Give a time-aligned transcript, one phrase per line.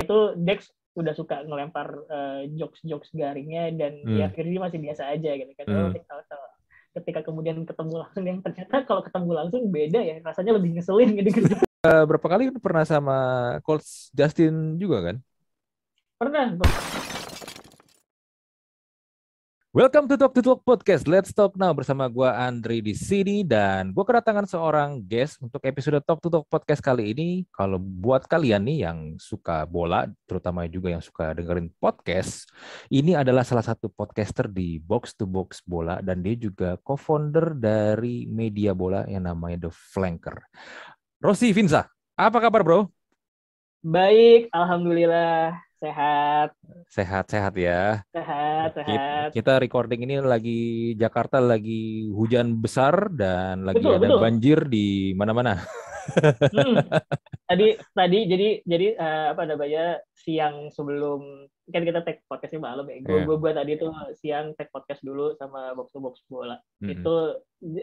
[0.00, 4.14] itu Dex udah suka ngelempar uh, jokes-jokes garingnya dan hmm.
[4.14, 5.66] ya Firdi masih biasa aja gitu kan.
[5.66, 5.90] Hmm.
[5.90, 6.48] Oh,
[6.94, 11.30] ketika kemudian ketemu langsung yang ternyata kalau ketemu langsung beda ya rasanya lebih ngeselin gitu.
[11.82, 13.16] Uh, berapa kali pernah sama
[13.66, 15.16] Colts Justin juga kan?
[16.14, 16.54] Pernah.
[19.74, 21.10] Welcome to Talk to Talk Podcast.
[21.10, 25.98] Let's talk now bersama gue Andri di sini dan gue kedatangan seorang guest untuk episode
[26.06, 27.42] Talk to Talk Podcast kali ini.
[27.50, 32.46] Kalau buat kalian nih yang suka bola, terutama juga yang suka dengerin podcast,
[32.86, 38.30] ini adalah salah satu podcaster di Box to Box Bola dan dia juga co-founder dari
[38.30, 40.38] media bola yang namanya The Flanker.
[41.18, 42.86] Rossi Vinza, apa kabar bro?
[43.82, 46.48] Baik, alhamdulillah sehat.
[46.88, 48.00] Sehat-sehat ya.
[48.16, 49.28] Sehat, sehat.
[49.36, 54.20] Kita recording ini lagi Jakarta lagi hujan besar dan lagi betul, ada betul.
[54.24, 55.60] banjir di mana-mana.
[56.52, 56.76] Hmm.
[57.44, 63.00] Tadi tadi jadi jadi uh, apa namanya siang sebelum kan kita tag podcastnya malam ya.
[63.04, 63.36] Gue yeah.
[63.40, 66.56] buat tadi tuh siang tag podcast dulu sama box to box bola.
[66.80, 66.92] Mm-hmm.
[66.92, 67.14] Itu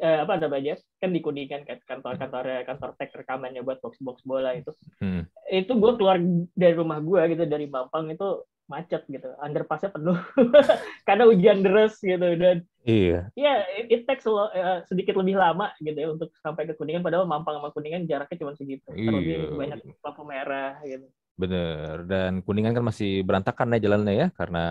[0.02, 4.54] uh, apa namanya kan di kuningan kan kantor-kantor kantor tag rekamannya buat box box bola
[4.54, 4.74] itu.
[5.02, 5.30] Mm.
[5.50, 6.18] Itu gue keluar
[6.54, 10.16] dari rumah gue gitu dari Mampang itu macet gitu, underpassnya penuh
[11.08, 15.98] karena hujan deras gitu dan iya, ya it, it takes uh, sedikit lebih lama gitu
[15.98, 19.08] ya untuk sampai ke kuningan padahal Mampang sama kuningan jaraknya cuma segitu, iya.
[19.10, 21.06] terlebih banyak lampu merah gitu.
[21.42, 22.06] Bener.
[22.06, 24.66] Dan Kuningan kan masih berantakan ya jalannya ya karena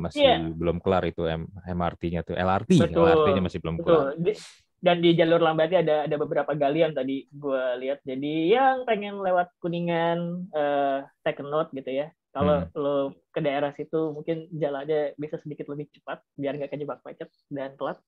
[0.00, 0.40] masih yeah.
[0.40, 1.28] belum kelar itu
[1.68, 4.16] MRT-nya tuh LRT, LRT-nya masih belum Betul.
[4.16, 4.36] kelar.
[4.84, 8.04] Dan di jalur lambatnya ada ada beberapa galian tadi gue lihat.
[8.04, 12.08] Jadi yang pengen lewat Kuningan uh, take note gitu ya.
[12.34, 12.74] Kalau hmm.
[12.74, 12.96] lo
[13.30, 18.02] ke daerah situ mungkin jalannya bisa sedikit lebih cepat biar nggak kejebak macet dan telat.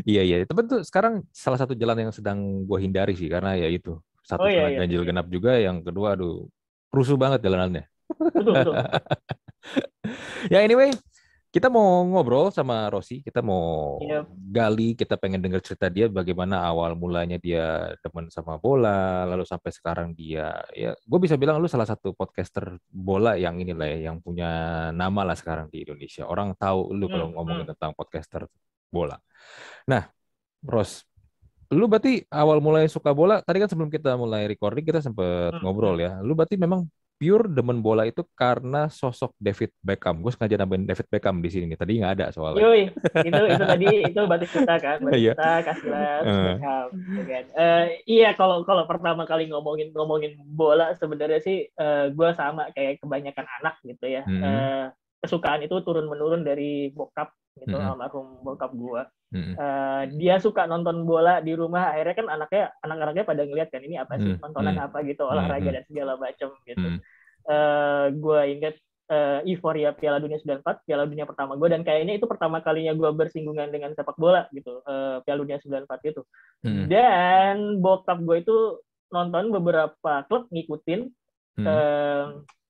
[0.10, 3.68] iya iya, tapi tuh sekarang salah satu jalan yang sedang gue hindari sih karena ya
[3.68, 6.48] itu satu oh, iya, iya, ganjil genap juga, yang kedua aduh
[6.90, 7.84] rusuh banget jalanannya.
[8.10, 8.74] Betul, betul.
[10.54, 10.90] ya anyway,
[11.50, 14.30] kita mau ngobrol sama Rosi, kita mau yep.
[14.38, 19.74] gali, kita pengen dengar cerita dia bagaimana awal mulanya dia demen sama bola, lalu sampai
[19.74, 24.22] sekarang dia ya gue bisa bilang lu salah satu podcaster bola yang inilah ya, yang
[24.22, 24.50] punya
[24.94, 26.30] nama lah sekarang di Indonesia.
[26.30, 27.72] Orang tahu lu kalau hmm, ngomongin hmm.
[27.74, 28.46] tentang podcaster
[28.94, 29.18] bola.
[29.90, 30.06] Nah,
[30.62, 31.02] Ros,
[31.74, 35.62] lu berarti awal mulai suka bola tadi kan sebelum kita mulai recording kita sempat hmm.
[35.62, 40.56] ngobrol ya lu berarti memang pure demen bola itu karena sosok David Beckham gue sengaja
[40.56, 42.88] nambahin David Beckham di sini tadi nggak ada soalnya Yui,
[43.28, 45.34] itu itu tadi itu berarti kita kan berarti iya.
[45.36, 46.44] kita kasih uh.
[46.48, 46.88] Beckham
[47.28, 47.46] kan.
[47.60, 53.04] uh, iya kalau kalau pertama kali ngomongin ngomongin bola sebenarnya sih uh, gue sama kayak
[53.04, 54.40] kebanyakan anak gitu ya hmm.
[54.40, 54.84] uh,
[55.20, 57.92] kesukaan itu turun menurun dari bokap gitu mm -hmm.
[57.92, 59.04] almarhum bokap gua
[59.36, 59.54] mm -hmm.
[59.60, 63.96] uh, dia suka nonton bola di rumah akhirnya kan anaknya anak-anaknya pada ngeliat kan ini
[64.00, 64.44] apa sih mm -hmm.
[64.48, 65.76] nontonan apa gitu olahraga mm -hmm.
[65.76, 67.02] dan segala macam gitu mm -hmm.
[67.52, 68.76] uh, gua inget
[69.10, 73.10] uh, euforia Piala Dunia 94 Piala Dunia pertama gue dan kayaknya itu pertama kalinya gue
[73.12, 76.22] bersinggungan dengan sepak bola gitu uh, Piala Dunia 94 itu
[76.64, 76.86] hmm.
[76.88, 78.58] dan bokap gue itu
[79.10, 81.10] nonton beberapa klub ngikutin
[81.60, 81.66] hmm.
[81.66, 82.26] uh,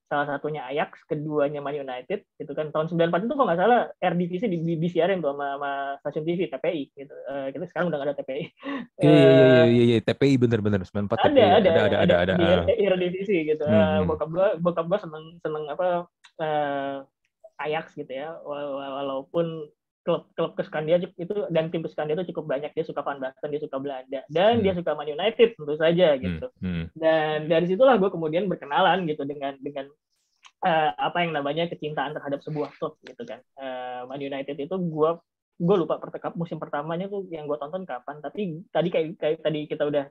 [0.09, 4.43] salah satunya Ajax, keduanya Man United, gitu kan tahun 94 itu kalau nggak salah RDVC
[4.49, 5.71] di, di, disiarin tuh sama, sama
[6.01, 7.15] stasiun TV TPI gitu.
[7.29, 8.43] Uh, kita sekarang udah nggak ada TPI.
[8.99, 11.39] Iya iya iya iya iya TPI bener-bener 94 ada, TPI.
[11.39, 12.63] Ada, ada, ada, ada, ada, ada.
[12.65, 13.63] Di RDVC gitu.
[13.69, 13.77] Hmm.
[13.77, 16.09] Uh, bokap gua bokap gua seneng seneng apa
[16.41, 16.97] uh,
[17.61, 18.33] Ajax gitu ya.
[18.43, 19.69] Walaupun
[20.09, 23.53] klub-klub kesukaan dia itu dan tim kesukaan dia itu cukup banyak dia suka Van Basten
[23.53, 24.63] dia suka Belanda dan hmm.
[24.65, 26.65] dia suka Man United tentu saja hmm, gitu hmm.
[26.65, 26.85] Hmm.
[26.97, 29.85] dan dari situlah gue kemudian berkenalan gitu dengan dengan
[30.65, 35.11] uh, apa yang namanya kecintaan terhadap sebuah klub gitu kan uh, Man United itu gue
[35.59, 39.69] gue lupa pertekap musim pertamanya tuh yang gue tonton kapan tapi tadi kayak, kayak tadi
[39.69, 40.09] kita udah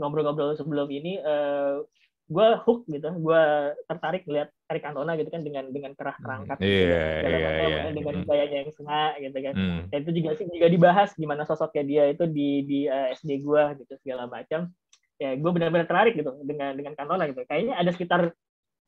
[0.00, 1.84] ngobrol-ngobrol sebelum ini uh,
[2.26, 3.42] gue hook gitu gue
[3.86, 7.94] tertarik lihat Eric Cantona gitu kan dengan dengan kerah kerangkat mm, gitu, yeah, yeah, yeah.
[7.94, 8.26] dengan mm.
[8.26, 9.80] gayanya yang sengak gitu kan mm.
[9.94, 13.46] dan itu juga sih juga dibahas gimana sosoknya dia itu di di uh, eh, SD
[13.46, 14.74] gue gitu segala macam
[15.22, 18.34] ya gue benar-benar tertarik gitu dengan dengan Cantona gitu kayaknya ada sekitar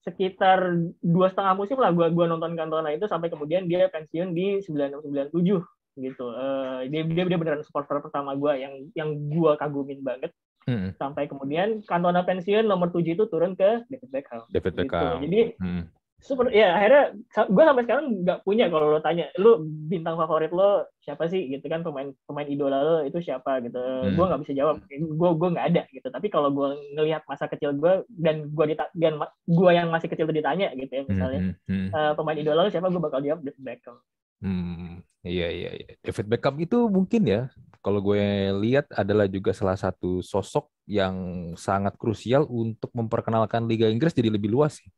[0.02, 0.58] sekitar
[0.98, 5.62] dua setengah musim lah gue gua nonton Cantona itu sampai kemudian dia pensiun di 9697
[5.98, 10.30] gitu uh, dia dia dia beneran supporter pertama gue yang yang gue kagumin banget
[10.68, 10.92] Hmm.
[11.00, 14.44] Sampai kemudian Cantona pensiun nomor 7 itu turun ke David Beckham.
[14.52, 14.80] David gitu.
[14.84, 15.00] Beckham.
[15.00, 15.24] Gitu.
[15.24, 15.84] Jadi hmm.
[16.18, 17.14] super ya akhirnya
[17.46, 21.62] gue sampai sekarang nggak punya kalau lo tanya lu bintang favorit lo siapa sih gitu
[21.70, 23.80] kan pemain pemain idola lo itu siapa gitu.
[23.80, 24.12] Hmm.
[24.12, 24.76] Gue nggak bisa jawab.
[24.92, 26.08] Gue gue nggak ada gitu.
[26.12, 29.16] Tapi kalau gue ngelihat masa kecil gue dan gue dita dan
[29.48, 31.54] gue yang masih kecil itu ditanya gitu ya misalnya hmm.
[31.64, 31.88] Hmm.
[31.96, 33.96] Uh, pemain idola lo siapa gue bakal jawab David Beckham.
[34.38, 35.88] Hmm, iya iya iya.
[35.98, 37.40] David Beckham itu mungkin ya
[37.78, 41.14] kalau gue lihat adalah juga salah satu sosok yang
[41.54, 44.88] sangat krusial untuk memperkenalkan Liga Inggris jadi lebih luas sih.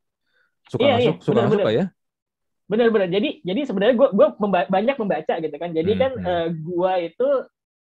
[0.71, 1.25] Suka iya, masuk, iya.
[1.25, 1.85] suka bener, suka ya.
[2.71, 3.09] Benar-benar.
[3.11, 5.71] Jadi jadi sebenarnya gue gue memba banyak membaca gitu kan.
[5.75, 6.27] Jadi hmm, kan hmm.
[6.27, 7.29] Uh, gue itu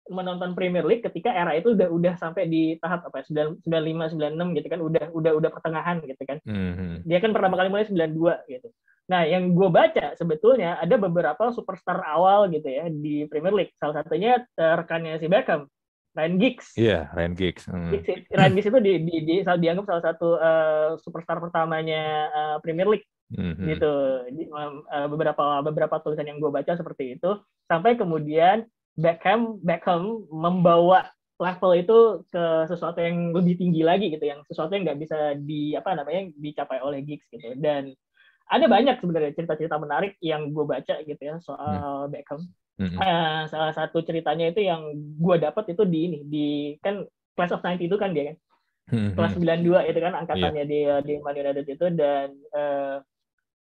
[0.06, 4.58] menonton Premier League ketika era itu udah udah sampai di tahap apa ya 95 96
[4.62, 6.38] gitu kan udah udah udah pertengahan gitu kan.
[6.46, 7.02] Hmm.
[7.04, 8.70] Dia kan pertama kali mulai 92 gitu.
[9.06, 13.74] Nah, yang gue baca sebetulnya ada beberapa superstar awal gitu ya di Premier League.
[13.78, 15.69] Salah satunya rekannya si Beckham,
[16.16, 16.68] Ryan Giggs.
[16.80, 17.63] Iya, yeah, Ryan Giggs.
[17.68, 17.92] Hmm.
[17.92, 18.25] Giggs.
[18.31, 23.07] Ryan Giggs itu di, di, di, dianggap salah satu uh, superstar pertamanya uh, Premier League.
[23.25, 23.66] Mm-hmm.
[23.74, 23.94] gitu
[24.38, 31.10] di, uh, beberapa beberapa tulisan yang gue baca seperti itu sampai kemudian Beckham Beckham membawa
[31.42, 31.98] level itu
[32.30, 36.30] ke sesuatu yang lebih tinggi lagi gitu yang sesuatu yang nggak bisa di apa namanya
[36.38, 37.98] dicapai oleh Giggs gitu dan
[38.46, 42.12] ada banyak sebenarnya cerita-cerita menarik yang gue baca gitu ya soal hmm.
[42.14, 42.42] Beckham.
[42.76, 42.98] Hmm.
[43.00, 46.48] Uh, salah satu ceritanya itu yang gue dapat itu di ini di
[46.84, 48.38] kan Class of 90 itu kan dia kan.
[48.86, 49.12] Hmm.
[49.18, 51.02] Kelas 92 itu kan angkatannya yeah.
[51.02, 53.02] di di Man United itu dan uh,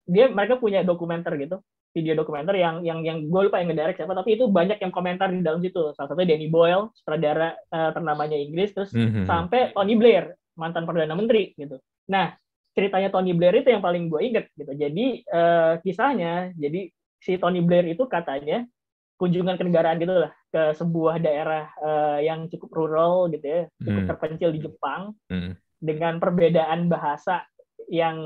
[0.07, 1.59] dia mereka punya dokumenter gitu
[1.97, 5.33] video dokumenter yang yang yang gue lupa yang ngedirect siapa tapi itu banyak yang komentar
[5.33, 9.25] di dalam situ salah satunya Danny Boyle sutradara uh, ternamanya Inggris terus mm-hmm.
[9.25, 12.37] sampai Tony Blair mantan perdana menteri gitu nah
[12.77, 14.73] ceritanya Tony Blair itu yang paling gue inget gitu.
[14.77, 18.69] Jadi uh, kisahnya, jadi si Tony Blair itu katanya
[19.17, 24.11] kunjungan kenegaraan gitu lah ke sebuah daerah uh, yang cukup rural gitu ya, cukup hmm.
[24.13, 25.57] terpencil di Jepang hmm.
[25.81, 27.49] dengan perbedaan bahasa
[27.87, 28.19] yang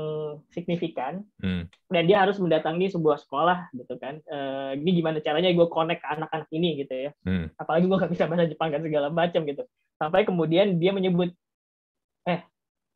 [0.49, 1.69] signifikan hmm.
[1.93, 6.07] dan dia harus mendatangi sebuah sekolah gitu kan uh, ini gimana caranya gue connect ke
[6.09, 7.53] anak-anak ini gitu ya hmm.
[7.61, 9.63] apalagi gue gak bisa bahasa Jepang kan segala macam gitu
[10.01, 11.29] sampai kemudian dia menyebut
[12.25, 12.41] eh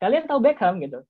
[0.02, 1.06] kalian tahu Beckham gitu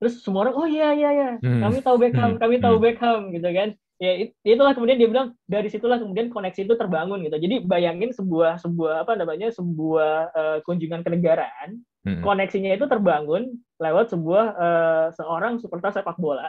[0.00, 1.60] terus semua orang oh iya iya iya hmm.
[1.60, 2.40] kami tahu Beckham hmm.
[2.40, 2.84] kami tahu hmm.
[2.88, 3.68] Beckham gitu kan
[4.00, 8.56] ya itulah kemudian dia bilang dari situlah kemudian koneksi itu terbangun gitu jadi bayangin sebuah
[8.64, 12.24] sebuah apa namanya sebuah uh, kunjungan kenegaraan hmm.
[12.24, 16.48] koneksinya itu terbangun lewat sebuah uh, seorang supporter sepak bola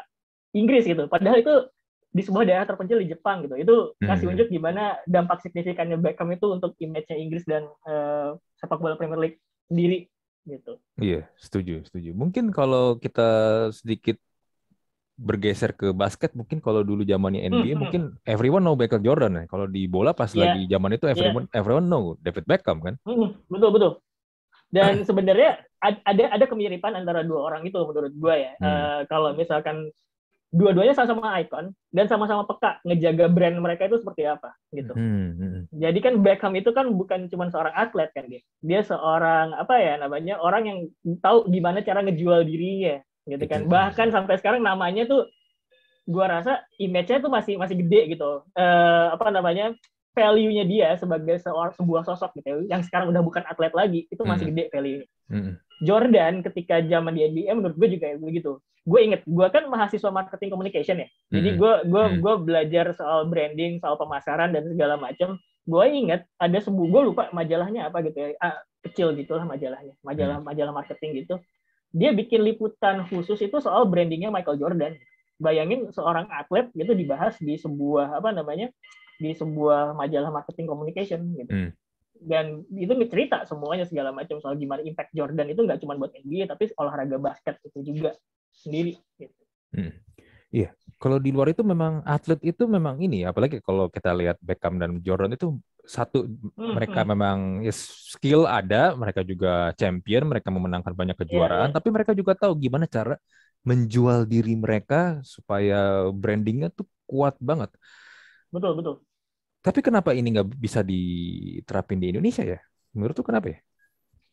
[0.55, 1.67] Inggris gitu padahal itu
[2.11, 4.33] di sebuah daerah terpencil di Jepang gitu itu kasih hmm.
[4.35, 9.39] unjuk gimana dampak signifikannya Beckham itu untuk image-nya Inggris dan uh, sepak bola Premier League
[9.71, 10.10] sendiri
[10.45, 10.73] gitu.
[10.97, 12.11] Iya, setuju, setuju.
[12.17, 14.17] Mungkin kalau kita sedikit
[15.21, 19.37] bergeser ke basket, mungkin kalau dulu zamannya NBA, hmm, hmm, mungkin everyone know Michael Jordan
[19.37, 19.43] ya.
[19.45, 20.49] Kalau di bola pas yeah.
[20.49, 21.59] lagi zaman itu everyone yeah.
[21.61, 22.97] everyone know David Beckham kan.
[23.05, 23.91] Hmm, betul betul.
[24.73, 28.53] Dan sebenarnya ada ada kemiripan antara dua orang itu menurut gue ya.
[28.57, 28.65] Hmm.
[28.65, 29.93] Uh, kalau misalkan
[30.51, 34.91] dua-duanya sama-sama ikon dan sama-sama peka ngejaga brand mereka itu seperti apa gitu.
[34.91, 35.61] Hmm, hmm.
[35.71, 38.43] Jadi kan Beckham itu kan bukan cuma seorang atlet kan dia.
[38.59, 40.79] Dia seorang apa ya namanya orang yang
[41.23, 43.63] tahu gimana cara ngejual dirinya gitu kan.
[43.71, 45.31] Bahkan sampai sekarang namanya tuh
[46.03, 48.43] gua rasa image-nya tuh masih masih gede gitu.
[48.51, 49.71] Uh, apa namanya?
[50.11, 54.51] value-nya dia sebagai seorang sebuah sosok gitu yang sekarang udah bukan atlet lagi itu masih
[54.51, 54.55] hmm.
[54.59, 55.07] gede value-nya.
[55.31, 55.55] Hmm.
[55.81, 58.61] Jordan ketika zaman di NBA menurut gue juga begitu.
[58.85, 61.07] Gue inget, gue kan mahasiswa marketing communication ya.
[61.33, 62.17] Jadi gue gue hmm.
[62.21, 65.41] gue belajar soal branding, soal pemasaran dan segala macam.
[65.65, 70.37] Gue inget ada sebuah gue lupa majalahnya apa gitu ya, ah, kecil gitulah majalahnya, majalah
[70.41, 71.41] majalah marketing gitu.
[71.93, 74.93] Dia bikin liputan khusus itu soal brandingnya Michael Jordan.
[75.41, 78.69] Bayangin seorang atlet gitu dibahas di sebuah apa namanya
[79.17, 81.49] di sebuah majalah marketing communication gitu.
[81.49, 81.69] Hmm.
[82.21, 86.45] Dan itu cerita semuanya segala macam soal gimana impact Jordan itu nggak cuma buat NBA
[86.45, 88.13] tapi olahraga basket itu juga
[88.53, 88.93] sendiri.
[89.17, 89.41] Gitu.
[89.73, 89.93] Hmm.
[90.51, 94.75] Iya, kalau di luar itu memang atlet itu memang ini, apalagi kalau kita lihat Beckham
[94.75, 95.55] dan Jordan itu
[95.87, 97.09] satu hmm, mereka hmm.
[97.15, 101.77] memang ya, skill ada, mereka juga champion, mereka memenangkan banyak iya, kejuaraan, yeah, yeah.
[101.79, 103.15] tapi mereka juga tahu gimana cara
[103.63, 107.71] menjual diri mereka supaya brandingnya tuh kuat banget.
[108.51, 108.95] Betul betul.
[109.61, 112.57] Tapi kenapa ini nggak bisa diterapin di Indonesia ya?
[112.97, 113.59] Menurut tuh kenapa ya?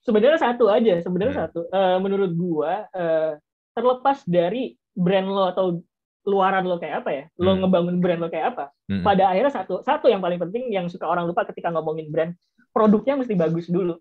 [0.01, 1.45] Sebenarnya satu aja, sebenarnya hmm.
[1.45, 1.61] satu.
[1.69, 3.37] Uh, menurut gua uh,
[3.77, 5.85] terlepas dari brand lo atau
[6.25, 7.61] luaran lo kayak apa ya, lo hmm.
[7.61, 8.65] ngebangun brand lo kayak apa.
[8.89, 9.05] Hmm.
[9.05, 12.33] Pada akhirnya satu, satu yang paling penting yang suka orang lupa ketika ngomongin brand,
[12.73, 14.01] produknya mesti bagus dulu.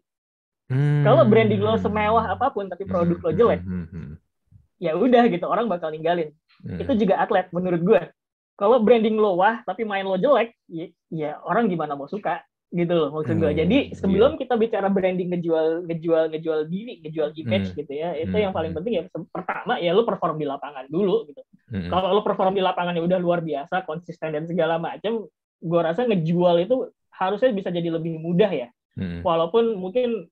[0.71, 1.03] Hmm.
[1.03, 3.85] Kalau branding lo semewah apa pun tapi produk lo jelek, hmm.
[3.87, 4.15] hmm, hmm.
[4.79, 6.31] ya udah gitu orang bakal ninggalin.
[6.63, 6.79] Hmm.
[6.79, 8.01] Itu juga atlet menurut gue
[8.57, 12.91] kalau branding lo wah tapi main lo jelek ya, ya orang gimana mau suka gitu
[12.91, 13.47] loh maksud gue.
[13.47, 14.39] Hmm, Jadi sebelum iya.
[14.43, 17.77] kita bicara branding ngejual ngejual ngejual diri, ngejual image hmm.
[17.79, 18.43] gitu ya, itu hmm.
[18.43, 21.39] yang paling penting ya pertama ya lo perform di lapangan dulu gitu.
[21.71, 21.87] Hmm.
[21.87, 25.31] Kalau lo perform di lapangan ya udah luar biasa, konsisten dan segala macam,
[25.63, 28.67] gue rasa ngejual itu harusnya bisa jadi lebih mudah ya.
[28.99, 29.23] Hmm.
[29.23, 30.27] Walaupun mungkin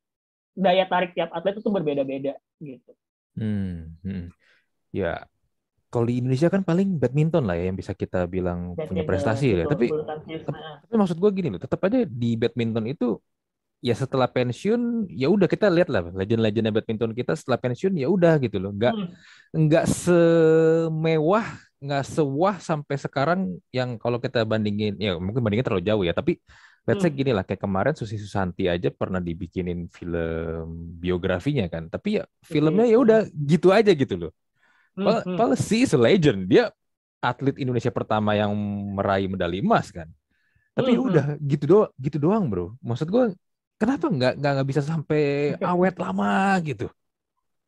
[0.55, 2.91] daya tarik tiap atlet itu berbeda-beda gitu.
[3.39, 3.95] Hmm.
[4.03, 4.27] hmm.
[4.91, 5.27] Ya,
[5.95, 9.45] kalau di Indonesia kan paling badminton lah ya yang bisa kita bilang badminton, punya prestasi
[9.55, 9.63] ya.
[9.63, 10.43] Tapi, tapi,
[10.83, 13.15] tapi maksud gue gini loh, tetap aja di badminton itu
[13.79, 18.35] ya setelah pensiun ya udah kita lihat lah legend-legendnya badminton kita setelah pensiun ya udah
[18.43, 19.07] gitu loh, nggak hmm.
[19.55, 21.45] nggak semewah
[21.79, 23.39] nggak sewah sampai sekarang
[23.71, 26.41] yang kalau kita bandingin ya mungkin bandingin terlalu jauh ya tapi
[26.89, 27.19] let's say hmm.
[27.19, 32.89] gini lah kayak kemarin Susi Susanti aja pernah dibikinin film biografinya kan tapi ya filmnya
[32.89, 34.31] ya udah gitu aja gitu loh
[34.95, 35.75] Hmm, Padahal hmm.
[35.75, 36.47] is a legend.
[36.47, 36.71] Dia
[37.19, 38.55] atlet Indonesia pertama yang
[38.95, 40.07] meraih medali emas kan.
[40.75, 41.07] Tapi hmm, hmm.
[41.11, 42.75] udah gitu doang, gitu doang bro.
[42.79, 43.35] Maksud gue
[43.75, 46.87] kenapa nggak nggak bisa sampai awet lama gitu?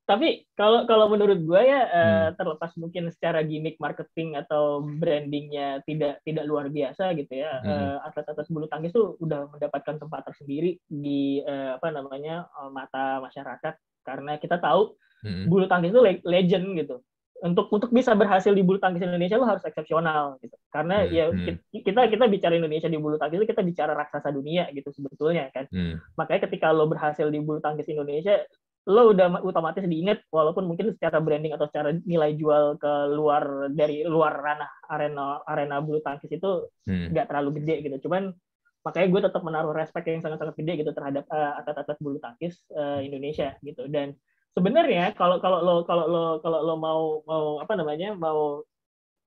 [0.08, 2.40] Tapi kalau kalau menurut gue ya eh, hmm.
[2.40, 7.68] terlepas mungkin secara gimmick marketing atau brandingnya tidak tidak luar biasa gitu ya, hmm.
[7.68, 13.76] Eh, atlet-atlet bulu tangkis tuh udah mendapatkan tempat tersendiri di uh, apa namanya mata masyarakat
[14.08, 14.96] karena kita tahu
[15.28, 15.52] hmm.
[15.52, 17.04] bulu tangkis itu legend gitu
[17.46, 21.25] untuk untuk bisa berhasil di bulu tangkis Indonesia lo harus eksepsional gitu karena hmm, ya
[21.29, 21.58] hmm.
[21.86, 26.17] kita kita bicara Indonesia di bulu tangkis kita bicara raksasa dunia gitu sebetulnya kan hmm.
[26.17, 28.41] makanya ketika lo berhasil di bulu tangkis Indonesia
[28.88, 34.08] lo udah otomatis diingat walaupun mungkin secara branding atau secara nilai jual ke luar dari
[34.08, 37.13] luar ranah arena arena bulu tangkis itu hmm.
[37.13, 37.32] nggak hmm.
[37.32, 38.34] terlalu gede gitu cuman
[38.82, 43.03] makanya gue tetap menaruh respect yang sangat-sangat gede gitu terhadap uh, atlet-atlet bulu tangkis uh,
[43.03, 44.15] Indonesia gitu dan
[44.58, 48.66] sebenarnya kalau kalau lo kalau lo kalau lo mau mau apa namanya mau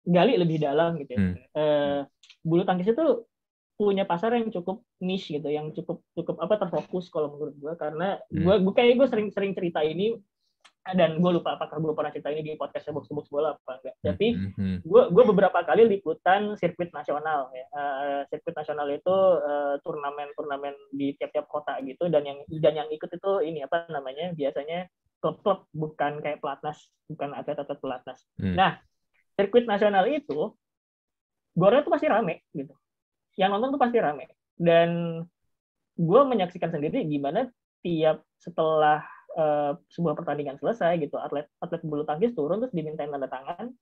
[0.02, 1.20] gali lebih dalam gitu ya.
[1.22, 1.34] Hmm.
[1.54, 1.98] Eh,
[2.42, 3.30] bulu tangkis itu
[3.78, 8.18] punya pasar yang cukup niche gitu, yang cukup cukup apa terfokus kalau menurut gue karena
[8.28, 8.42] hmm.
[8.42, 10.18] gue gue kayak gue sering-sering cerita ini
[10.96, 13.94] dan gue lupa apakah gue pernah cerita ini di podcast box box bola apa enggak.
[13.94, 14.26] Hmm, Tapi
[14.80, 17.64] gue gue beberapa kali liputan sirkuit nasional ya.
[17.70, 23.12] Uh, sirkuit nasional itu uh, turnamen-turnamen di tiap-tiap kota gitu dan yang dan yang ikut
[23.12, 24.88] itu ini apa namanya biasanya
[25.20, 28.20] klub-klub bukan kayak pelatnas, bukan atlet-atlet pelatnas.
[28.40, 28.56] Hmm.
[28.56, 28.80] Nah,
[29.36, 30.56] sirkuit nasional itu
[31.54, 32.72] gornya tuh pasti rame gitu.
[33.36, 34.32] Yang nonton tuh pasti rame.
[34.56, 35.20] Dan
[36.00, 37.48] gue menyaksikan sendiri gimana
[37.84, 39.04] tiap setelah
[39.36, 43.72] uh, sebuah pertandingan selesai gitu, atlet atlet bulu tangkis turun terus dimintain tanda tangan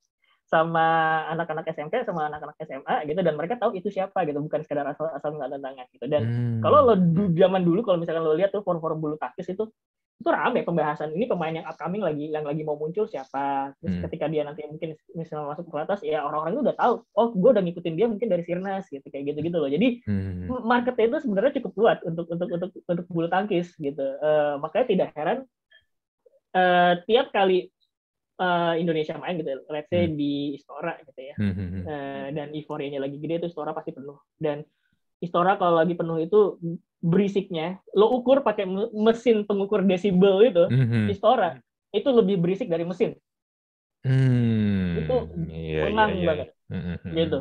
[0.49, 0.87] sama
[1.29, 5.13] anak-anak SMK sama anak-anak SMA gitu dan mereka tahu itu siapa gitu bukan sekedar asal
[5.13, 6.65] asal nggak tangan gitu dan hmm.
[6.65, 6.97] kalau lo
[7.37, 9.69] zaman dulu kalau misalkan lo lihat tuh forum-forum bulu tangkis itu
[10.19, 14.03] itu rame pembahasan ini pemain yang upcoming lagi yang lagi mau muncul siapa terus hmm.
[14.11, 17.51] ketika dia nanti mungkin misalnya masuk ke atas ya orang-orang itu udah tahu oh gue
[17.55, 20.67] udah ngikutin dia mungkin dari Sirnas gitu kayak gitu gitu loh jadi hmm.
[20.67, 25.09] marketnya itu sebenarnya cukup kuat untuk untuk untuk untuk bulu tangkis gitu uh, makanya tidak
[25.15, 25.39] heran
[26.59, 27.71] uh, tiap kali
[28.43, 30.19] uh, Indonesia main gitu let's say hmm.
[30.19, 31.87] di Istora gitu ya hmm.
[31.87, 34.67] uh, dan euforianya lagi gede itu Istora pasti penuh dan
[35.19, 36.59] Istora kalau lagi penuh itu
[36.99, 41.15] berisiknya lo ukur pakai mesin pengukur desibel itu mm-hmm.
[41.15, 41.59] Istora
[41.95, 43.15] itu lebih berisik dari mesin
[44.03, 45.17] mm, itu
[45.55, 46.27] yeah, yeah, yeah.
[46.27, 47.13] banget mm-hmm.
[47.15, 47.39] gitu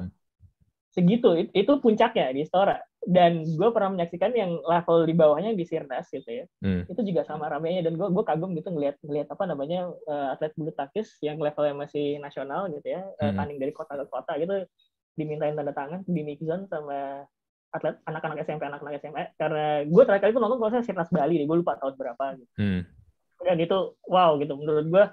[0.93, 6.09] segitu itu puncaknya di Istora dan gue pernah menyaksikan yang level di bawahnya di Sirnas
[6.09, 6.89] gitu ya mm.
[6.89, 10.53] itu juga sama ramenya dan gue gue kagum gitu ngelihat ngelihat apa namanya uh, atlet
[10.57, 13.23] bulu tangkis yang levelnya masih nasional gitu ya mm.
[13.23, 14.65] uh, tanding dari kota ke kota gitu
[15.17, 17.25] dimintain tanda tangan di mixzone sama
[17.71, 21.35] atlet anak-anak SMP anak-anak SMA karena gue terakhir kali itu nonton kalau saya Sirnas Bali
[21.39, 22.81] deh gue lupa tahun berapa gitu hmm.
[23.43, 25.03] dan itu wow gitu menurut gue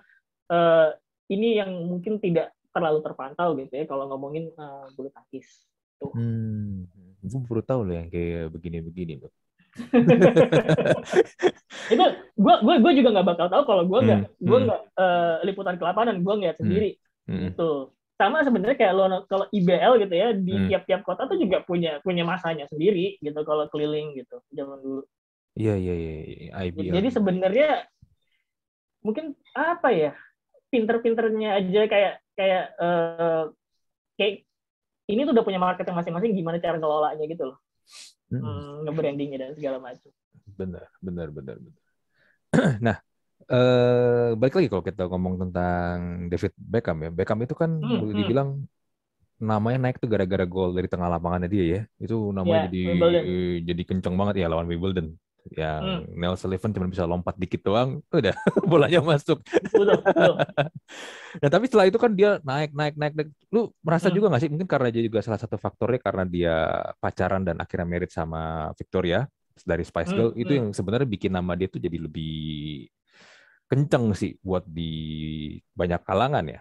[0.54, 0.88] uh,
[1.30, 5.66] ini yang mungkin tidak terlalu terpantau gitu ya kalau ngomongin uh, bulu tangkis
[5.98, 6.86] tuh hmm.
[7.26, 9.30] gue baru tahu loh yang kayak begini-begini bro
[11.94, 12.04] itu
[12.38, 14.46] gue gue gue juga nggak bakal tahu kalau gue nggak hmm.
[14.46, 14.66] gue hmm.
[14.70, 16.90] nggak uh, liputan ke lapangan gue nggak sendiri
[17.26, 17.50] hmm.
[17.50, 17.70] itu
[18.14, 20.68] sama sebenarnya kayak lo kalau IBL gitu ya di hmm.
[20.70, 21.08] tiap-tiap hmm.
[21.08, 25.02] kota tuh juga punya punya masanya sendiri gitu kalau keliling gitu zaman dulu.
[25.54, 26.94] Iya iya iya, iya IBL.
[26.94, 27.70] Jadi sebenarnya
[29.02, 30.12] mungkin apa ya
[30.70, 33.50] pinter-pinternya aja kayak kayak uh,
[34.18, 34.46] kayak
[35.10, 37.58] ini tuh udah punya market yang masing-masing gimana cara ngelolanya gitu loh.
[38.32, 38.40] Hmm.
[38.40, 40.10] Hmm, nge-brandingnya dan segala macam.
[40.54, 41.82] Benar, benar, benar, benar.
[42.86, 42.96] nah,
[43.48, 45.94] eh balik lagi kalau kita ngomong tentang
[46.28, 47.10] David Beckham ya.
[47.12, 48.20] Beckham itu kan hmm, boleh hmm.
[48.24, 49.44] dibilang hmm.
[49.44, 51.80] namanya naik tuh gara-gara gol dari tengah lapangannya dia ya.
[52.00, 53.24] Itu namanya yeah, jadi Wimbledon.
[53.68, 55.16] jadi kenceng banget ya lawan Wimbledon.
[55.52, 56.02] Yang hmm.
[56.16, 58.32] Neil Sullivan cuma bisa lompat dikit doang, udah
[58.72, 59.44] bolanya masuk.
[61.44, 63.12] nah tapi setelah itu kan dia naik naik naik.
[63.12, 63.28] naik.
[63.52, 64.16] Lu merasa hmm.
[64.16, 64.50] juga nggak sih?
[64.50, 66.56] Mungkin karena dia juga salah satu faktornya karena dia
[66.96, 69.28] pacaran dan akhirnya merit sama Victoria
[69.62, 70.42] dari Spice hmm, Girl hmm.
[70.42, 72.90] itu yang sebenarnya bikin nama dia tuh jadi lebih
[73.68, 74.92] kenceng sih buat di
[75.74, 76.60] banyak kalangan ya.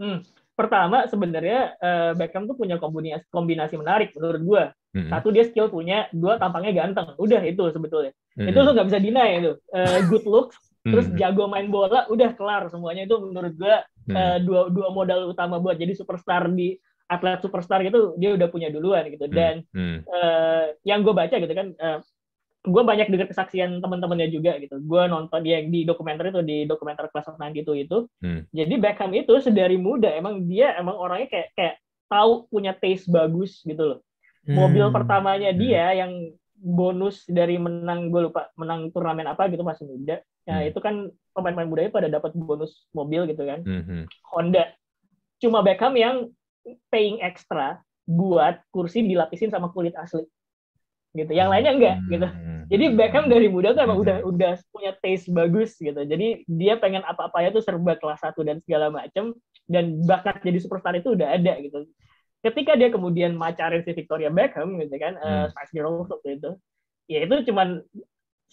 [0.00, 0.24] Hmm.
[0.56, 4.64] Pertama sebenarnya uh, Beckham tuh punya kombinasi kombinasi menarik menurut gue.
[4.90, 5.08] Hmm.
[5.08, 7.14] Satu dia skill punya, dua tampangnya ganteng.
[7.16, 8.12] Udah itu sebetulnya.
[8.36, 8.50] Hmm.
[8.50, 9.52] Itu lo nggak bisa deny itu.
[9.72, 10.58] Uh, good looks,
[10.90, 11.16] terus hmm.
[11.16, 13.74] jago main bola, udah kelar semuanya itu menurut gue
[14.12, 14.16] hmm.
[14.16, 16.76] uh, dua dua modal utama buat jadi superstar di
[17.10, 19.34] atlet superstar gitu dia udah punya duluan gitu hmm.
[19.34, 20.06] dan hmm.
[20.06, 21.98] Uh, yang gue baca gitu kan uh,
[22.60, 24.76] gue banyak dengar kesaksian teman-temannya juga gitu.
[24.84, 28.04] Gue nonton dia di dokumenter itu di dokumenter Class of 92 itu.
[28.20, 28.44] Hmm.
[28.52, 31.74] Jadi Beckham itu sedari muda emang dia emang orangnya kayak kayak
[32.12, 33.98] tahu punya taste bagus gitu loh.
[34.44, 34.60] Hmm.
[34.60, 35.60] Mobil pertamanya hmm.
[35.60, 36.12] dia yang
[36.60, 40.20] bonus dari menang gue lupa menang turnamen apa gitu masih muda.
[40.44, 40.68] Ya hmm.
[40.68, 43.64] itu kan pemain-pemain muda pada dapat bonus mobil gitu kan.
[43.64, 44.04] Hmm.
[44.36, 44.68] Honda.
[45.40, 46.28] Cuma Beckham yang
[46.92, 50.28] paying extra buat kursi dilapisin sama kulit asli
[51.16, 51.32] gitu.
[51.32, 52.10] Yang lainnya enggak hmm.
[52.12, 52.28] gitu.
[52.70, 54.06] Jadi Beckham dari muda tuh emang hmm.
[54.06, 55.98] udah udah punya taste bagus gitu.
[56.06, 59.34] Jadi dia pengen apa-apanya tuh serba kelas satu dan segala macem
[59.66, 61.90] dan bakat jadi superstar itu udah ada gitu.
[62.40, 65.26] Ketika dia kemudian macarin si Victoria Beckham gitu kan, hmm.
[65.26, 66.50] uh, Spice Girls waktu itu,
[67.10, 67.82] ya itu cuman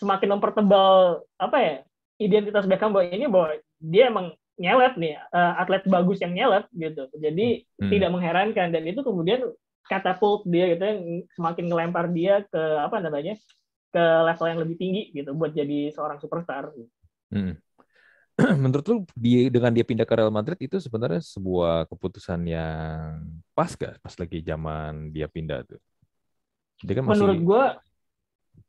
[0.01, 1.75] semakin mempertebal apa ya
[2.17, 7.05] identitas Beckham bahwa ini bahwa dia emang nyelet nih uh, atlet bagus yang nyelet gitu.
[7.13, 7.89] Jadi hmm.
[7.93, 9.45] tidak mengherankan dan itu kemudian
[9.85, 11.01] catapult dia gitu yang
[11.37, 13.37] semakin ngelempar dia ke apa namanya
[13.91, 16.71] ke level yang lebih tinggi gitu buat jadi seorang superstar.
[17.31, 17.55] Hmm.
[18.63, 23.25] Menurut lu dia dengan dia pindah ke Real Madrid itu sebenarnya sebuah keputusan yang
[23.57, 25.81] pas gak pas lagi zaman dia pindah tuh?
[26.85, 27.25] Dia kan masih...
[27.25, 27.63] Menurut gua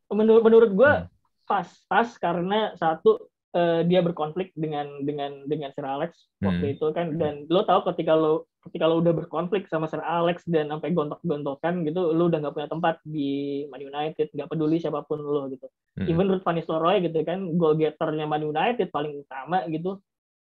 [0.09, 1.09] menurut menurut gua hmm.
[1.45, 6.75] pas pas karena satu uh, dia berkonflik dengan dengan dengan Sir Alex waktu hmm.
[6.77, 10.69] itu kan dan lo tau ketika lo ketika lo udah berkonflik sama Sir Alex dan
[10.69, 15.23] sampai gontok-gontokan gitu lo udah nggak punya tempat di Man United nggak peduli siapa pun
[15.23, 15.69] lo gitu
[16.01, 16.09] hmm.
[16.11, 20.03] even Ruth van Nistelrooy gitu kan goal getternya Man United paling utama gitu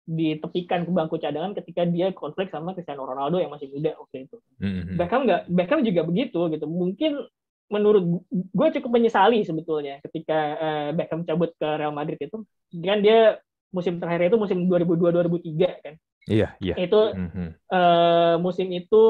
[0.06, 4.38] ditepikan ke bangku cadangan ketika dia konflik sama Cristiano Ronaldo yang masih muda waktu itu.
[4.62, 4.96] Mm-hmm.
[5.02, 6.66] Beckham nggak Beckham juga begitu gitu.
[6.70, 7.25] Mungkin
[7.65, 12.45] menurut gue cukup menyesali sebetulnya ketika uh, Beckham cabut ke Real Madrid itu.
[12.81, 13.41] Kan dia
[13.74, 15.95] musim terakhir itu musim 2002-2003 kan.
[16.25, 16.75] Iya iya.
[16.77, 17.48] Itu mm-hmm.
[17.69, 19.03] uh, musim itu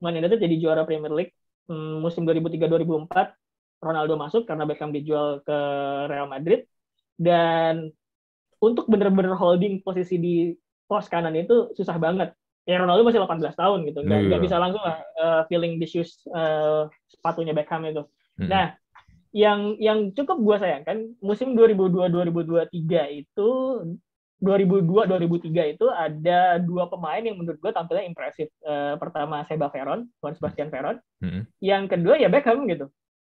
[0.00, 1.34] Man United jadi juara Premier League.
[1.70, 3.38] Um, musim 2003-2004
[3.82, 5.58] Ronaldo masuk karena Beckham dijual ke
[6.08, 6.68] Real Madrid.
[7.16, 7.92] Dan
[8.62, 10.34] untuk benar-benar holding posisi di
[10.86, 14.42] pos kanan itu susah banget ya Ronaldo masih 18 tahun gitu nggak yeah.
[14.42, 18.06] bisa langsung lah uh, feeling the shoes uh, sepatunya Beckham itu
[18.38, 18.48] hmm.
[18.48, 18.74] nah
[19.32, 23.50] yang yang cukup gue sayangkan musim 2002-2023 itu
[24.42, 28.50] 2002-2003 itu ada dua pemain yang menurut gue tampilnya impresif.
[28.66, 30.98] Uh, pertama Seba Veron, Juan Sebastian Veron.
[31.22, 31.46] Hmm.
[31.62, 32.90] Yang kedua ya Beckham gitu.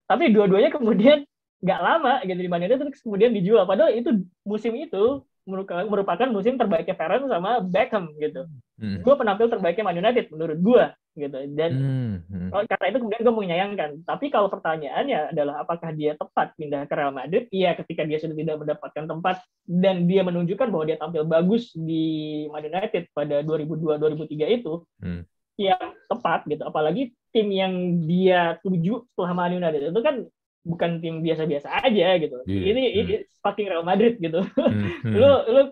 [0.07, 1.27] Tapi dua-duanya kemudian
[1.63, 3.67] nggak lama gitu di Man United terus kemudian dijual.
[3.67, 8.47] Padahal itu musim itu merupakan musim terbaiknya Ferran sama Beckham gitu.
[8.79, 9.03] Hmm.
[9.03, 10.85] Gue penampil terbaiknya Man United menurut gue
[11.19, 11.39] gitu.
[11.53, 12.15] Dan hmm.
[12.31, 12.65] Hmm.
[12.71, 13.91] karena itu kemudian gue menyayangkan.
[14.07, 17.51] Tapi kalau pertanyaannya adalah apakah dia tepat pindah ke Real Madrid?
[17.51, 22.47] Iya, ketika dia sudah tidak mendapatkan tempat dan dia menunjukkan bahwa dia tampil bagus di
[22.49, 25.23] Man United pada 2002-2003 itu, hmm.
[25.59, 25.77] ya
[26.07, 26.63] tepat gitu.
[26.63, 30.17] Apalagi tim yang dia tuju setelah Man United itu kan
[30.63, 32.39] bukan tim biasa-biasa aja gitu.
[32.47, 32.73] Yeah.
[32.75, 32.99] Ini, hmm.
[33.03, 34.41] ini fucking Real Madrid gitu.
[34.43, 34.91] Hmm.
[35.21, 35.63] lu lu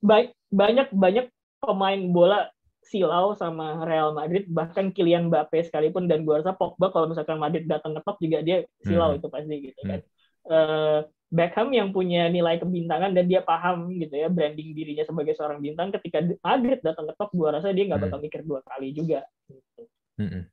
[0.00, 1.26] banyak banyak
[1.58, 2.46] pemain bola
[2.86, 7.66] silau sama Real Madrid bahkan Kylian Mbappe sekalipun dan gua rasa Pogba kalau misalkan Madrid
[7.66, 9.18] datang ke top juga dia silau hmm.
[9.18, 10.00] itu pasti gitu kan.
[10.00, 10.14] Hmm.
[10.46, 15.58] Uh, Beckham yang punya nilai kebintangan dan dia paham gitu ya branding dirinya sebagai seorang
[15.58, 18.06] bintang ketika Madrid datang ke top gua rasa dia nggak hmm.
[18.06, 19.82] bakal mikir dua kali juga gitu.
[20.22, 20.46] Hmm.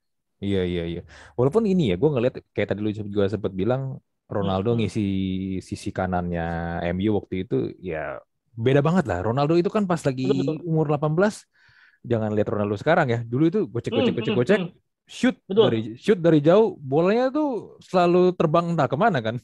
[0.44, 1.02] Iya iya iya.
[1.38, 3.96] Walaupun ini ya, gue ngeliat kayak tadi lu juga sempat bilang
[4.28, 5.06] Ronaldo ngisi
[5.60, 8.20] sisi kanannya MU waktu itu ya
[8.52, 9.24] beda banget lah.
[9.24, 10.28] Ronaldo itu kan pas lagi
[10.64, 11.44] umur 18
[12.04, 13.20] jangan lihat Ronaldo sekarang ya.
[13.24, 14.80] Dulu itu gocek gocek hmm, gocek hmm, hmm.
[15.08, 15.64] shoot Betul.
[15.68, 19.36] dari shoot dari jauh bolanya tuh selalu terbang entah ke mana kan.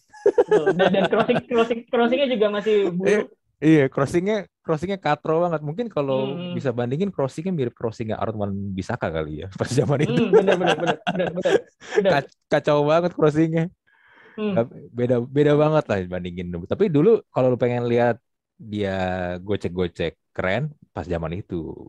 [0.50, 3.28] Dan, dan crossing crossing crossingnya juga masih buruk.
[3.60, 5.60] Iya, crossingnya crossingnya katro banget.
[5.60, 6.56] Mungkin kalau hmm.
[6.56, 10.16] bisa bandingin crossingnya mirip crossingnya Arman Bisaka kali ya pas zaman itu.
[10.16, 11.28] Hmm, benar, benar, benar,
[12.00, 12.22] benar.
[12.48, 13.64] Kacau banget crossingnya.
[14.40, 14.64] Hmm.
[14.96, 16.48] Beda beda banget lah bandingin.
[16.64, 18.16] Tapi dulu kalau lu pengen lihat
[18.56, 21.88] dia gocek-gocek keren pas zaman itu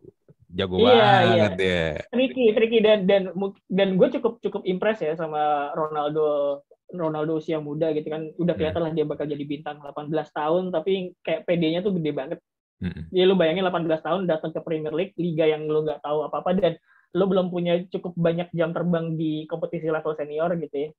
[0.51, 1.71] jago iya, banget iya.
[1.71, 1.87] ya.
[2.11, 3.31] Tricky, tricky dan dan
[3.71, 6.59] dan gue cukup cukup impress ya sama Ronaldo
[6.91, 11.15] Ronaldo usia muda gitu kan udah kelihatan lah dia bakal jadi bintang 18 tahun tapi
[11.23, 12.39] kayak PD-nya tuh gede banget.
[12.81, 13.03] Mm-hmm.
[13.13, 16.57] Ya lu bayangin 18 tahun datang ke Premier League, liga yang lu nggak tahu apa-apa
[16.57, 16.73] dan
[17.13, 20.89] lu belum punya cukup banyak jam terbang di kompetisi level senior gitu ya.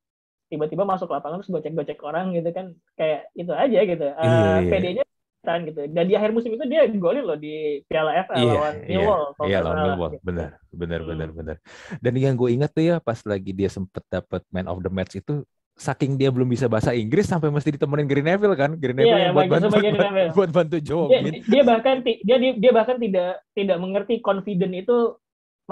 [0.52, 4.06] Tiba-tiba masuk lapangan terus gocek-gocek orang gitu kan kayak itu aja gitu.
[4.14, 4.70] Uh, iya, iya.
[4.70, 5.04] PD-nya
[5.42, 5.80] kan gitu.
[5.90, 9.24] Dan di akhir musim itu dia golin loh di Piala FA iya, lawan iya, Millwall.
[9.42, 10.10] Iya, lawan Millwall.
[10.14, 10.22] Gitu.
[10.22, 11.08] Benar, benar, hmm.
[11.10, 11.56] benar, benar.
[11.98, 15.18] Dan yang gue ingat tuh ya pas lagi dia sempet dapat Man of the Match
[15.18, 15.42] itu
[15.82, 18.78] saking dia belum bisa bahasa Inggris sampai mesti ditemenin Green Neville kan?
[18.78, 22.96] Green Neville yeah, buat, bantu, buat, buat bantu Joe dia, dia bahkan dia dia bahkan
[23.02, 25.18] tidak tidak mengerti confident itu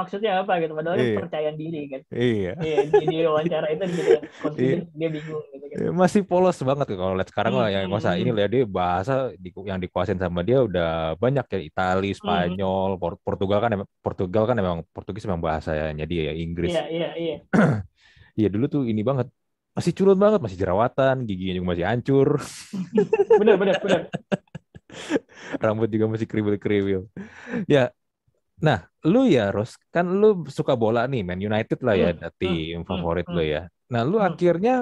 [0.00, 0.72] maksudnya apa gitu.
[0.72, 1.18] Padahal iya.
[1.18, 2.00] percaya diri kan?
[2.08, 2.52] Iya.
[2.62, 4.96] Iya di, di wawancara itu gitu ya confident iya.
[4.96, 5.76] dia bingung gitu kan.
[5.76, 7.60] Iya, masih polos banget kalau lihat sekarang hmm.
[7.60, 8.48] lah yang masa ini lah.
[8.48, 11.60] Dia bahasa yang dikuasain sama dia udah banyak ya.
[11.60, 13.20] Itali Spanyol hmm.
[13.22, 13.70] Portugal kan
[14.00, 16.72] Portugal kan memang Portugis memang bahasanya dia ya Inggris.
[16.72, 17.36] Iya iya iya.
[18.38, 19.28] Iya dulu tuh ini banget
[19.70, 22.28] masih culun banget, masih jerawatan, giginya juga masih hancur.
[23.40, 24.00] bener, bener, bener.
[25.62, 27.06] Rambut juga masih kriwil-kriwil.
[27.70, 27.94] Ya,
[28.58, 32.78] nah, lu ya, Ros, kan lu suka bola nih, Man United lah ya, hmm, tim
[32.82, 33.62] hmm, favorit hmm, lu ya.
[33.90, 34.28] Nah, lu hmm.
[34.34, 34.76] akhirnya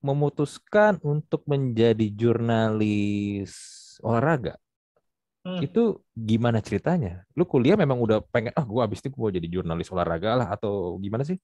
[0.00, 3.52] memutuskan untuk menjadi jurnalis
[4.00, 4.56] olahraga.
[5.40, 5.60] Hmm.
[5.60, 7.24] Itu gimana ceritanya?
[7.34, 10.96] Lu kuliah memang udah pengen, ah, gue abis ini gue jadi jurnalis olahraga lah, atau
[11.02, 11.36] gimana sih?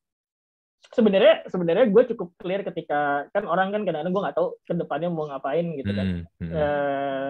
[0.93, 5.09] Sebenarnya sebenarnya gue cukup clear ketika kan orang kan kadang-kadang gue nggak tahu ke depannya
[5.11, 6.53] mau ngapain gitu kan hmm, hmm.
[6.55, 7.29] Uh,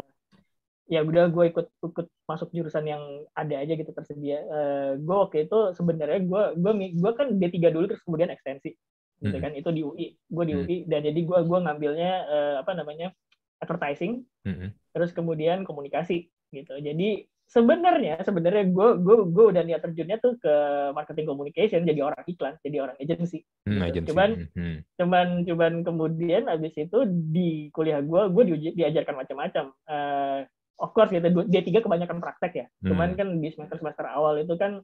[0.86, 3.02] ya udah gue ikut ikut masuk jurusan yang
[3.34, 7.84] ada aja gitu tersedia uh, gue waktu itu sebenarnya gue gue gue kan D3 dulu
[7.90, 8.70] terus kemudian ekstensi
[9.16, 9.44] gitu hmm.
[9.44, 13.10] kan itu di UI gue di UI dan jadi gue gue ngambilnya uh, apa namanya
[13.58, 14.70] advertising hmm.
[14.94, 20.54] terus kemudian komunikasi gitu jadi sebenarnya sebenarnya gue gue gue udah niat terjunnya tuh ke
[20.92, 23.86] marketing communication jadi orang iklan jadi orang agency, hmm, gitu.
[23.86, 24.08] agency.
[24.10, 24.76] cuman hmm.
[24.98, 30.42] cuman cuman kemudian abis itu di kuliah gue gue di, diajarkan macam-macam uh,
[30.82, 32.88] of course gitu dia tiga kebanyakan praktek ya hmm.
[32.90, 34.82] cuman kan di semester semester awal itu kan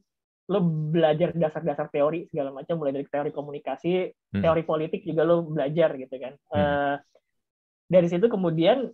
[0.50, 0.58] lo
[0.90, 4.42] belajar dasar-dasar teori segala macam mulai dari teori komunikasi hmm.
[4.42, 6.54] teori politik juga lo belajar gitu kan hmm.
[6.54, 6.94] uh,
[7.90, 8.86] dari situ kemudian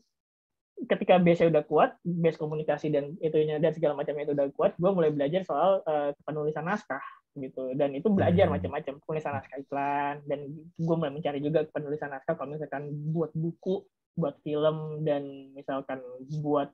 [0.87, 4.91] ketika base udah kuat, base komunikasi dan itunya dan segala macamnya itu udah kuat, gue
[4.95, 7.03] mulai belajar soal uh, penulisan naskah
[7.35, 7.75] gitu.
[7.75, 8.55] Dan itu belajar hmm.
[8.55, 10.17] macam-macam penulisan naskah iklan.
[10.31, 13.83] Dan gue mulai mencari juga penulisan naskah kalau misalkan buat buku,
[14.15, 15.99] buat film dan misalkan
[16.39, 16.71] buat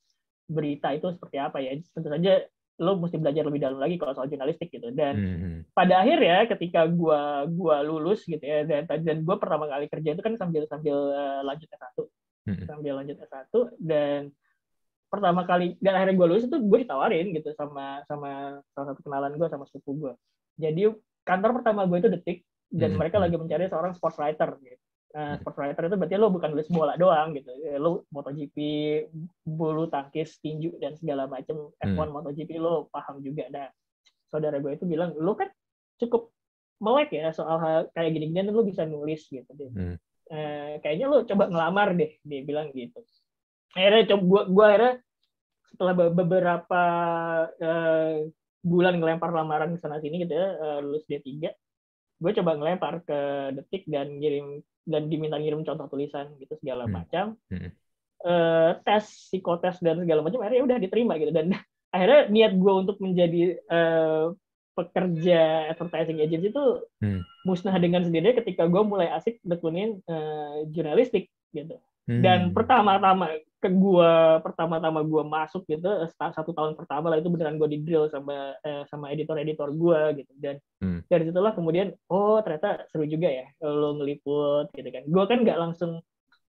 [0.53, 1.73] berita itu seperti apa ya.
[1.81, 4.93] Tentu saja lo mesti belajar lebih dalam lagi kalau soal jurnalistik gitu.
[4.93, 5.59] Dan hmm.
[5.73, 7.21] pada akhir ya ketika gue
[7.57, 11.41] gua lulus gitu ya dan dan gue pertama kali kerja itu kan sambil sambil uh,
[11.47, 12.05] lanjut S1
[12.49, 12.65] hmm.
[12.69, 14.33] sambil lanjut S1 dan
[15.09, 19.39] pertama kali dan akhirnya gue lulus itu gue ditawarin gitu sama sama salah satu kenalan
[19.39, 20.15] gue sama sepupu gue
[20.59, 20.91] jadi
[21.23, 22.39] kantor pertama gue itu detik
[22.75, 22.99] dan hmm.
[22.99, 24.83] mereka lagi mencari seorang sports writer gitu.
[25.15, 27.55] Nah, sports writer itu berarti lo bukan nulis bola doang gitu.
[27.79, 28.59] Lo MotoGP,
[29.47, 32.15] bulu tangkis, tinju dan segala macam F1 hmm.
[32.19, 33.47] MotoGP lo paham juga.
[33.47, 33.71] Nah,
[34.27, 35.55] saudara gue itu bilang, lo kan
[36.03, 36.35] cukup
[36.83, 39.47] melek ya soal hal kayak gini-gini lo bisa nulis gitu.
[39.71, 39.95] Hmm
[40.31, 43.01] eh, kayaknya lo coba ngelamar deh dia bilang gitu
[43.75, 44.95] akhirnya coba gua gua akhirnya
[45.75, 46.83] setelah beberapa
[47.59, 48.31] eh,
[48.65, 51.29] bulan ngelempar lamaran ke sana sini gitu ya eh, lulus D3
[52.15, 53.19] gue coba ngelempar ke
[53.59, 56.93] detik dan ngirim dan diminta ngirim contoh tulisan gitu segala hmm.
[56.95, 57.71] macam hmm.
[58.25, 61.53] Eh, tes psikotes dan segala macam akhirnya udah diterima gitu dan
[61.95, 64.27] akhirnya niat gue untuk menjadi eh,
[64.75, 66.67] pekerja advertising agency itu
[67.01, 67.23] hmm.
[67.47, 71.79] musnah dengan sendirinya ketika gue mulai asik nekunin uh, jurnalistik gitu.
[72.05, 72.21] Hmm.
[72.21, 73.33] Dan pertama-tama
[73.65, 74.13] ke gue
[74.45, 78.85] pertama-tama gue masuk gitu satu tahun pertama lah itu beneran gue di drill sama uh,
[78.93, 81.09] sama editor-editor gue gitu dan hmm.
[81.09, 85.03] dari situlah kemudian oh ternyata seru juga ya lo ngeliput gitu kan.
[85.09, 86.05] Gue kan nggak langsung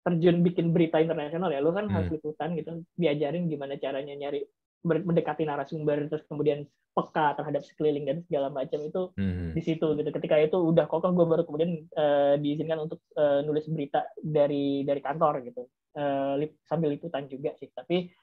[0.04, 1.94] terjun bikin berita internasional ya lo kan hmm.
[1.94, 4.44] harus liputan gitu diajarin gimana caranya nyari
[4.84, 9.50] mendekati narasumber terus kemudian peka terhadap sekeliling dan segala macam itu hmm.
[9.56, 10.08] di situ gitu.
[10.14, 15.00] Ketika itu udah kokoh gue baru kemudian uh, diizinkan untuk uh, nulis berita dari dari
[15.02, 15.66] kantor gitu.
[15.94, 17.70] Uh, lip, sambil liputan juga sih.
[17.74, 18.14] Tapi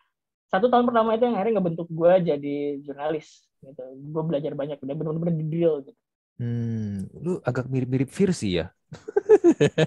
[0.47, 3.83] satu tahun pertama itu yang akhirnya ngebentuk gue jadi jurnalis gitu.
[4.07, 5.99] Gue belajar banyak udah benar-benar di drill gitu.
[6.41, 8.71] Hmm, lu agak mirip-mirip Virsi ya?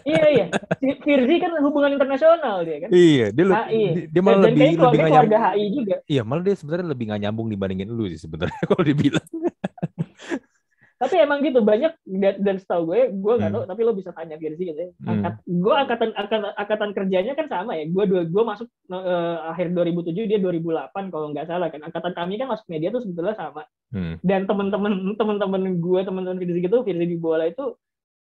[0.08, 0.46] Iya iya,
[0.80, 2.90] Virsi kan hubungan internasional dia kan.
[2.90, 3.84] Iya, dia, HI.
[3.92, 5.42] dia, dia malah Dan lebih lebih nggak nyambung.
[5.44, 5.96] HI juga.
[6.08, 9.26] Iya, malah dia sebenarnya lebih nggak nyambung dibandingin lu sih sebenarnya kalau dibilang
[11.04, 13.58] tapi emang gitu banyak dan, dan setahu gue gue nggak hmm.
[13.60, 15.10] tahu tapi lo bisa tanya Firzi gitu ya hmm.
[15.12, 15.58] angkat hmm.
[15.60, 20.16] gue angkatan angkatan angkatan kerjanya kan sama ya gue dua gue masuk uh, akhir 2007
[20.30, 24.24] dia 2008 kalau nggak salah kan angkatan kami kan masuk media tuh sebetulnya sama hmm.
[24.24, 27.76] dan teman-teman teman-teman gue teman-teman Firzi gitu Firzi di bola itu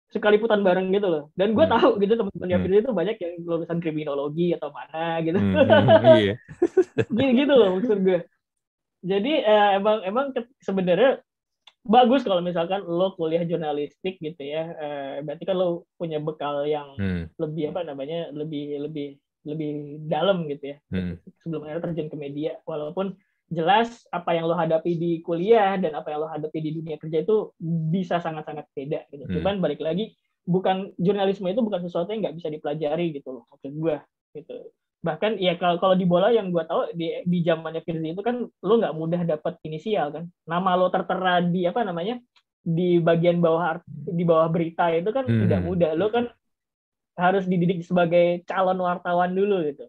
[0.07, 1.73] suka liputan bareng gitu loh dan gue hmm.
[1.75, 2.79] tahu gitu teman-teman hmm.
[2.79, 5.53] Itu banyak yang lulusan kriminologi atau mana gitu hmm.
[5.57, 6.35] hmm iya.
[7.11, 8.19] gitu, gitu loh maksud gue
[9.03, 10.25] jadi uh, emang emang
[10.63, 11.19] sebenarnya
[11.87, 16.95] bagus kalau misalkan lo kuliah jurnalistik gitu ya uh, berarti kan lo punya bekal yang
[16.95, 17.31] hmm.
[17.39, 21.19] lebih apa namanya lebih lebih lebih dalam gitu ya hmm.
[21.43, 23.15] sebelum akhirnya terjun ke media walaupun
[23.47, 27.23] jelas apa yang lo hadapi di kuliah dan apa yang lo hadapi di dunia kerja
[27.23, 29.23] itu bisa sangat-sangat beda gitu.
[29.23, 29.33] Hmm.
[29.39, 30.11] cuman balik lagi
[30.43, 33.97] bukan jurnalisme itu bukan sesuatu yang nggak bisa dipelajari gitu loh maksud gue
[34.35, 34.55] gitu.
[34.97, 38.43] Bahkan ya kalau kalau di bola yang gue tahu di di zamannya Firzi itu kan
[38.43, 40.23] lo nggak mudah dapat inisial kan.
[40.47, 42.19] Nama lo tertera di apa namanya
[42.63, 45.39] di bagian bawah di bawah berita itu kan hmm.
[45.47, 45.91] tidak mudah.
[45.95, 46.27] Lo kan
[47.17, 49.87] harus dididik sebagai calon wartawan dulu gitu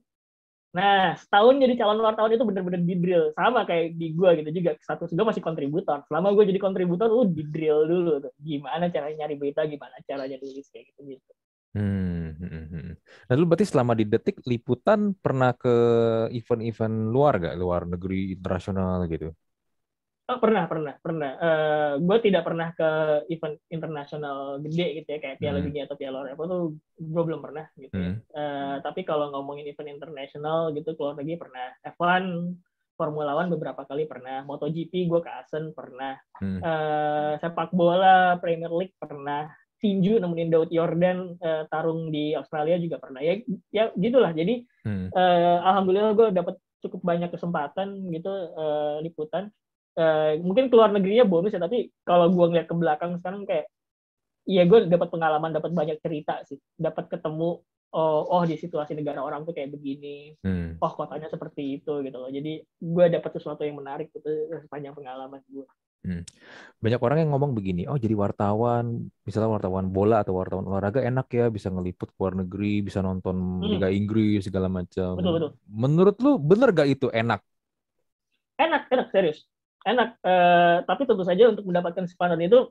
[0.79, 3.25] Nah, setahun jadi calon wartawan itu bener-bener di drill.
[3.35, 4.71] Sama kayak di gue gitu juga.
[4.79, 5.99] Satu gue masih kontributor.
[6.07, 8.33] Selama gue jadi kontributor, lu di drill dulu tuh.
[8.39, 11.33] Gimana caranya nyari berita, gimana caranya nulis kayak gitu gitu.
[11.75, 12.67] Hmm, hmm, hmm.
[12.71, 12.93] hmm.
[13.27, 15.75] Nah, lu berarti selama di Detik liputan pernah ke
[16.39, 17.55] event-event luar gak?
[17.59, 19.35] Luar negeri, internasional gitu?
[20.29, 21.33] Oh, pernah, pernah, pernah.
[21.41, 22.91] Uh, eh, gue tidak pernah ke
[23.33, 25.67] event internasional gede gitu ya, kayak Piala hmm.
[25.73, 26.63] Dunia atau Piala Eropa tuh
[27.01, 27.97] gue belum pernah gitu.
[27.97, 28.13] Ya.
[28.13, 28.21] Hmm.
[28.37, 31.73] Uh, tapi kalau ngomongin event internasional gitu, keluar negeri pernah.
[31.81, 32.25] F1,
[33.01, 34.45] Formula One beberapa kali pernah.
[34.45, 36.21] MotoGP gue ke Asen pernah.
[36.37, 36.61] Hmm.
[36.61, 39.49] Uh, sepak bola Premier League pernah.
[39.81, 43.25] Tinju nemenin Daud Jordan uh, tarung di Australia juga pernah.
[43.25, 43.41] Ya,
[43.73, 44.37] ya gitulah.
[44.37, 45.09] Jadi hmm.
[45.09, 49.49] uh, alhamdulillah gue dapat cukup banyak kesempatan gitu uh, liputan
[49.99, 53.67] uh, mungkin keluar negerinya bonus ya tapi kalau gue ngeliat ke belakang sekarang kayak
[54.49, 59.21] iya gue dapat pengalaman dapat banyak cerita sih dapat ketemu oh oh di situasi negara
[59.21, 60.81] orang tuh kayak begini hmm.
[60.81, 64.29] oh kotanya seperti itu gitu loh jadi gue dapat sesuatu yang menarik gitu
[64.63, 65.67] sepanjang pengalaman gue
[65.99, 66.23] Hmm.
[66.79, 71.27] Banyak orang yang ngomong begini, oh jadi wartawan, misalnya wartawan bola atau wartawan olahraga enak
[71.27, 73.67] ya, bisa ngeliput ke luar negeri, bisa nonton hmm.
[73.67, 75.19] Liga Inggris segala macam.
[75.19, 75.51] Betul betul.
[75.67, 77.43] Menurut lu bener gak itu enak?
[78.63, 79.43] Enak, enak serius
[79.89, 80.09] enak.
[80.21, 82.69] Uh, tapi tentu saja untuk mendapatkan kesempatan itu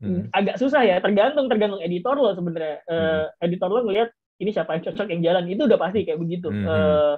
[0.00, 0.30] hmm.
[0.30, 0.96] agak susah ya.
[1.02, 2.80] Tergantung tergantung editor lo sebenarnya.
[2.86, 3.44] Uh, hmm.
[3.46, 4.08] editor lo ngelihat
[4.40, 5.44] ini siapa yang cocok yang jalan.
[5.50, 6.48] Itu udah pasti kayak begitu.
[6.48, 6.66] Hmm.
[6.66, 7.14] uh,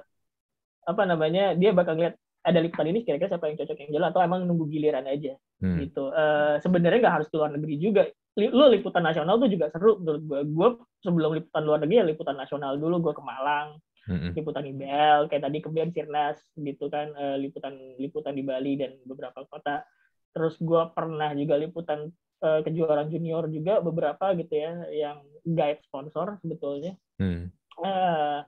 [0.82, 4.08] apa namanya dia bakal ngeliat ada liputan ini kira-kira siapa yang cocok yang jalan?
[4.10, 5.78] Atau emang nunggu giliran aja hmm.
[5.86, 6.10] gitu.
[6.10, 8.02] Uh, sebenarnya nggak harus keluar negeri juga.
[8.32, 10.68] Lu liputan nasional tuh juga seru menurut gue gue
[11.04, 13.10] sebelum liputan luar negeri ya liputan nasional dulu.
[13.10, 13.76] Gue ke Malang
[14.08, 14.32] hmm.
[14.34, 19.46] liputan IBL kayak tadi kemudian Sirnas gitu kan uh, liputan liputan di Bali dan beberapa
[19.46, 19.86] kota
[20.32, 22.08] terus gue pernah juga liputan
[22.42, 27.52] uh, kejuaraan junior juga beberapa gitu ya yang guide sponsor sebetulnya hmm.
[27.84, 28.40] uh,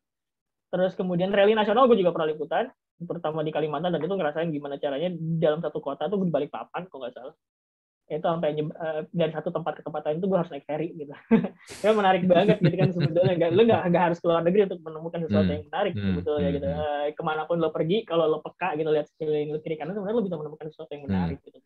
[0.73, 2.67] terus kemudian rally nasional gue juga pernah liputan
[3.05, 6.87] pertama di Kalimantan dan itu ngerasain gimana caranya dalam satu kota tuh gue balik papan
[6.87, 7.35] kok nggak salah
[8.05, 11.15] itu sampai uh, dari satu tempat ke tempat lain itu gue harus naik ferry gitu
[11.85, 15.49] ya menarik banget gitu kan sebetulnya nggak lo nggak harus keluar negeri untuk menemukan sesuatu
[15.49, 15.57] hmm.
[15.57, 16.05] yang menarik hmm.
[16.13, 19.59] sebetulnya gitu uh, ke mana pun lo pergi kalau lo peka gitu lihat sekeliling lo
[19.65, 21.11] kiri kanan sebenarnya lo bisa menemukan sesuatu yang hmm.
[21.17, 21.47] menarik hmm.
[21.49, 21.59] gitu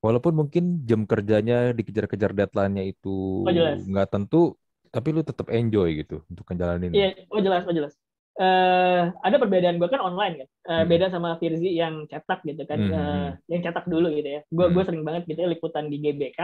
[0.00, 3.52] walaupun mungkin jam kerjanya dikejar-kejar deadline-nya itu oh,
[3.84, 4.56] nggak tentu
[4.88, 7.92] tapi lu tetap enjoy gitu untuk menjalani iya oh jelas oh jelas
[8.40, 10.86] uh, ada perbedaan gue kan online kan uh, hmm.
[10.90, 12.92] beda sama Firzi yang cetak gitu kan hmm.
[12.94, 14.74] uh, yang cetak dulu gitu ya gue hmm.
[14.74, 16.40] gue sering banget gitu ya liputan di GBK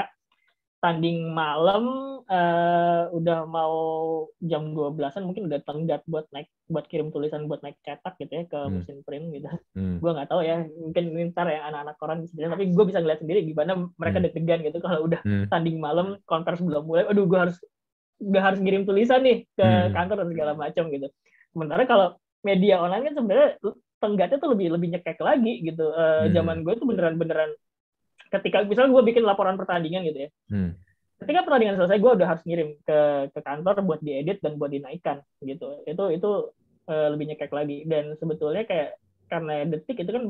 [0.81, 1.85] tanding malam
[2.25, 3.77] uh, udah mau
[4.41, 8.45] jam 12-an mungkin udah tenggat buat naik buat kirim tulisan buat naik cetak gitu ya
[8.49, 8.73] ke hmm.
[8.81, 9.49] mesin print gitu.
[9.77, 10.01] Hmm.
[10.01, 11.05] gue nggak tahu ya mungkin
[11.37, 14.25] ntar ya anak-anak koran bisa tapi gue bisa ngeliat sendiri gimana mereka hmm.
[14.33, 15.53] deg-degan gitu kalau udah hmm.
[15.53, 17.61] tanding malam konvers belum mulai aduh gue harus
[18.21, 19.93] gue harus ngirim tulisan nih ke hmm.
[19.93, 21.09] kantor dan segala macam gitu
[21.53, 23.49] sementara kalau media online kan sebenarnya
[24.01, 26.33] tenggatnya tuh lebih lebih nyekek lagi gitu uh, hmm.
[26.33, 27.51] zaman gue tuh beneran beneran
[28.31, 30.73] ketika misalnya gue bikin laporan pertandingan gitu ya hmm.
[31.21, 32.99] ketika pertandingan selesai gue udah harus ngirim ke
[33.35, 36.31] ke kantor buat diedit dan buat dinaikkan gitu itu itu
[36.89, 38.97] uh, lebih nyekek lagi dan sebetulnya kayak
[39.29, 40.25] karena detik itu kan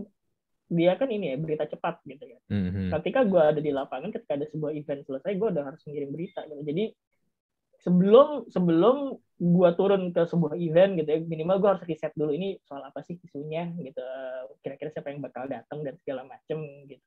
[0.70, 2.40] dia kan ini ya berita cepat gitu kan.
[2.46, 2.86] Mm-hmm.
[2.94, 6.46] Ketika gue ada di lapangan, ketika ada sebuah event selesai, gue udah harus ngirim berita
[6.46, 6.62] gitu.
[6.62, 6.84] Jadi
[7.82, 12.60] sebelum sebelum gue turun ke sebuah event gitu ya minimal gue harus riset dulu ini
[12.68, 14.04] soal apa sih isunya gitu
[14.60, 17.00] kira-kira siapa yang bakal datang dan segala macem gitu.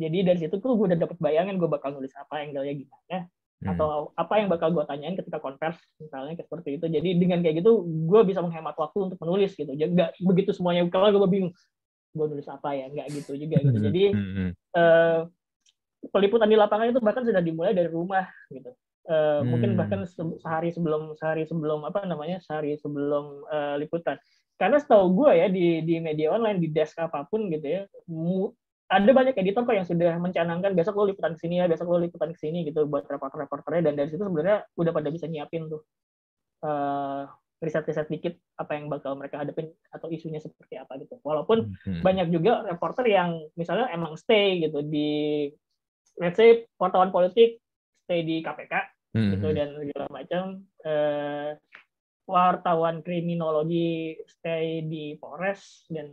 [0.00, 3.18] Jadi dari situ tuh gue udah dapet bayangan gue bakal nulis apa yang angle gimana
[3.26, 3.68] hmm.
[3.74, 6.86] atau apa yang bakal gue tanyain ketika konvers misalnya kayak seperti itu.
[6.86, 9.74] Jadi dengan kayak gitu gue bisa menghemat waktu untuk menulis gitu.
[9.74, 11.52] Jadi nggak begitu semuanya kalau gue bingung
[12.10, 13.70] gue nulis apa ya nggak gitu juga gitu.
[13.70, 13.86] Hmm.
[13.86, 14.02] jadi
[14.74, 15.20] uh,
[16.10, 18.74] peliputan di lapangan itu bahkan sudah dimulai dari rumah gitu
[19.10, 19.50] Uh, hmm.
[19.50, 24.14] mungkin bahkan sehari sebelum sehari sebelum apa namanya sehari sebelum uh, liputan
[24.54, 27.82] karena setahu gue ya di di media online di desk apa pun gitu ya
[28.90, 31.98] ada banyak editor kok yang sudah mencanangkan besok lo liputan ke sini ya besok lo
[31.98, 35.82] liputan ke sini gitu buat reporter-reporternya dan dari situ sebenarnya udah pada bisa nyiapin tuh
[36.62, 37.26] uh,
[37.58, 42.02] riset-riset dikit apa yang bakal mereka hadapin atau isunya seperti apa gitu walaupun hmm.
[42.06, 45.50] banyak juga reporter yang misalnya emang stay gitu di
[46.22, 47.58] let's say wartawan politik
[48.06, 49.30] stay di KPK hmm.
[49.36, 50.42] gitu dan segala macam
[50.84, 51.50] eh,
[52.30, 56.10] wartawan kriminologi stay di Polres dan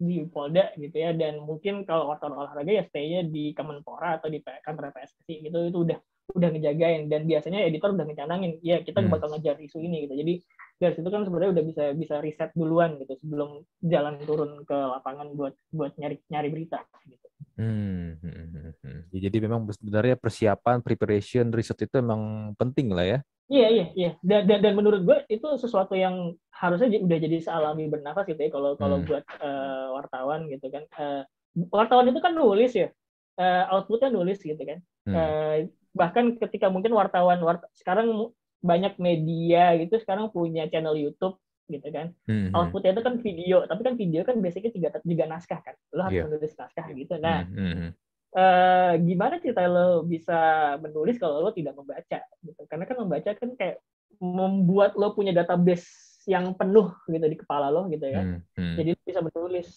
[0.00, 4.40] di Polda gitu ya dan mungkin kalau wartawan olahraga ya stay-nya di Kemenpora atau di
[4.40, 5.98] kantor PSSI gitu itu udah
[6.30, 9.12] udah ngejagain dan biasanya editor udah ngecanangin ya kita hmm.
[9.12, 10.34] bakal ngejar isu ini gitu jadi
[10.80, 15.36] dari situ kan sebenarnya udah bisa bisa riset duluan gitu sebelum jalan turun ke lapangan
[15.36, 17.28] buat buat nyari nyari berita gitu.
[17.60, 19.00] Hmm, hmm, hmm, hmm.
[19.12, 23.18] Ya, jadi memang sebenarnya persiapan, preparation, riset itu memang penting lah ya.
[23.52, 24.10] Iya iya iya.
[24.24, 28.48] Dan, dan, dan menurut gue itu sesuatu yang harusnya udah jadi sealami bernafas gitu ya
[28.48, 29.06] kalau kalau hmm.
[29.10, 30.88] buat uh, wartawan gitu kan.
[30.96, 31.22] Uh,
[31.68, 32.88] wartawan itu kan nulis ya,
[33.36, 34.78] uh, outputnya nulis gitu kan.
[35.04, 35.12] Hmm.
[35.12, 35.56] Uh,
[35.92, 38.32] bahkan ketika mungkin wartawan wart sekarang
[38.64, 41.36] banyak media gitu sekarang punya channel YouTube
[41.70, 42.10] gitu kan.
[42.26, 42.52] Mm-hmm.
[42.52, 45.74] Outputnya itu kan video, tapi kan video kan biasanya tiga tiga naskah kan.
[45.94, 46.26] Lo harus yeah.
[46.26, 47.14] menulis naskah gitu.
[47.22, 47.88] Nah, mm-hmm.
[48.34, 50.38] uh, gimana cerita lo bisa
[50.82, 52.62] menulis kalau lo tidak membaca gitu?
[52.66, 53.78] Karena kan membaca kan kayak
[54.18, 55.86] membuat lo punya database
[56.28, 58.20] yang penuh gitu di kepala lo gitu ya.
[58.26, 58.74] Mm-hmm.
[58.76, 59.68] Jadi lo bisa menulis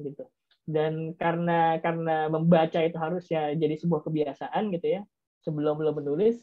[0.00, 0.24] gitu.
[0.62, 5.02] Dan karena karena membaca itu harusnya jadi sebuah kebiasaan gitu ya.
[5.42, 6.38] Sebelum lo menulis,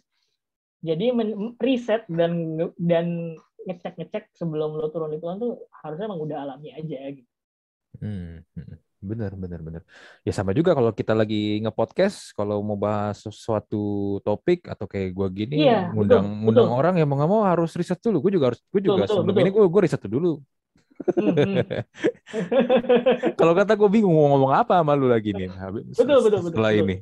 [0.83, 3.35] jadi men riset dan dan
[3.67, 7.29] ngecek ngecek sebelum lo turun itu tuh harusnya emang udah alami aja gitu.
[7.99, 9.81] Hmm, hmm, bener bener bener.
[10.23, 15.27] Ya sama juga kalau kita lagi ngepodcast, kalau mau bahas sesuatu topik atau kayak gue
[15.33, 16.79] gini, iya, ngundang betul, ngundang betul.
[16.79, 18.17] orang yang mau nggak mau harus riset dulu.
[18.23, 19.43] Gue juga harus, gue juga betul, sebelum betul.
[19.43, 20.31] ini gue gue riset dulu.
[21.15, 21.63] Hmm, hmm.
[23.39, 25.47] kalau kata gue bingung mau ngomong apa sama lu lagi nih.
[25.95, 26.51] Betul betul betul.
[26.51, 26.83] Setelah betul.
[26.85, 26.95] ini.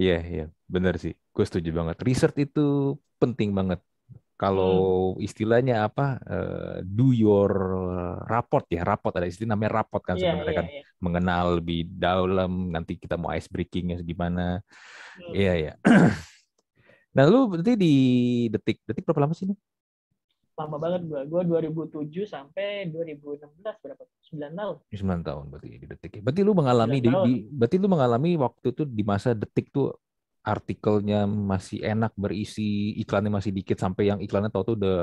[0.00, 1.12] Iya, iya, benar sih.
[1.36, 2.00] Gue setuju banget.
[2.00, 3.84] Research itu penting banget.
[4.40, 5.20] Kalau hmm.
[5.20, 7.52] istilahnya apa, uh, do your
[8.24, 10.84] rapport ya, rapport ada istilah namanya rapport kan yeah, sebenarnya yeah, kan yeah.
[10.96, 12.72] mengenal lebih dalam.
[12.72, 14.64] Nanti kita mau ice breakingnya gimana?
[15.20, 15.32] Hmm.
[15.36, 15.64] Iya hmm.
[15.68, 15.72] ya.
[17.20, 17.94] nah lu berarti di
[18.48, 19.52] detik detik berapa lama sih ini?
[20.56, 21.20] Lama banget gua.
[21.28, 24.02] Gua 2007 sampai 2016 berapa?
[24.08, 24.76] 9 tahun.
[24.88, 26.24] 9 tahun berarti di detik.
[26.24, 29.92] Berarti lu mengalami di, di berarti lu mengalami waktu itu di masa detik tuh
[30.40, 34.98] artikelnya masih enak berisi iklannya masih dikit sampai yang iklannya tau tuh udah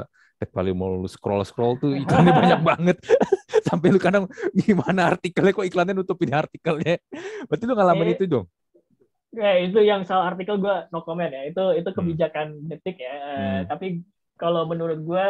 [0.50, 2.98] kali mau scroll scroll tuh iklannya banyak banget
[3.68, 6.98] sampai lu kadang gimana artikelnya kok iklannya nutupin artikelnya
[7.46, 8.46] berarti lu ngalamin eh, itu dong
[9.34, 11.98] ya itu yang soal artikel gue no comment ya itu itu hmm.
[11.98, 12.66] kebijakan hmm.
[12.74, 13.62] detik ya hmm.
[13.70, 14.02] tapi
[14.38, 15.28] kalau menurut gue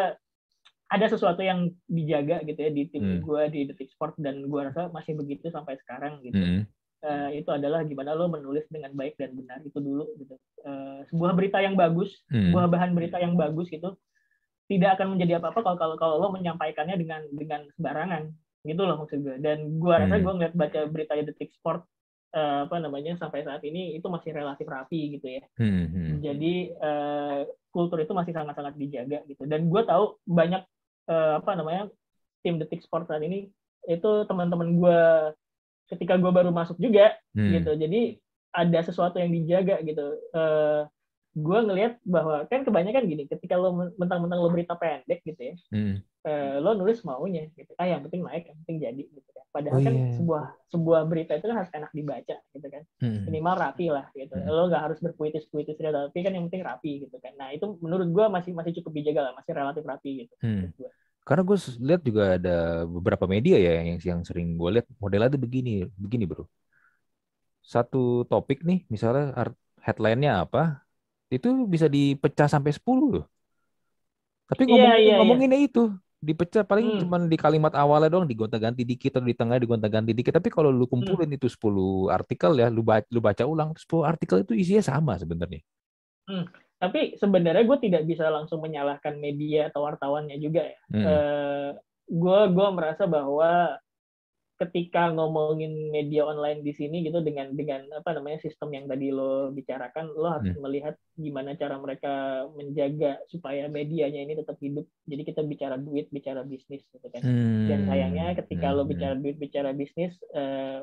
[0.87, 3.19] ada sesuatu yang dijaga gitu ya di tim hmm.
[3.27, 7.49] gue di detik sport dan gue rasa masih begitu sampai sekarang gitu hmm uh, itu
[7.51, 10.35] adalah gimana lo menulis dengan baik dan benar itu dulu gitu.
[10.65, 12.49] Uh, sebuah berita yang bagus, hmm.
[12.49, 13.93] sebuah bahan berita yang bagus itu
[14.67, 18.27] tidak akan menjadi apa-apa kalau kalau kalau lo menyampaikannya dengan dengan sembarangan
[18.67, 19.35] gitu loh maksud gue.
[19.39, 20.23] Dan gue rasa hmm.
[20.23, 21.87] gue ngeliat baca berita detik sport
[22.35, 25.43] uh, apa namanya sampai saat ini itu masih relatif rapi gitu ya.
[25.55, 25.87] Hmm.
[25.87, 26.13] hmm.
[26.19, 29.47] Jadi uh, kultur itu masih sangat-sangat dijaga gitu.
[29.47, 30.65] Dan gue tahu banyak
[31.07, 31.87] uh, apa namanya
[32.43, 33.47] tim detik sport saat ini
[33.87, 34.99] itu teman-teman gue
[35.87, 37.51] ketika gue baru masuk juga hmm.
[37.59, 38.01] gitu jadi
[38.55, 40.81] ada sesuatu yang dijaga gitu uh, eh,
[41.37, 45.95] gue ngelihat bahwa kan kebanyakan gini ketika lo mentang-mentang lo berita pendek gitu ya hmm.
[46.25, 49.77] uh, lo nulis maunya gitu ah yang penting naik yang penting jadi gitu kan padahal
[49.77, 50.13] oh, kan yeah.
[50.17, 53.21] sebuah sebuah berita itu kan harus enak dibaca gitu kan hmm.
[53.29, 54.49] minimal rapi lah gitu hmm.
[54.49, 58.25] lo nggak harus berpuitis-puitis tapi kan yang penting rapi gitu kan nah itu menurut gue
[58.33, 60.73] masih masih cukup dijaga lah masih relatif rapi gitu hmm.
[61.27, 65.41] Karena gue lihat juga ada beberapa media ya yang yang sering gue lihat modelnya tuh
[65.43, 66.47] begini, begini bro.
[67.59, 69.35] Satu topik nih, misalnya
[69.83, 70.87] headline-nya apa,
[71.27, 73.25] itu bisa dipecah sampai 10 loh.
[74.47, 75.67] Tapi ngomong, yeah, yeah, ngomonginnya yeah.
[75.67, 75.83] itu
[76.23, 76.99] dipecah paling hmm.
[77.03, 80.31] cuma di kalimat awalnya doang digonta-ganti dikit atau di tengah digonta-ganti dikit.
[80.39, 81.37] Tapi kalau lu kumpulin hmm.
[81.43, 85.59] itu 10 artikel ya, lu baca, lu baca ulang 10 artikel itu isinya sama sebenarnya.
[86.23, 90.79] Hmm tapi sebenarnya gue tidak bisa langsung menyalahkan media atau wartawannya juga ya.
[90.93, 91.05] Hmm.
[91.05, 91.69] Uh,
[92.07, 93.75] gue gue merasa bahwa
[94.57, 99.53] ketika ngomongin media online di sini gitu dengan dengan apa namanya sistem yang tadi lo
[99.53, 100.61] bicarakan lo harus hmm.
[100.65, 106.41] melihat gimana cara mereka menjaga supaya medianya ini tetap hidup jadi kita bicara duit bicara
[106.41, 107.69] bisnis gitu kan hmm.
[107.69, 108.75] dan sayangnya ketika hmm.
[108.81, 110.81] lo bicara duit bicara bisnis uh,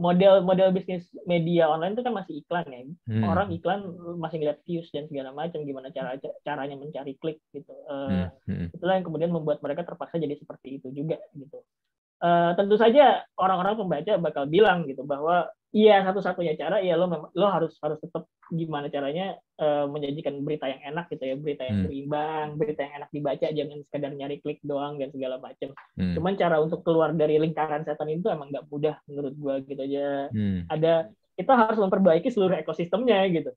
[0.00, 3.24] model model bisnis media online itu kan masih iklan ya hmm.
[3.28, 3.80] orang iklan
[4.16, 8.72] masih ngeliat views dan segala macam gimana cara caranya mencari klik gitu uh, hmm.
[8.72, 11.60] itulah yang kemudian membuat mereka terpaksa jadi seperti itu juga gitu
[12.24, 17.46] uh, tentu saja orang-orang pembaca bakal bilang gitu bahwa iya satu-satunya cara ya lo lo
[17.48, 21.86] harus harus tetap gimana caranya uh, menyajikan berita yang enak gitu ya berita yang hmm.
[21.88, 26.14] berimbang berita yang enak dibaca jangan sekedar nyari klik doang dan segala macam hmm.
[26.20, 30.28] cuman cara untuk keluar dari lingkaran setan itu emang nggak mudah menurut gua gitu aja
[30.28, 30.68] hmm.
[30.68, 31.08] ada
[31.40, 33.50] kita harus memperbaiki seluruh ekosistemnya gitu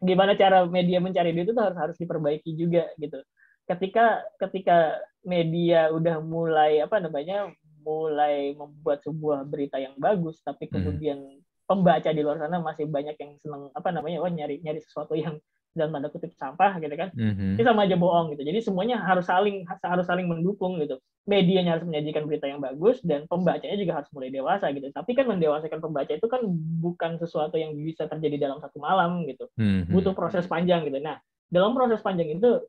[0.00, 3.20] gimana cara media mencari duit itu harus harus diperbaiki juga gitu
[3.68, 7.52] ketika ketika media udah mulai apa namanya
[7.86, 10.72] mulai membuat sebuah berita yang bagus tapi hmm.
[10.74, 11.42] kemudian hmm.
[11.70, 15.38] pembaca di luar sana masih banyak yang seneng apa namanya wah nyari nyari sesuatu yang
[15.76, 17.60] dalam tanda kutip sampah gitu kan mm-hmm.
[17.60, 20.96] ini sama aja bohong gitu jadi semuanya harus saling harus saling mendukung gitu
[21.28, 25.28] medianya harus menyajikan berita yang bagus dan pembacanya juga harus mulai dewasa gitu tapi kan
[25.28, 26.40] mendewasakan pembaca itu kan
[26.80, 29.92] bukan sesuatu yang bisa terjadi dalam satu malam gitu mm-hmm.
[29.92, 31.20] butuh proses panjang gitu nah
[31.52, 32.64] dalam proses panjang itu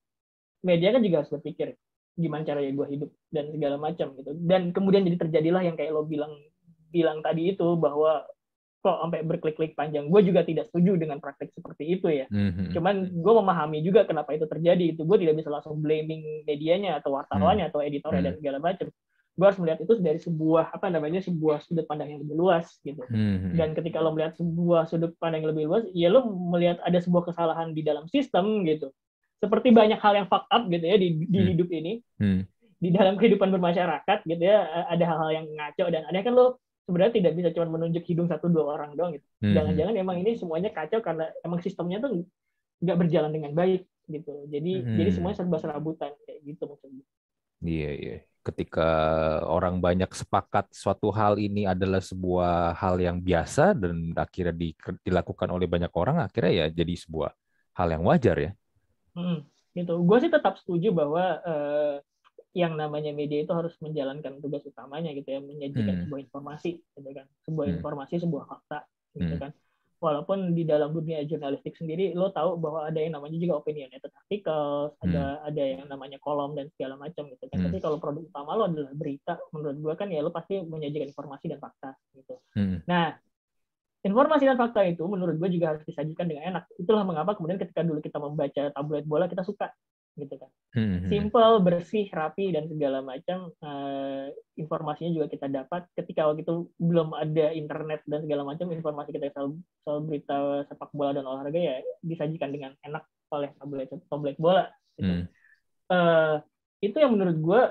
[0.62, 1.80] media kan juga harus berpikir
[2.18, 6.04] gimana caranya gue hidup dan segala macam gitu dan kemudian jadi terjadilah yang kayak lo
[6.04, 6.34] bilang
[6.90, 8.26] bilang tadi itu bahwa
[8.88, 10.08] kok sampai berklik-klik panjang.
[10.08, 12.26] Gue juga tidak setuju dengan praktek seperti itu ya.
[12.32, 12.72] Mm-hmm.
[12.72, 14.96] Cuman gue memahami juga kenapa itu terjadi.
[14.96, 17.74] Itu gue tidak bisa langsung blaming medianya atau wartawannya mm-hmm.
[17.76, 18.38] atau editornya mm-hmm.
[18.38, 18.88] dan segala macam.
[19.38, 23.04] Gue harus melihat itu dari sebuah apa namanya sebuah sudut pandang yang lebih luas gitu.
[23.06, 23.54] Mm-hmm.
[23.60, 27.34] Dan ketika lo melihat sebuah sudut pandang yang lebih luas, ya lo melihat ada sebuah
[27.34, 28.94] kesalahan di dalam sistem gitu.
[29.38, 31.50] Seperti banyak hal yang fuck up gitu ya di, di mm-hmm.
[31.54, 31.94] hidup ini.
[32.22, 32.42] Mm-hmm.
[32.78, 37.14] Di dalam kehidupan bermasyarakat gitu ya ada hal-hal yang ngaco dan ada kan lo sebenarnya
[37.20, 39.28] tidak bisa cuma menunjuk hidung satu dua orang doang gitu.
[39.44, 39.54] Hmm.
[39.54, 40.04] Jangan-jangan hmm.
[40.08, 42.24] emang ini semuanya kacau karena emang sistemnya tuh
[42.80, 44.34] nggak berjalan dengan baik gitu.
[44.48, 44.96] Jadi hmm.
[44.96, 47.06] jadi semuanya serba serabutan kayak gitu maksudnya.
[47.60, 48.18] Iya iya.
[48.40, 48.90] Ketika
[49.44, 54.72] orang banyak sepakat suatu hal ini adalah sebuah hal yang biasa dan akhirnya di,
[55.04, 57.36] dilakukan oleh banyak orang, akhirnya ya jadi sebuah
[57.76, 58.52] hal yang wajar ya.
[59.18, 59.40] Hmm,
[59.74, 59.94] gitu.
[60.06, 61.98] Gue sih tetap setuju bahwa uh,
[62.58, 66.02] yang namanya media itu harus menjalankan tugas utamanya gitu ya menyajikan hmm.
[66.10, 67.76] sebuah informasi gitu kan sebuah hmm.
[67.78, 68.80] informasi sebuah fakta
[69.14, 69.42] gitu hmm.
[69.46, 69.52] kan
[69.98, 74.90] walaupun di dalam dunia jurnalistik sendiri lo tahu bahwa ada yang namanya juga opinionated artikel
[74.90, 75.06] hmm.
[75.06, 77.66] ada ada yang namanya kolom dan segala macam gitu kan hmm.
[77.70, 81.46] tapi kalau produk utama lo adalah berita menurut gua kan ya lo pasti menyajikan informasi
[81.54, 82.90] dan fakta gitu hmm.
[82.90, 83.14] nah
[84.08, 86.64] informasi dan fakta itu menurut gue juga harus disajikan dengan enak.
[86.80, 89.70] Itulah mengapa kemudian ketika dulu kita membaca tabloid bola kita suka
[90.18, 90.50] gitu kan.
[90.74, 91.06] Hmm.
[91.08, 94.28] Simple, bersih, rapi dan segala macam uh,
[94.58, 95.86] informasinya juga kita dapat.
[95.94, 100.90] Ketika waktu itu belum ada internet dan segala macam informasi kita soal, soal berita sepak
[100.92, 104.66] bola dan olahraga ya disajikan dengan enak oleh tablet tablet bola.
[104.98, 105.06] Gitu.
[105.06, 105.24] Hmm.
[105.88, 106.36] Uh,
[106.82, 107.62] itu yang menurut gue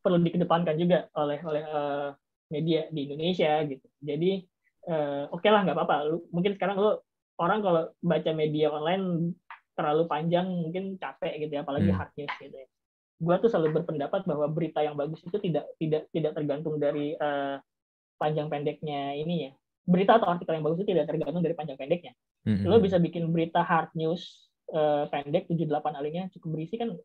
[0.00, 2.08] perlu dikedepankan juga oleh oleh uh,
[2.50, 3.86] media di Indonesia gitu.
[4.02, 4.49] Jadi
[4.88, 6.16] uh, oke okay lah nggak apa-apa.
[6.30, 7.04] Mungkin sekarang lo
[7.40, 9.34] orang kalau baca media online
[9.74, 11.96] terlalu panjang mungkin capek gitu ya apalagi hmm.
[11.96, 12.68] hard news gitu ya
[13.20, 17.60] gue tuh selalu berpendapat bahwa berita yang bagus itu tidak tidak tidak tergantung dari uh,
[18.16, 19.52] panjang pendeknya ini ya
[19.84, 22.12] berita atau artikel yang bagus itu tidak tergantung dari panjang pendeknya
[22.48, 22.64] hmm.
[22.64, 26.96] lo bisa bikin berita hard news uh, pendek 7-8 alinya cukup berisi kan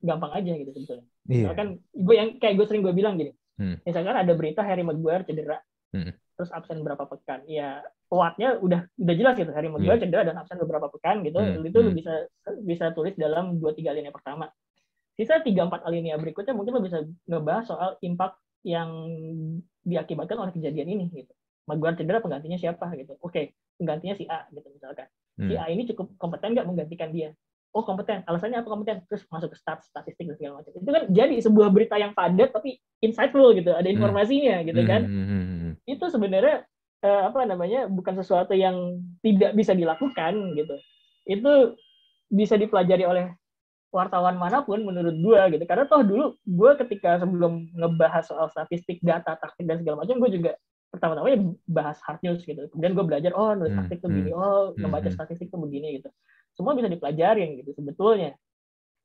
[0.00, 1.52] gampang aja gitu sebetulnya yeah.
[1.52, 3.84] kan gue yang kayak gue sering gue bilang gini hmm.
[3.84, 5.60] misalkan ada berita Harry Maguire cedera
[5.94, 6.12] hmm.
[6.36, 10.02] terus absen berapa pekan ya kuatnya udah udah jelas gitu Harry Maguire yeah.
[10.02, 11.68] cedera dan absen beberapa pekan gitu hmm.
[11.68, 11.92] itu hmm.
[11.96, 12.12] bisa
[12.64, 14.48] bisa tulis dalam dua tiga alinea pertama
[15.18, 18.88] sisa tiga empat alinea berikutnya mungkin lo bisa ngebahas soal impact yang
[19.84, 21.32] diakibatkan oleh kejadian ini gitu
[21.68, 25.48] Maguire cedera penggantinya siapa gitu oke okay, penggantinya si A gitu misalkan hmm.
[25.50, 27.36] si A ini cukup kompeten nggak menggantikan dia
[27.76, 31.04] oh kompeten alasannya apa kompeten terus masuk ke stat statistik dan segala macam itu kan
[31.12, 33.96] jadi sebuah berita yang padat tapi insightful gitu ada hmm.
[34.00, 35.67] informasinya gitu kan hmm.
[35.88, 36.68] Itu sebenarnya
[37.02, 40.76] uh, apa namanya bukan sesuatu yang tidak bisa dilakukan gitu.
[41.24, 41.80] Itu
[42.28, 43.32] bisa dipelajari oleh
[43.88, 45.64] wartawan mana pun menurut gue gitu.
[45.64, 50.30] Karena toh dulu gue ketika sebelum ngebahas soal statistik data taktik dan segala macam gue
[50.36, 50.52] juga
[50.88, 52.68] pertama-tama ya bahas hard news gitu.
[52.72, 55.60] Kemudian gue belajar oh nulis hmm, taktik tuh begini hmm, oh hmm, membaca statistik tuh
[55.60, 56.08] begini gitu.
[56.52, 58.36] Semua bisa dipelajarin gitu sebetulnya.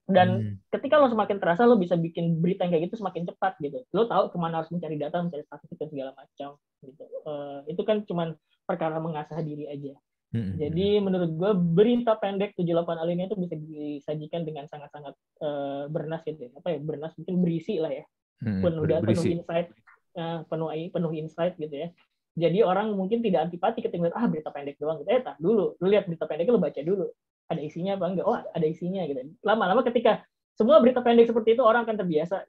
[0.03, 0.55] Dan hmm.
[0.67, 3.79] ketika lo semakin terasa lo bisa bikin berita yang kayak gitu semakin cepat gitu.
[3.95, 7.03] Lo tahu ke mana harus mencari data mencari statistik dan segala macam gitu.
[7.23, 8.35] Uh, itu kan cuman
[8.67, 9.95] perkara mengasah diri aja.
[10.33, 10.57] Hmm.
[10.57, 15.13] jadi menurut gue berita pendek 78 alinea itu bisa disajikan dengan sangat-sangat
[15.45, 16.51] uh, bernas gitu ya.
[16.57, 18.01] apa ya bernas mungkin berisi lah ya.
[18.41, 19.69] Hmm, penuh data penuh insight
[20.17, 21.93] uh, penuh penuh insight gitu ya.
[22.33, 25.09] Jadi orang mungkin tidak antipati ketika ah berita pendek doang gitu.
[25.13, 27.05] Eh tak dulu lu lihat berita pendek lo baca dulu.
[27.53, 28.25] Ada isinya apa enggak?
[28.25, 29.21] Oh ada isinya gitu.
[29.45, 30.25] Lama-lama ketika
[30.57, 32.41] semua berita pendek seperti itu orang akan terbiasa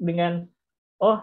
[0.00, 0.48] dengan
[1.04, 1.20] oh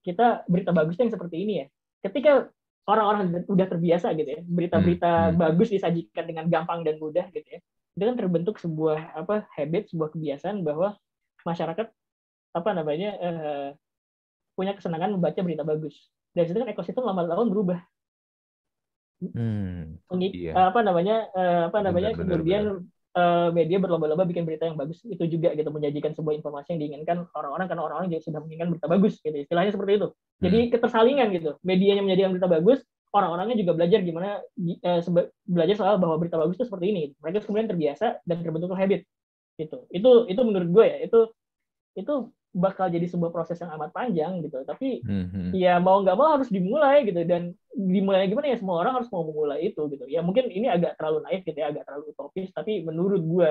[0.00, 1.66] kita berita bagusnya yang seperti ini ya
[2.08, 2.48] ketika
[2.88, 5.30] orang-orang udah terbiasa gitu ya berita-berita hmm.
[5.34, 5.40] hmm.
[5.40, 7.60] bagus disajikan dengan gampang dan mudah gitu ya
[7.98, 10.96] itu kan terbentuk sebuah apa habit sebuah kebiasaan bahwa
[11.44, 11.86] masyarakat
[12.50, 13.68] apa namanya uh,
[14.56, 17.80] punya kesenangan membaca berita bagus dan itu kan ekosistem lama-lama berubah
[19.20, 20.72] Hmm, iya.
[20.72, 22.64] apa namanya uh, apa namanya benar, kemudian
[23.10, 27.26] Uh, media berlomba-lomba bikin berita yang bagus itu juga gitu menyajikan sebuah informasi yang diinginkan
[27.34, 29.34] orang-orang karena orang-orang juga sudah menginginkan berita bagus gitu.
[29.34, 30.08] Istilahnya seperti itu.
[30.38, 30.70] Jadi hmm.
[30.78, 31.50] ketersalingan gitu.
[31.66, 32.78] Medianya menjadikan berita bagus
[33.10, 35.00] orang-orangnya juga belajar gimana uh,
[35.42, 39.02] belajar soal bahwa berita bagus itu seperti ini mereka kemudian terbiasa dan terbentuk habit
[39.58, 39.76] gitu.
[39.90, 41.20] Itu itu menurut gue ya itu
[41.98, 42.14] itu
[42.50, 44.62] bakal jadi sebuah proses yang amat panjang gitu.
[44.66, 45.54] Tapi mm-hmm.
[45.54, 47.22] ya mau nggak mau harus dimulai gitu.
[47.22, 48.58] Dan dimulai gimana ya?
[48.58, 50.04] Semua orang harus mau memulai itu gitu.
[50.10, 52.50] Ya mungkin ini agak terlalu naif gitu ya agak terlalu utopis.
[52.50, 53.50] Tapi menurut gue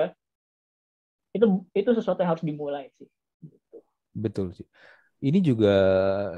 [1.30, 3.08] itu itu sesuatu yang harus dimulai sih.
[3.40, 3.76] Gitu.
[4.12, 4.68] betul sih.
[5.20, 5.74] Ini juga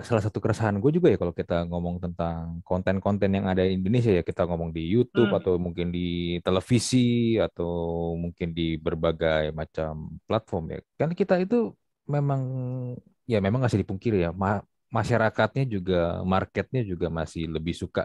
[0.03, 4.11] salah satu keresahan gue juga ya kalau kita ngomong tentang konten-konten yang ada di Indonesia
[4.11, 4.27] ya.
[4.27, 5.39] Kita ngomong di YouTube hmm.
[5.39, 7.71] atau mungkin di televisi atau
[8.19, 10.81] mungkin di berbagai macam platform ya.
[10.99, 11.71] Kan kita itu
[12.07, 12.43] memang
[13.27, 14.61] ya memang nggak bisa dipungkiri ya ma
[14.93, 18.05] masyarakatnya juga marketnya juga masih lebih suka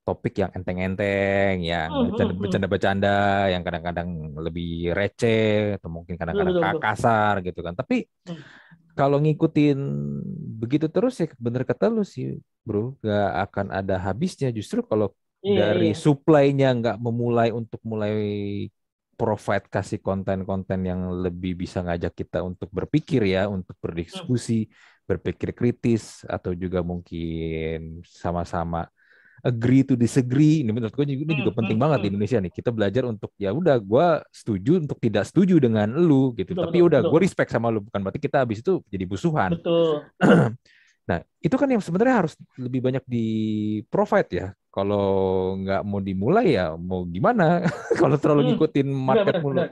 [0.00, 2.40] topik yang enteng-enteng, yang hmm, hmm, hmm.
[2.40, 7.78] bercanda-bercanda, yang kadang-kadang lebih receh atau mungkin kadang-kadang kasar gitu kan.
[7.78, 8.08] Tapi
[8.98, 9.78] kalau ngikutin
[10.60, 12.36] begitu terus ya bener kata lu sih
[12.66, 15.96] bro gak akan ada habisnya justru kalau iya, dari iya.
[15.96, 18.12] supply-nya nggak memulai untuk mulai
[19.20, 25.04] provide kasih konten-konten yang lebih bisa ngajak kita untuk berpikir ya untuk berdiskusi hmm.
[25.04, 28.88] berpikir kritis atau juga mungkin sama-sama
[29.44, 30.64] agree to disagree.
[30.64, 32.12] Ini menurut gue ini juga hmm, penting hmm, banget di hmm.
[32.16, 32.52] Indonesia nih.
[32.52, 36.56] Kita belajar untuk ya udah gue setuju untuk tidak setuju dengan lu gitu.
[36.56, 37.84] Betul, tapi betul, udah gue respect sama lu.
[37.84, 40.04] Bukan berarti kita habis itu jadi musuhan betul.
[41.10, 43.26] Nah itu kan yang sebenarnya harus lebih banyak di
[43.90, 45.06] provide ya kalau
[45.58, 47.66] nggak mau dimulai ya mau gimana?
[48.00, 49.66] Kalau terlalu ngikutin market mulu.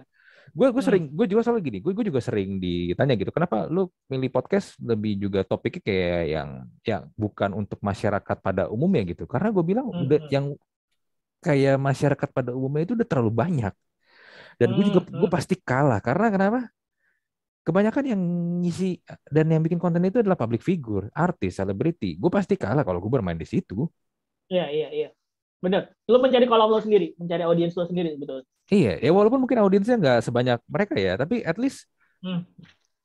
[0.48, 0.88] gue gue hmm.
[0.88, 4.80] sering gue juga selalu gini gue gue juga sering ditanya gitu kenapa lu milih podcast
[4.80, 6.50] lebih juga topiknya kayak yang
[6.88, 9.06] yang bukan untuk masyarakat pada umumnya?
[9.06, 9.28] Gitu.
[9.30, 10.02] Karena gue bilang hmm.
[10.08, 10.46] udah yang
[11.44, 13.74] kayak masyarakat pada umumnya itu udah terlalu banyak.
[14.58, 15.36] Dan gue juga gue hmm.
[15.36, 16.00] pasti kalah.
[16.02, 16.60] Karena kenapa?
[17.62, 18.22] Kebanyakan yang
[18.64, 18.96] ngisi
[19.28, 22.16] dan yang bikin konten itu adalah public figure artis selebriti.
[22.16, 23.84] Gue pasti kalah kalau gue bermain di situ
[24.48, 25.08] iya iya iya
[25.58, 29.64] bener lu mencari kolam lo sendiri mencari audiens lo sendiri betul Iya, ya walaupun mungkin
[29.64, 31.88] audiensnya nggak sebanyak mereka ya, tapi at least
[32.20, 32.44] hmm.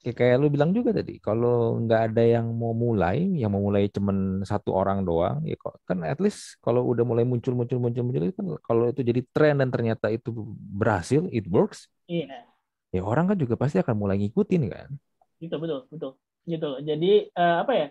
[0.03, 3.87] ya kayak lu bilang juga tadi, kalau nggak ada yang mau mulai, yang mau mulai
[3.87, 8.03] cuman satu orang doang, ya kok kan at least kalau udah mulai muncul muncul muncul
[8.03, 11.87] muncul itu kan kalau itu jadi tren dan ternyata itu berhasil, it works.
[12.11, 12.43] Iya.
[12.91, 14.91] Ya orang kan juga pasti akan mulai ngikutin kan.
[15.39, 16.19] Itu betul, betul.
[16.43, 16.83] Gitu loh.
[16.83, 17.87] Jadi uh, apa ya?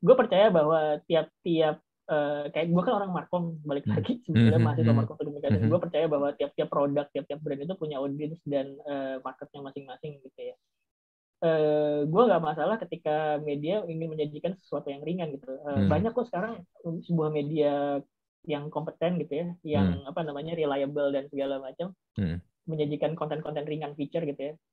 [0.00, 3.94] Gue percaya bahwa tiap-tiap uh, kayak gue kan orang markom balik hmm.
[3.96, 4.66] lagi sebenarnya mm-hmm.
[4.66, 5.70] mahasiswa markom komunikasi mm-hmm.
[5.70, 10.40] gue percaya bahwa tiap-tiap produk tiap-tiap brand itu punya audiens dan uh, marketnya masing-masing gitu
[10.40, 15.86] ya uh, eh, gue nggak masalah ketika media ingin menyajikan sesuatu yang ringan gitu uh,
[15.86, 15.88] mm.
[15.88, 18.02] banyak kok sekarang sebuah media
[18.48, 20.10] yang kompeten gitu ya yang mm.
[20.10, 22.42] apa namanya reliable dan segala macam mm.
[22.68, 24.69] menyajikan konten-konten ringan feature gitu ya Eh,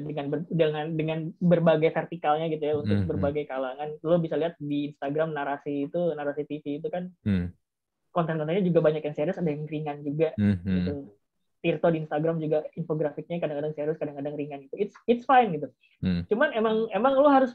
[0.00, 3.10] dengan ber, dengan dengan berbagai vertikalnya gitu ya untuk hmm, hmm.
[3.12, 3.88] berbagai kalangan.
[4.00, 7.52] Lo bisa lihat di Instagram narasi itu narasi TV itu kan hmm.
[8.12, 10.32] konten-kontennya juga banyak yang serius, ada yang ringan juga.
[10.40, 10.56] Hmm.
[10.60, 10.76] hmm.
[10.80, 10.92] Gitu.
[11.62, 14.74] Tirto di Instagram juga infografiknya kadang-kadang serius, kadang-kadang ringan gitu.
[14.80, 15.68] It's it's fine gitu.
[16.00, 16.24] Hmm.
[16.26, 17.52] Cuman emang emang lo harus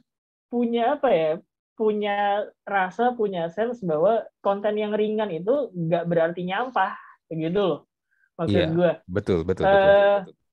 [0.48, 1.32] punya apa ya?
[1.78, 6.98] Punya rasa, punya sense bahwa konten yang ringan itu nggak berarti nyampah,
[7.30, 7.80] gitu loh.
[8.38, 8.91] Maksud yeah, gue.
[9.06, 10.47] Betul, betul, uh, betul, betul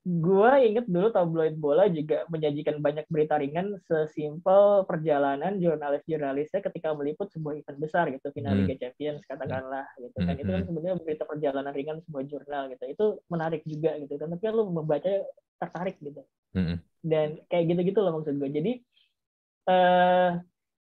[0.00, 7.28] gue inget dulu tabloid bola juga menyajikan banyak berita ringan sesimpel perjalanan jurnalis-jurnalisnya ketika meliput
[7.28, 8.64] sebuah event besar gitu final hmm.
[8.64, 10.40] Liga Champions katakanlah gitu kan hmm.
[10.40, 10.68] itu kan hmm.
[10.72, 14.64] sebenarnya berita perjalanan ringan sebuah jurnal gitu itu menarik juga gitu kan tapi kan lu
[14.72, 15.12] membaca
[15.60, 16.22] tertarik gitu
[16.56, 16.76] hmm.
[17.04, 18.72] dan kayak gitu-gitu loh maksud gue jadi
[19.68, 20.30] uh,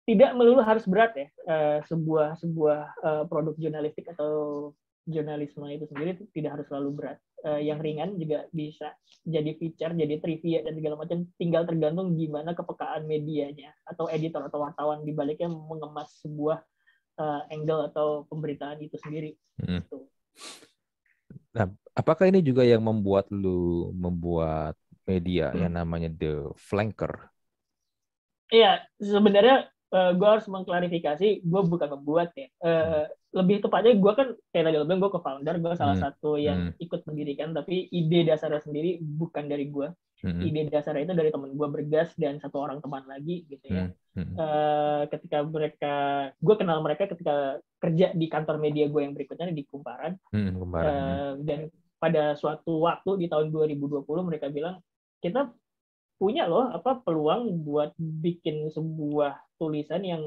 [0.09, 4.73] tidak melulu harus berat ya uh, sebuah sebuah uh, produk jurnalistik atau
[5.05, 10.15] jurnalisme itu sendiri tidak harus selalu berat uh, yang ringan juga bisa jadi feature, jadi
[10.19, 11.27] trivia dan segala macam.
[11.39, 16.59] Tinggal tergantung gimana kepekaan medianya atau editor atau wartawan di baliknya mengemas sebuah
[17.19, 19.35] uh, angle atau pemberitaan itu sendiri.
[19.61, 19.83] Hmm.
[19.83, 19.97] Gitu.
[21.53, 24.73] Nah, apakah ini juga yang membuat lu membuat
[25.05, 25.59] media hmm.
[25.59, 27.29] yang namanya The Flanker?
[28.53, 32.47] Iya, sebenarnya uh, eh, gue harus mengklarifikasi, gue bukan membuat ya.
[32.61, 36.05] Uh, lebih tepatnya gue kan kayak tadi lo bilang gue ke founder, gue salah hmm.
[36.05, 36.85] satu yang hmm.
[36.85, 39.89] ikut mendirikan, tapi ide dasarnya sendiri bukan dari gue.
[40.23, 40.39] Hmm.
[40.39, 43.89] Ide dasarnya itu dari teman gue bergas dan satu orang teman lagi gitu ya.
[44.13, 44.33] Hmm.
[44.37, 45.95] Uh, ketika mereka,
[46.37, 50.13] gue kenal mereka ketika kerja di kantor media gue yang berikutnya di Kumparan.
[50.29, 50.93] Hmm, Kumparan.
[50.93, 51.59] Uh, dan
[51.97, 54.77] pada suatu waktu di tahun 2020 mereka bilang
[55.23, 55.49] kita
[56.19, 60.23] punya loh apa peluang buat bikin sebuah tulisan yang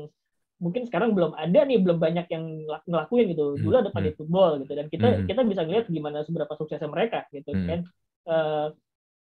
[0.57, 2.45] mungkin sekarang belum ada nih belum banyak yang
[2.89, 3.57] ngelakuin gitu.
[3.57, 4.17] Hmm, dulu ada hmm.
[4.17, 5.27] football gitu dan kita hmm.
[5.29, 7.81] kita bisa ngeliat gimana seberapa suksesnya mereka gitu kan.
[8.27, 8.69] Uh,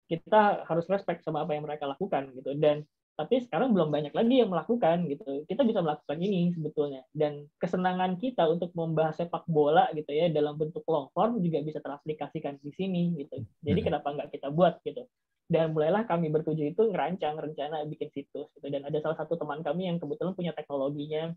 [0.06, 2.54] kita harus respect sama apa yang mereka lakukan gitu.
[2.56, 5.48] Dan tapi sekarang belum banyak lagi yang melakukan gitu.
[5.48, 7.02] Kita bisa melakukan ini sebetulnya.
[7.12, 11.80] Dan kesenangan kita untuk membahas sepak bola gitu ya dalam bentuk long form juga bisa
[11.82, 13.44] teraplikasikan di sini gitu.
[13.66, 15.04] Jadi kenapa nggak kita buat gitu
[15.46, 19.62] dan mulailah kami bertujuh itu ngerancang rencana bikin situs gitu dan ada salah satu teman
[19.62, 21.34] kami yang kebetulan punya teknologinya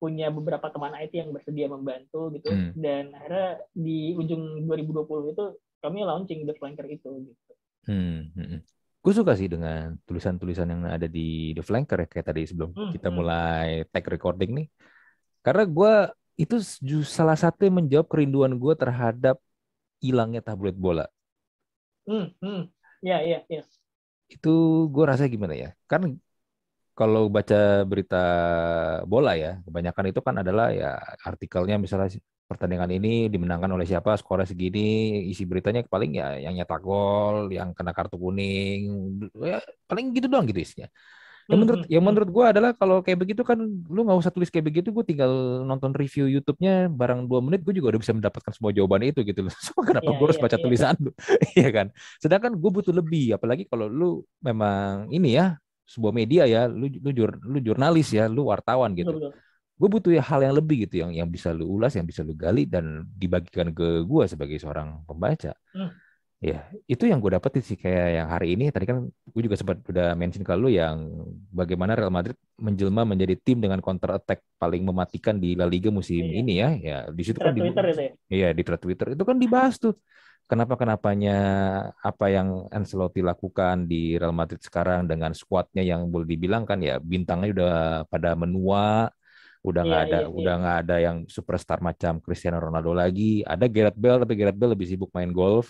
[0.00, 2.72] punya beberapa teman IT yang bersedia membantu gitu hmm.
[2.76, 5.44] dan akhirnya di ujung 2020 itu
[5.80, 7.52] kami launching The Flanker itu gitu.
[7.88, 8.32] Hmm.
[8.32, 8.60] hmm, hmm.
[9.00, 12.92] Gue suka sih dengan tulisan-tulisan yang ada di The Flanker ya kayak tadi sebelum hmm.
[12.96, 13.16] kita hmm.
[13.16, 14.66] mulai tag recording nih.
[15.40, 15.92] Karena gue
[16.36, 16.56] itu
[17.04, 19.36] salah satu yang menjawab kerinduan gue terhadap
[20.00, 21.08] hilangnya tabloid bola.
[22.04, 22.68] Hmm, hmm.
[23.02, 23.64] Ya, ya, ya.
[24.34, 24.48] Itu
[24.94, 25.68] gue rasa gimana ya?
[25.90, 26.02] Kan
[26.98, 27.56] kalau baca
[27.90, 28.16] berita
[29.12, 30.86] bola ya, kebanyakan itu kan adalah ya
[31.28, 32.08] artikelnya misalnya
[32.50, 34.80] pertandingan ini dimenangkan oleh siapa, skornya segini,
[35.32, 38.80] isi beritanya paling ya yang nyetak gol, yang kena kartu kuning,
[39.50, 39.56] ya
[39.88, 40.88] paling gitu doang gitu isinya.
[41.48, 42.02] Yang hmm, menurut hmm.
[42.04, 45.30] menurut gue adalah kalau kayak begitu kan lu nggak usah tulis kayak begitu, gue tinggal
[45.64, 49.46] nonton review YouTube-nya barang dua menit, gue juga udah bisa mendapatkan semua jawaban itu gitu
[49.46, 49.54] loh.
[49.64, 50.64] So, kenapa yeah, gue harus yeah, baca yeah.
[50.64, 51.10] tulisan lu,
[51.60, 51.86] Iya kan?
[52.18, 54.10] Sedangkan gue butuh lebih, apalagi kalau lu
[54.42, 59.32] memang ini ya sebuah media ya, lu lu, jur, lu jurnalis ya, lu wartawan gitu.
[59.80, 62.36] Gue butuh ya hal yang lebih gitu, yang yang bisa lu ulas, yang bisa lu
[62.36, 65.56] gali dan dibagikan ke gue sebagai seorang pembaca.
[65.72, 65.90] Hmm.
[66.40, 69.84] Ya, itu yang gue dapetin sih kayak yang hari ini tadi kan gue juga sempat
[69.84, 70.96] udah mention ke lu yang
[71.52, 76.24] bagaimana Real Madrid menjelma menjadi tim dengan counter attack paling mematikan di La Liga musim
[76.24, 76.40] iya.
[76.40, 76.70] ini ya.
[76.80, 78.12] Ya, di situ kan di Twitter itu ya.
[78.32, 79.92] Iya, di Twitter itu kan dibahas tuh
[80.48, 81.36] kenapa kenapanya
[82.00, 86.98] apa yang Ancelotti lakukan di Real Madrid sekarang dengan skuadnya yang boleh dibilang kan ya
[86.98, 87.74] bintangnya udah
[88.10, 89.12] pada menua
[89.60, 90.84] udah nggak yeah, ada yeah, udah nggak yeah.
[90.88, 95.12] ada yang superstar macam Cristiano Ronaldo lagi ada Gareth Bale tapi Gareth Bale lebih sibuk
[95.12, 95.68] main golf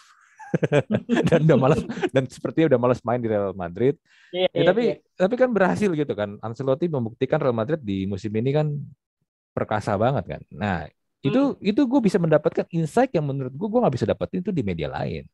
[1.31, 1.81] dan udah malas
[2.11, 3.95] dan sepertinya udah malas main di Real Madrid
[4.35, 4.99] yeah, ya, yeah, tapi yeah.
[5.17, 8.67] tapi kan berhasil gitu kan Ancelotti membuktikan Real Madrid di musim ini kan
[9.55, 10.87] perkasa banget kan nah
[11.21, 11.61] itu hmm.
[11.61, 14.89] itu gue bisa mendapatkan insight yang menurut gue gue nggak bisa dapetin itu di media
[14.89, 15.29] lain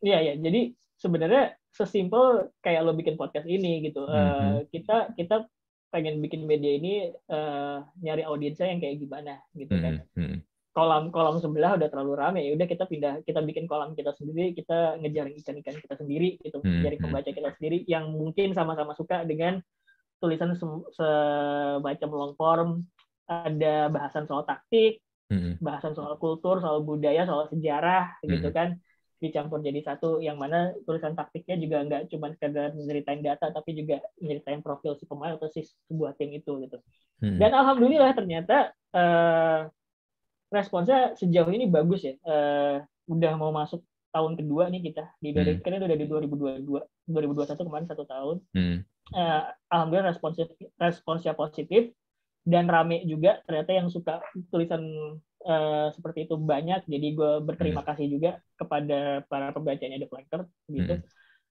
[0.00, 4.16] iya iya jadi sebenarnya sesimpel kayak lo bikin podcast ini gitu hmm.
[4.16, 5.44] uh, kita kita
[5.92, 10.24] pengen bikin media ini uh, nyari audiensnya yang kayak gimana gitu kan hmm.
[10.24, 10.38] hmm.
[10.76, 14.52] Kolam kolam sebelah udah terlalu rame ya udah kita pindah kita bikin kolam kita sendiri
[14.52, 16.84] kita ngejar ikan-ikan kita sendiri gitu hmm.
[16.84, 17.04] dari hmm.
[17.08, 19.64] pembaca kita sendiri yang mungkin sama-sama suka dengan
[20.20, 22.84] tulisan semacam long form
[23.26, 25.58] ada bahasan soal taktik, mm-hmm.
[25.58, 28.78] bahasan soal kultur, soal budaya, soal sejarah, gitu kan,
[29.18, 30.22] dicampur jadi satu.
[30.22, 35.04] Yang mana tulisan taktiknya juga nggak cuma sekedar menceritain data, tapi juga menceritain profil si
[35.10, 36.78] pemain atau si sebuah tim itu, gitu.
[37.18, 39.66] Dan alhamdulillah ternyata uh,
[40.50, 42.14] responsnya sejauh ini bagus ya.
[42.22, 43.82] Uh, udah mau masuk
[44.16, 45.62] tahun kedua nih kita di dari hmm.
[45.62, 46.64] kan udah di 2022
[47.12, 48.78] 2021 kemarin satu tahun hmm.
[49.12, 50.48] uh, alhamdulillah responsif
[50.80, 51.92] responsnya positif
[52.48, 54.80] dan rame juga ternyata yang suka tulisan
[55.44, 57.88] uh, seperti itu banyak jadi gue berterima hmm.
[57.92, 61.04] kasih juga kepada para pembacanya The Flanker gitu hmm.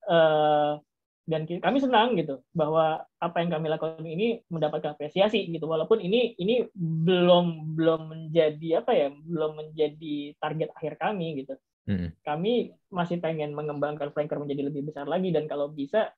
[0.10, 0.82] uh,
[1.26, 6.38] dan kami senang gitu bahwa apa yang kami lakukan ini mendapatkan apresiasi gitu walaupun ini
[6.38, 11.57] ini belum belum menjadi apa ya belum menjadi target akhir kami gitu
[11.89, 12.21] hmm.
[12.21, 16.13] kami masih pengen mengembangkan flanker menjadi lebih besar lagi dan kalau bisa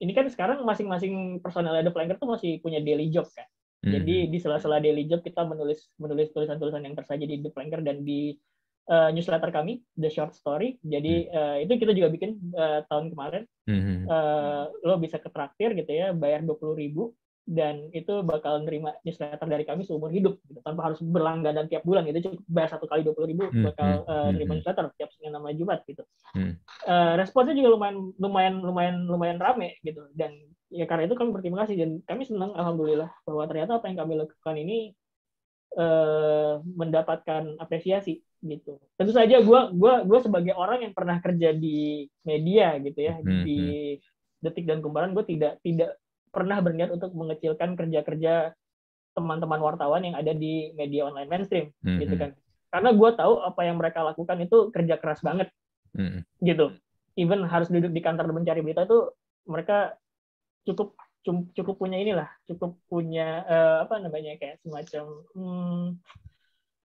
[0.00, 3.44] ini kan sekarang masing-masing personel ada flanker tuh masih punya daily job kan
[3.86, 4.30] jadi hmm.
[4.34, 8.34] di sela-sela daily job kita menulis menulis tulisan-tulisan yang tersaji di The Flanker dan di
[8.90, 10.78] uh, newsletter kami The Short Story.
[10.82, 13.44] Jadi uh, itu kita juga bikin uh, tahun kemarin.
[14.06, 17.14] Uh, lo bisa ke traktir gitu ya, bayar dua puluh ribu.
[17.46, 20.58] Dan itu bakal nerima newsletter dari kami seumur hidup gitu.
[20.66, 22.26] tanpa harus berlangganan tiap bulan gitu.
[22.26, 25.30] Cukup bayar satu kali dua puluh ribu hmm, bakal hmm, uh, nerima newsletter tiap senin
[25.30, 26.02] nama Jumat gitu.
[26.34, 26.58] Hmm.
[26.90, 30.10] uh, responsnya juga lumayan lumayan lumayan lumayan rame gitu.
[30.10, 30.34] Dan
[30.74, 31.78] ya karena itu kami berterima kasih.
[31.78, 34.78] Dan kami senang alhamdulillah bahwa ternyata apa yang kami lakukan ini
[35.78, 38.78] uh, mendapatkan apresiasi gitu.
[38.96, 43.42] Tentu saja gue gua gua sebagai orang yang pernah kerja di media gitu ya hmm,
[43.44, 43.60] di
[43.98, 44.02] hmm.
[44.46, 45.98] detik dan kumparan gue tidak tidak
[46.30, 48.52] pernah berniat untuk mengecilkan kerja-kerja
[49.16, 52.22] teman-teman wartawan yang ada di media online mainstream hmm, gitu hmm.
[52.22, 52.30] kan.
[52.70, 55.48] Karena gue tahu apa yang mereka lakukan itu kerja keras banget
[55.96, 56.22] hmm.
[56.44, 56.76] gitu.
[57.16, 59.08] Even harus duduk di kantor mencari berita itu
[59.48, 59.96] mereka
[60.68, 60.92] cukup
[61.26, 65.86] cukup punya inilah cukup punya uh, apa namanya kayak semacam hmm,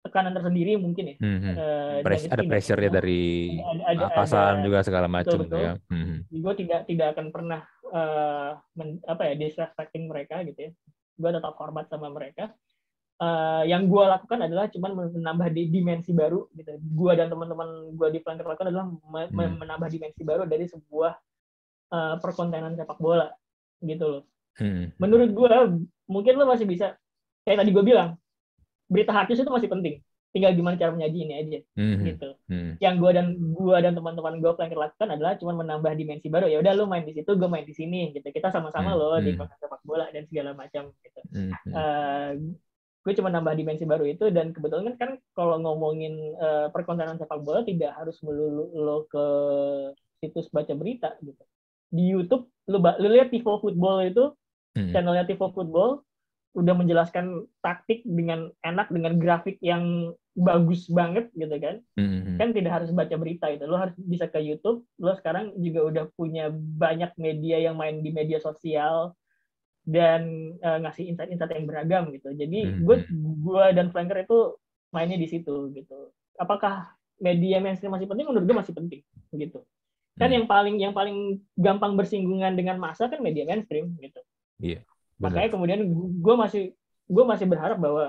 [0.06, 1.16] tekanan tersendiri mungkin ya.
[1.18, 1.56] Hmm, hmm.
[1.58, 5.74] Uh, Press, ada pressure ya dari ada, ada, atasan ada, juga segala macam betul, ya.
[5.90, 6.22] Hmm.
[6.30, 10.72] Gue tidak tidak akan pernah uh, men, apa ya disrespecting mereka gitu ya.
[11.18, 12.54] Gue tetap hormat sama mereka.
[13.16, 16.78] Uh, yang gue lakukan adalah cuman menambah di dimensi baru gitu.
[16.78, 19.58] Gue dan teman-teman gue di Flanker lakukan adalah hmm.
[19.58, 21.14] menambah dimensi baru dari sebuah
[21.90, 23.32] uh, perkontenan sepak bola
[23.82, 24.24] gitu loh.
[24.62, 24.94] Hmm.
[25.02, 25.50] Menurut gue
[26.08, 26.94] mungkin lo masih bisa
[27.46, 28.20] kayak tadi gue bilang
[28.90, 29.96] berita hardnews itu masih penting
[30.36, 32.04] tinggal gimana cara menyajiinnya aja mm-hmm.
[32.12, 32.74] gitu mm-hmm.
[32.84, 36.60] yang gue dan gue dan teman-teman gue yang lakukan adalah cuma menambah dimensi baru ya
[36.60, 39.16] udah lo main di situ gue main di sini gitu kita sama-sama mm-hmm.
[39.16, 41.72] lo di konten sepak bola dan segala macam gitu mm-hmm.
[41.72, 42.32] uh,
[43.08, 47.40] gue cuma nambah dimensi baru itu dan kebetulan kan, kan kalau ngomongin uh, perkontenan sepak
[47.40, 49.26] bola tidak harus melulu lo ke
[50.20, 51.44] situs baca berita gitu
[51.96, 54.36] di YouTube lo lo lihat Tifo Football itu
[54.76, 54.92] mm-hmm.
[54.92, 56.04] channelnya Tifo Football
[56.56, 61.84] udah menjelaskan taktik dengan enak dengan grafik yang bagus banget gitu kan.
[62.00, 62.36] Mm-hmm.
[62.40, 66.04] kan tidak harus baca berita itu lo harus bisa ke YouTube lo sekarang juga udah
[66.16, 69.16] punya banyak media yang main di media sosial
[69.86, 72.32] dan uh, ngasih insight-insight yang beragam gitu.
[72.32, 72.84] Jadi mm-hmm.
[72.88, 72.98] gue
[73.44, 74.56] gue dan flanker itu
[74.96, 76.16] mainnya di situ gitu.
[76.40, 78.28] Apakah media mainstream masih penting?
[78.32, 79.04] Menurut gue masih penting
[79.36, 79.60] gitu.
[80.16, 80.36] Kan mm.
[80.40, 84.24] yang paling yang paling gampang bersinggungan dengan masa kan media mainstream gitu.
[84.60, 84.84] Iya
[85.20, 85.80] Makanya kemudian
[86.20, 86.64] gue masih
[87.06, 88.06] gue masih berharap bahwa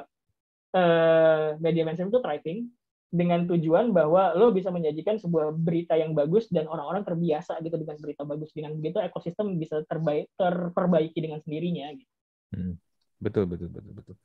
[0.74, 2.58] uh, media mainstream itu thriving
[3.06, 7.96] dengan tujuan bahwa lo bisa menyajikan sebuah berita yang bagus dan orang-orang terbiasa gitu dengan
[8.02, 12.12] berita bagus dengan begitu ekosistem bisa terbaik terperbaiki dengan sendirinya gitu.
[12.52, 12.74] Hmm.
[13.16, 14.16] Betul betul betul betul.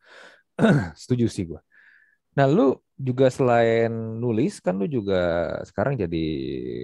[1.01, 1.61] Setuju sih gue.
[2.31, 3.89] Nah, lu juga selain
[4.21, 6.25] nulis kan lu juga sekarang jadi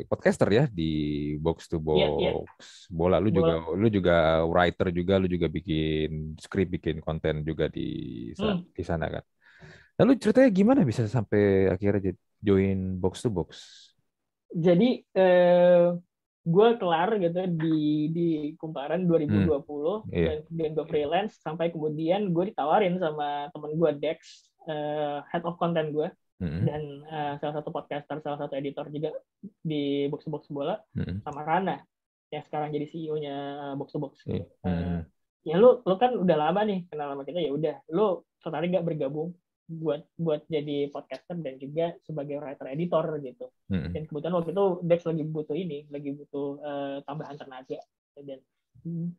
[0.09, 0.91] podcaster ya di
[1.37, 2.43] Box to Box yeah, yeah.
[2.89, 3.21] bola.
[3.21, 3.37] Lu bola.
[3.37, 4.15] juga lu juga
[4.49, 7.87] writer juga, lu juga bikin skrip, bikin konten juga di
[8.33, 8.73] hmm.
[8.73, 9.23] di sana kan.
[9.97, 13.49] Lalu ceritanya gimana bisa sampai akhirnya join Box to Box?
[14.51, 15.87] Jadi eh,
[16.47, 20.11] gue kelar gitu di di Kumparan 2020 hmm.
[20.15, 20.31] yeah.
[20.31, 25.55] dan kemudian gue freelance sampai kemudian gue ditawarin sama temen gue Dex uh, head of
[25.57, 26.07] content gue
[26.43, 26.63] mm-hmm.
[26.67, 31.25] dan uh, salah satu podcaster, salah satu editor juga di Box to Box Bola mm-hmm.
[31.25, 31.77] sama Rana
[32.27, 33.35] yang sekarang jadi CEO-nya
[33.71, 34.13] eh, Box to Box.
[34.27, 34.67] Mm-hmm.
[34.67, 35.01] Uh,
[35.47, 38.83] ya lu lu kan udah lama nih kenal sama kita ya udah lu tertarik gak
[38.83, 39.31] bergabung
[39.67, 43.51] buat buat jadi podcaster dan juga sebagai writer editor gitu.
[43.71, 43.91] Mm-hmm.
[43.95, 47.79] Dan kebetulan waktu itu Dex lagi butuh ini, lagi butuh uh, tambahan tenaga
[48.17, 48.39] dan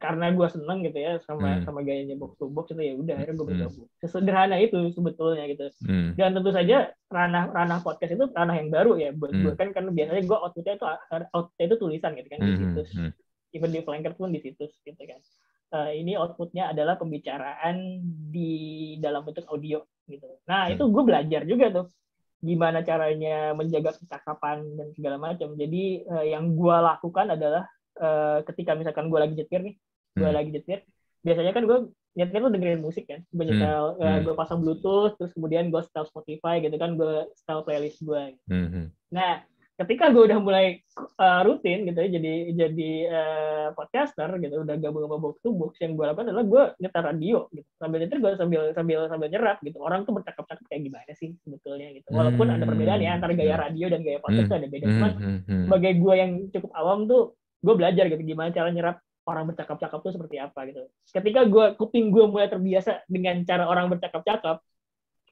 [0.00, 1.62] karena gue seneng gitu ya sama hmm.
[1.68, 3.52] sama gayanya box to box itu ya udah akhirnya gue hmm.
[3.54, 3.98] bergabung hmm.
[4.00, 6.16] sesederhana itu sebetulnya gitu hmm.
[6.16, 6.76] dan tentu saja
[7.12, 9.42] ranah ranah podcast itu ranah yang baru ya buat hmm.
[9.44, 10.86] gue kan karena biasanya gue outputnya itu
[11.36, 12.48] outputnya itu tulisan gitu kan hmm.
[12.48, 13.10] di situs hmm.
[13.56, 15.20] even di flanker pun di situs gitu kan
[15.76, 18.00] uh, ini outputnya adalah pembicaraan
[18.32, 18.52] di
[19.02, 20.74] dalam bentuk audio gitu nah hmm.
[20.78, 21.86] itu gue belajar juga tuh
[22.38, 27.66] gimana caranya menjaga kecakapan dan segala macam jadi uh, yang gue lakukan adalah
[28.00, 29.74] uh, ketika misalkan gue lagi nyetir nih
[30.18, 30.38] gue hmm.
[30.38, 30.78] lagi nyetir
[31.22, 31.78] biasanya kan gue
[32.18, 34.02] nyetir tuh dengerin musik kan gue nyetel hmm.
[34.02, 34.22] uh, hmm.
[34.26, 38.48] gue pasang bluetooth terus kemudian gue setel Spotify gitu kan gue setel playlist gue gitu.
[38.50, 38.86] hmm.
[39.14, 39.42] nah
[39.78, 40.82] ketika gue udah mulai
[41.22, 45.78] uh, rutin gitu ya jadi jadi uh, podcaster gitu udah gabung sama box to box
[45.78, 49.62] yang gue lakukan adalah gue nyetar radio gitu sambil nyetir gue sambil sambil sambil nyerap
[49.62, 53.54] gitu orang tuh bercakap-cakap kayak gimana sih sebetulnya gitu walaupun ada perbedaan ya antara gaya
[53.54, 54.58] radio dan gaya podcast hmm.
[54.58, 55.12] ada beda cuman
[55.46, 60.12] sebagai gue yang cukup awam tuh gue belajar gitu gimana cara nyerap orang bercakap-cakap tuh
[60.16, 60.88] seperti apa gitu.
[61.12, 64.64] Ketika gue kuping gue mulai terbiasa dengan cara orang bercakap-cakap,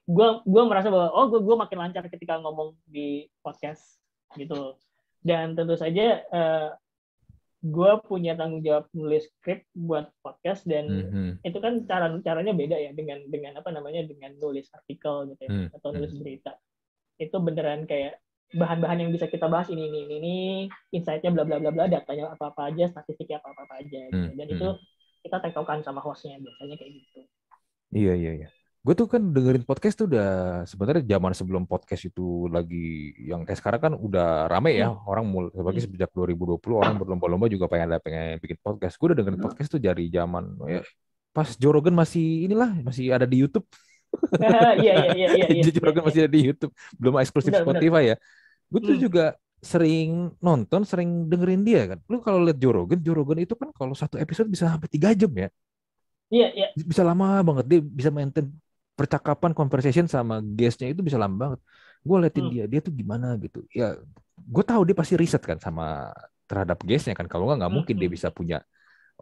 [0.05, 3.97] gue gue merasa bahwa oh gue gue makin lancar ketika ngomong di podcast
[4.37, 4.77] gitu.
[5.25, 6.69] Dan tentu saja uh,
[7.57, 11.31] gue punya tanggung jawab nulis skrip buat podcast dan mm-hmm.
[11.41, 15.49] itu kan cara caranya beda ya dengan dengan apa namanya dengan nulis artikel gitu ya,
[15.49, 15.75] mm-hmm.
[15.81, 16.53] atau nulis berita.
[17.17, 18.21] Itu beneran kayak
[18.55, 20.35] bahan-bahan yang bisa kita bahas ini ini ini, ini
[20.95, 24.15] insight-nya bla bla bla bla datanya apa apa aja statistiknya apa apa aja gitu.
[24.15, 24.55] hmm, dan hmm.
[24.55, 24.67] itu
[25.27, 27.19] kita tektokan sama hostnya biasanya kayak gitu
[27.91, 28.49] iya iya iya
[28.87, 33.59] gue tuh kan dengerin podcast tuh udah sebenarnya zaman sebelum podcast itu lagi yang kayak
[33.59, 35.03] sekarang kan udah rame ya hmm.
[35.03, 35.91] orang mulai sebagai hmm.
[35.91, 39.47] sejak 2020 orang berlomba-lomba juga pengen ada pengen bikin podcast gue udah dengerin hmm.
[39.51, 40.87] podcast tuh dari zaman ya,
[41.35, 43.67] pas Jorogen masih inilah masih ada di YouTube
[44.37, 45.45] Iya iya iya iya.
[45.51, 48.11] iya Joe Rogan masih ada di YouTube, belum eksklusif benar, Spotify benar.
[48.11, 48.15] ya.
[48.67, 49.03] Gue tuh hmm.
[49.03, 49.25] juga
[49.57, 51.99] sering nonton, sering dengerin dia kan.
[52.11, 55.49] Lu kalau lihat Joe Rogan itu kan kalau satu episode bisa sampai tiga jam ya.
[56.27, 56.67] Iya iya.
[56.75, 58.51] Bisa lama banget dia bisa maintain
[58.97, 61.59] percakapan conversation sama guestnya itu bisa lama banget.
[62.03, 62.53] Gue liatin hmm.
[62.53, 63.63] dia, dia tuh gimana gitu.
[63.71, 63.97] Ya,
[64.37, 66.11] gue tahu dia pasti riset kan sama
[66.49, 67.29] terhadap guestnya kan.
[67.29, 68.01] Kalau nggak nggak mungkin hmm.
[68.01, 68.57] dia bisa punya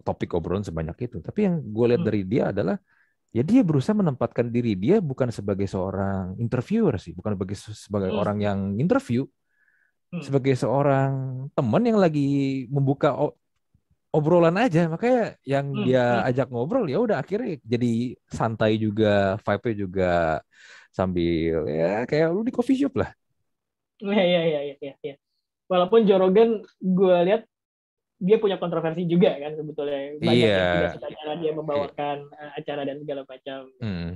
[0.03, 1.17] topik obrolan sebanyak itu.
[1.23, 2.09] Tapi yang gue lihat hmm.
[2.09, 2.75] dari dia adalah
[3.35, 8.21] ya dia berusaha menempatkan diri dia bukan sebagai seorang interviewer sih, bukan sebagai sebagai hmm.
[8.23, 9.27] orang yang interview,
[10.15, 10.23] hmm.
[10.23, 13.11] sebagai seorang teman yang lagi membuka
[14.15, 15.83] obrolan aja, makanya yang hmm.
[15.83, 16.27] dia hmm.
[16.31, 20.13] ajak ngobrol ya udah akhirnya jadi santai juga, vibe-nya juga
[20.95, 23.11] sambil ya kayak lu di coffee shop lah.
[23.99, 24.93] Iya iya iya iya.
[25.03, 25.15] Ya.
[25.67, 27.43] Walaupun Jorogen gue lihat
[28.25, 30.57] dia punya kontroversi juga kan sebetulnya banyak yeah.
[30.57, 32.57] yang tidak suka cara dia membawakan yeah.
[32.57, 33.61] acara dan segala macam.
[33.77, 34.11] Hmm.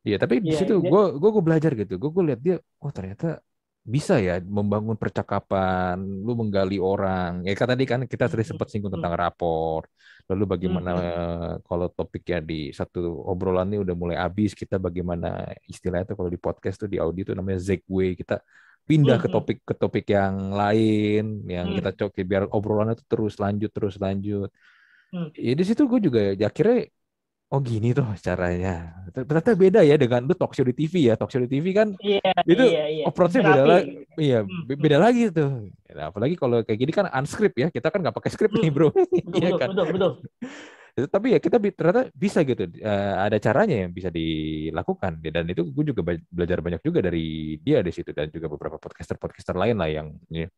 [0.00, 2.00] Iya, tapi di iya, situ gue gue gue belajar gitu.
[2.00, 3.40] Gue gue lihat dia, oh ternyata
[3.80, 7.44] bisa ya membangun percakapan, lu menggali orang.
[7.44, 9.88] Ya kan tadi kan kita tadi sempat singgung tentang rapor.
[10.28, 11.68] Lalu bagaimana hmm.
[11.68, 16.40] kalau topiknya di satu obrolan ini udah mulai habis, kita bagaimana istilahnya itu kalau di
[16.40, 18.06] podcast tuh di audio itu namanya segue.
[18.16, 18.40] Kita
[18.88, 23.70] pindah ke topik ke topik yang lain yang kita coba biar obrolannya itu terus lanjut
[23.70, 24.50] terus lanjut.
[25.10, 25.30] Hmm.
[25.34, 26.90] Ya di situ gue juga ya akhirnya
[27.50, 28.94] oh gini tuh caranya.
[29.10, 31.14] Ternyata beda ya dengan lu talk show di TV ya.
[31.18, 33.04] Talk show di TV kan iya, itu iya, iya.
[33.10, 33.90] approach-nya beda lagi.
[34.14, 35.50] Iya, hmm, beda lagi tuh.
[35.90, 37.68] Nah, apalagi kalau kayak gini kan unscript ya.
[37.74, 38.62] Kita kan nggak pakai script hmm.
[38.62, 38.88] nih, Bro.
[39.38, 39.68] Iya kan?
[39.74, 40.12] betul, betul.
[41.06, 42.66] Tapi ya kita ternyata bisa gitu.
[42.82, 47.80] Uh, ada caranya yang bisa dilakukan dan itu gue juga belajar banyak juga dari dia
[47.80, 50.50] di situ dan juga beberapa podcaster-podcaster lain lah yang ya,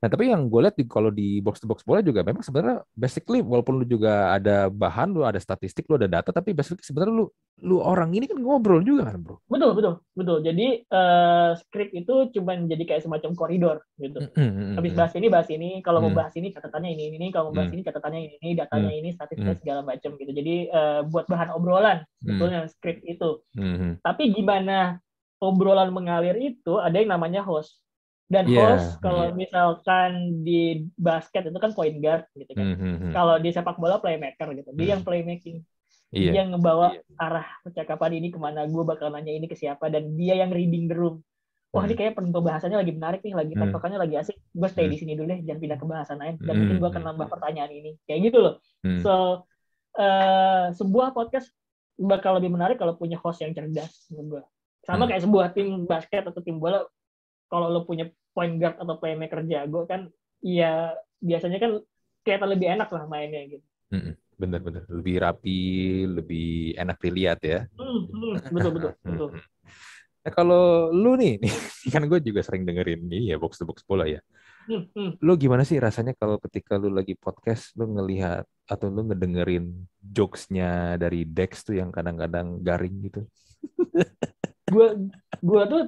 [0.00, 2.80] Nah, tapi yang gue lihat di, kalau di box to box bola juga memang sebenarnya
[2.96, 7.20] basically walaupun lu juga ada bahan, lu ada statistik, lu ada data, tapi basically sebenarnya
[7.20, 7.26] lu
[7.60, 9.36] lu orang ini kan ngobrol juga kan, Bro.
[9.44, 10.38] Betul, betul, betul.
[10.40, 14.32] Jadi uh, script itu cuma jadi kayak semacam koridor gitu.
[14.32, 14.72] Mm -hmm.
[14.80, 16.04] Habis bahas ini, bahas ini, kalau mm.
[16.08, 17.76] mau bahas ini catatannya ini, ini, kalau mau bahas mm.
[17.76, 18.98] ini catatannya ini, ini datanya mm.
[19.04, 19.60] ini, statistiknya mm.
[19.60, 20.32] segala macam gitu.
[20.32, 22.70] Jadi uh, buat bahan obrolan sebetulnya mm.
[22.72, 23.30] script itu.
[23.52, 23.92] Mm -hmm.
[24.00, 24.96] Tapi gimana
[25.40, 27.76] obrolan mengalir itu ada yang namanya host
[28.30, 29.34] dan yeah, host kalau yeah.
[29.34, 30.10] misalkan
[30.46, 32.62] di basket itu kan point guard gitu kan.
[32.62, 33.10] Mm -hmm.
[33.10, 34.70] Kalau di sepak bola playmaker gitu.
[34.78, 34.92] Dia mm.
[34.94, 35.58] yang playmaking.
[36.14, 36.30] Yeah.
[36.30, 37.26] Dia yang ngebawa yeah.
[37.26, 40.86] arah percakapan ini ke mana gue bakal nanya ini ke siapa dan dia yang reading
[40.86, 41.26] the room.
[41.74, 42.00] Wah ini mm.
[42.02, 43.98] kayak pembahasannya lagi menarik nih, lagi mm.
[43.98, 44.38] lagi asik.
[44.54, 44.92] Gue stay mm.
[44.94, 46.34] di sini dulu deh, jangan pindah ke bahasan lain.
[46.38, 46.58] Dan mm.
[46.62, 47.90] mungkin gue akan nambah pertanyaan ini.
[48.06, 48.54] Kayak gitu loh.
[48.86, 49.02] Mm.
[49.02, 49.12] So
[49.98, 51.50] uh, sebuah podcast
[51.98, 54.42] bakal lebih menarik kalau punya host yang cerdas menurut gue.
[54.86, 55.08] Sama mm.
[55.10, 56.86] kayak sebuah tim basket atau tim bola
[57.50, 60.08] kalau lo punya point guard atau playmaker jago kan
[60.40, 61.72] ya biasanya kan
[62.24, 63.66] kelihatan lebih enak lah mainnya gitu.
[64.40, 65.60] Bener-bener lebih rapi,
[66.08, 67.60] lebih enak dilihat ya.
[67.76, 69.28] Hmm, hmm, betul betul betul.
[70.20, 71.40] Nah, kalau lu nih,
[71.92, 74.20] kan gue juga sering dengerin ini ya box to box bola ya.
[74.68, 75.10] Hmm, hmm.
[75.24, 81.00] Lu gimana sih rasanya kalau ketika lu lagi podcast, lu ngelihat atau lu ngedengerin jokesnya
[81.00, 83.24] dari Dex tuh yang kadang-kadang garing gitu?
[84.70, 84.86] gue
[85.40, 85.82] gue tuh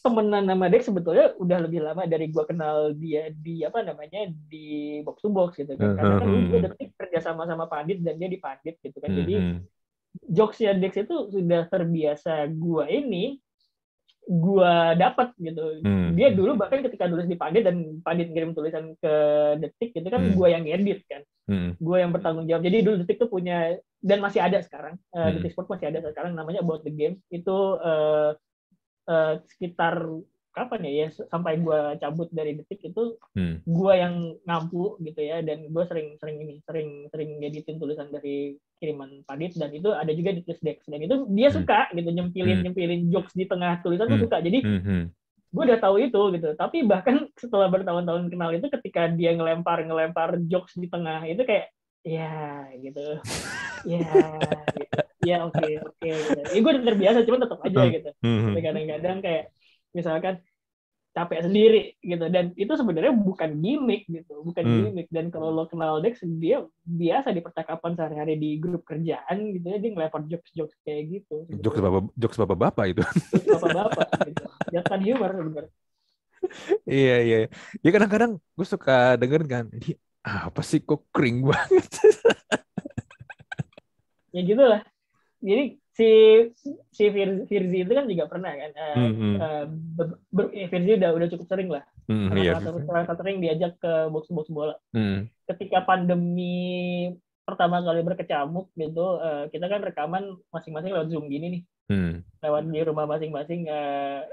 [0.00, 5.00] temenan sama Dex sebetulnya udah lebih lama dari gue kenal dia di apa namanya di
[5.04, 8.30] box to box gitu kan karena kan gue detik kerja sama sama Pandit dan dia
[8.32, 9.58] di Pandit gitu kan jadi mm-hmm.
[10.32, 13.24] jokesnya Dex itu sudah terbiasa gue ini
[14.24, 15.84] gua dapat gitu.
[15.84, 16.16] Hmm.
[16.16, 19.14] Dia dulu bahkan ketika nulis di Pandit dan Pandit ngirim tulisan ke
[19.60, 20.34] Detik itu kan hmm.
[20.36, 21.22] gua yang edit kan.
[21.44, 21.76] Hmm.
[21.76, 22.64] Gua yang bertanggung jawab.
[22.64, 25.00] Jadi dulu Detik tuh punya dan masih ada sekarang.
[25.16, 25.48] Uh, hmm.
[25.48, 27.24] Sport masih ada sekarang namanya About the Game.
[27.32, 28.36] Itu uh,
[29.08, 30.04] uh, sekitar
[30.54, 33.66] kapan ya ya sampai gue cabut dari detik itu hmm.
[33.66, 38.54] gue yang ngampu gitu ya dan gue sering sering ini sering sering ngeditin tulisan dari
[38.78, 41.56] kiriman Padit dan itu ada juga di Dex dan itu dia hmm.
[41.58, 42.64] suka gitu nyempilin hmm.
[42.70, 44.14] nyempilin jokes di tengah tulisan hmm.
[44.14, 44.82] tuh suka jadi hmm.
[44.86, 45.04] hmm.
[45.50, 50.38] gue udah tahu itu gitu tapi bahkan setelah bertahun-tahun kenal itu ketika dia ngelempar ngelempar
[50.46, 51.73] jokes di tengah itu kayak
[52.04, 53.06] ya gitu.
[53.84, 54.00] Ya
[54.76, 55.00] gitu.
[55.24, 56.40] ya oke oke gitu.
[56.52, 57.92] ya gue udah terbiasa cuma tetap aja hmm.
[57.96, 58.10] gitu.
[58.20, 58.52] Hmm.
[58.56, 59.44] kadang-kadang kayak
[59.96, 60.34] misalkan
[61.14, 62.24] capek sendiri gitu.
[62.28, 64.44] Dan itu sebenarnya bukan gimmick gitu.
[64.44, 64.76] Bukan hmm.
[64.88, 65.08] gimmick.
[65.08, 69.78] Dan kalau lo kenal Dex dia biasa di percakapan sehari-hari di grup kerjaan gitu ya.
[69.80, 71.48] Dia ngelempar jokes jokes kayak gitu.
[71.60, 73.02] Jokes bapak jokes bapak bapak itu.
[73.48, 74.44] Bapak bapak gitu.
[74.74, 75.72] Jatuhkan humor sebenarnya
[76.88, 77.36] iya iya.
[77.84, 79.64] Ya kadang-kadang gue suka dengerin kan
[80.24, 81.84] apa sih kok kering banget
[84.34, 84.80] ya gitulah
[85.44, 86.10] jadi si
[86.90, 87.04] si
[87.46, 89.34] Firzi itu kan juga pernah kan uh, mm-hmm.
[89.38, 89.64] uh,
[90.32, 92.58] ber, Firzi udah udah cukup sering lah mm, iya.
[92.58, 95.30] satu sering diajak ke box box bola mm.
[95.54, 97.14] ketika pandemi
[97.44, 101.62] pertama kali berkecamuk gitu uh, kita kan rekaman masing-masing lewat zoom gini nih
[101.92, 102.14] mm.
[102.42, 104.24] lewat di rumah masing-masing uh,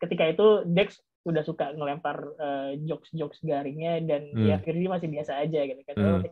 [0.00, 4.46] ketika itu Dex udah suka ngelempar uh, jokes jokes garingnya dan mm.
[4.48, 5.96] ya Firzi masih biasa aja gitu kan.
[5.96, 6.24] Mm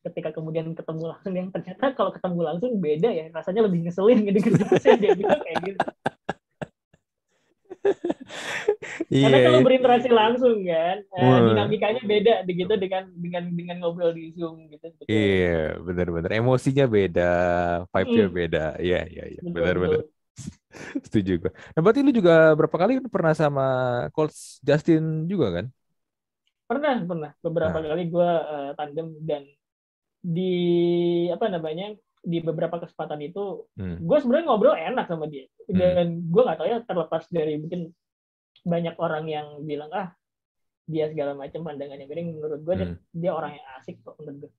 [0.00, 4.38] ketika kemudian ketemu langsung yang ternyata kalau ketemu langsung beda ya rasanya lebih ngeselin gitu
[4.80, 5.88] saya dia bilang kayak gitu.
[9.10, 9.66] Yeah, karena kalau iya.
[9.66, 15.18] berinteraksi langsung kan uh, dinamikanya beda begitu dengan dengan dengan ngobrol di zoom gitu iya
[15.18, 16.30] yeah, benar-benar.
[16.30, 17.32] Emosinya beda
[17.90, 18.36] vibe-nya hmm.
[18.36, 18.64] beda.
[18.78, 19.40] Iya iya iya.
[19.42, 20.06] Benar-benar
[21.06, 23.66] setuju gue nah berarti lu juga berapa kali pernah sama
[24.14, 25.66] coach Justin juga kan
[26.70, 27.88] pernah pernah beberapa nah.
[27.90, 29.42] kali gue uh, tandem dan
[30.20, 30.54] di
[31.32, 34.04] apa namanya di beberapa kesempatan itu hmm.
[34.04, 35.74] gue sebenarnya ngobrol enak sama dia hmm.
[35.74, 36.28] dan hmm.
[36.28, 37.90] gue nggak tahu ya terlepas dari mungkin
[38.60, 40.12] banyak orang yang bilang ah
[40.84, 42.82] dia segala macam pandangannya miring menurut gue hmm.
[42.84, 44.50] dia, dia orang yang asik kok menurut gue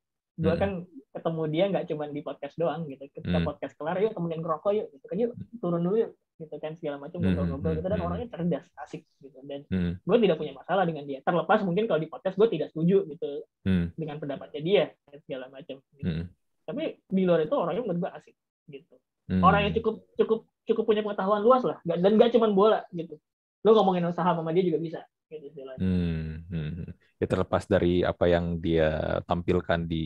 [0.42, 0.62] gue hmm.
[0.62, 0.72] kan
[1.12, 3.48] ketemu dia nggak cuma di podcast doang gitu ketika hmm.
[3.48, 6.12] podcast kelar yuk temenin ngerokok yuk gitu kan yuk turun dulu yuk
[6.42, 8.08] gitu kan segala macam hmm, ngobrol-ngobrol gitu dan hmm.
[8.10, 10.02] orangnya cerdas asik gitu dan hmm.
[10.02, 13.30] gue tidak punya masalah dengan dia terlepas mungkin kalau di podcast gue tidak setuju gitu
[13.68, 13.94] hmm.
[13.94, 14.84] dengan pendapatnya dia
[15.28, 16.10] segala macam gitu.
[16.10, 16.26] hmm.
[16.66, 18.36] tapi di luar itu orangnya menurut gue asik
[18.72, 18.96] gitu
[19.30, 19.42] hmm.
[19.46, 23.20] orang yang cukup cukup cukup punya pengetahuan luas lah dan gak cuma bola gitu
[23.62, 25.00] lo ngomongin usaha sama dia juga bisa
[25.40, 26.92] gitu Hmm, hmm.
[27.22, 30.06] Ya terlepas dari apa yang dia tampilkan di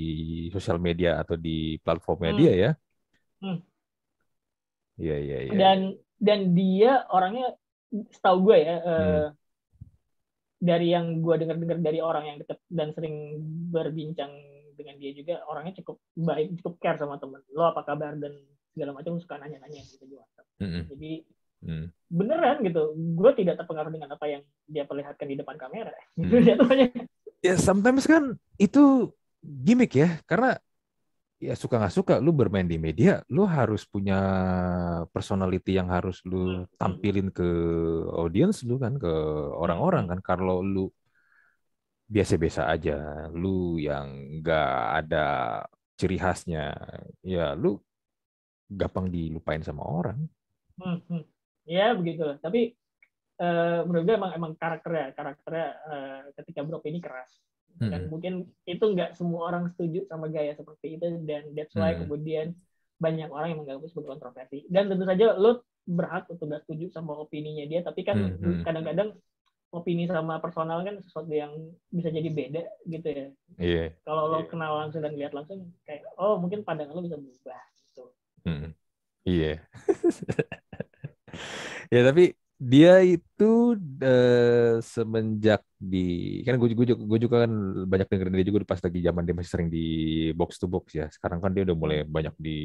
[0.51, 2.39] sosial media atau di platformnya hmm.
[2.39, 2.71] dia ya.
[3.41, 3.59] Hmm.
[4.99, 5.53] Iya iya iya.
[5.55, 5.79] Dan
[6.19, 7.55] dan dia orangnya
[7.91, 8.87] setahu gue ya hmm.
[8.87, 9.27] uh,
[10.59, 14.31] dari yang gue dengar-dengar dari orang yang dekat dan sering berbincang
[14.75, 18.35] dengan dia juga orangnya cukup baik cukup care sama temen lo apa kabar dan
[18.75, 20.47] segala macam suka nanya-nanya gitu di WhatsApp.
[20.59, 20.83] Hmm.
[20.91, 21.11] Jadi
[21.65, 21.87] hmm.
[22.13, 26.29] beneran gitu gue tidak terpengaruh dengan apa yang dia perlihatkan di depan kamera hmm.
[27.47, 29.09] ya sometimes kan itu
[29.41, 30.57] gimmick ya karena
[31.41, 34.17] ya suka nggak suka lu bermain di media lu harus punya
[35.11, 36.79] personality yang harus lu hmm.
[36.79, 37.49] tampilin ke
[38.15, 39.11] audience lu kan ke
[39.51, 40.11] orang-orang hmm.
[40.15, 40.87] kan kalau lu
[42.05, 45.25] biasa-biasa aja lu yang nggak ada
[45.97, 46.71] ciri khasnya
[47.25, 47.81] ya lu
[48.69, 50.19] gampang dilupain sama orang.
[50.81, 51.23] Hmm,
[51.65, 52.73] ya begitu tapi
[53.41, 57.41] uh, menurut gue emang emang karakternya karakternya uh, ketika Brock ini keras
[57.81, 57.91] hmm.
[57.91, 62.07] dan mungkin itu nggak semua orang setuju sama gaya seperti itu dan that's why hmm.
[62.07, 62.55] kemudian
[62.95, 67.13] banyak orang yang menganggap sebagai kontroversi dan tentu saja lo berhak untuk gak setuju sama
[67.13, 68.63] opininya dia tapi kan hmm, hmm.
[68.65, 69.13] kadang-kadang
[69.75, 71.51] opini sama personal kan sesuatu yang
[71.91, 73.27] bisa jadi beda gitu ya.
[73.59, 73.87] Yeah.
[74.07, 74.47] Kalau lo yeah.
[74.47, 78.05] kenal langsung dan lihat langsung kayak oh mungkin pandangan lo bisa berubah gitu.
[78.47, 78.71] Hmm.
[79.27, 79.59] Iya.
[79.59, 80.55] Yeah.
[81.93, 87.51] ya tapi dia itu uh, semenjak di kan gue, gue, gue juga kan
[87.83, 89.85] banyak dengerin dia juga pas lagi zaman dia masih sering di
[90.31, 91.05] box to box ya.
[91.11, 92.59] Sekarang kan dia udah mulai banyak di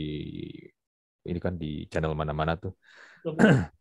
[1.26, 2.72] ini kan di channel mana-mana tuh.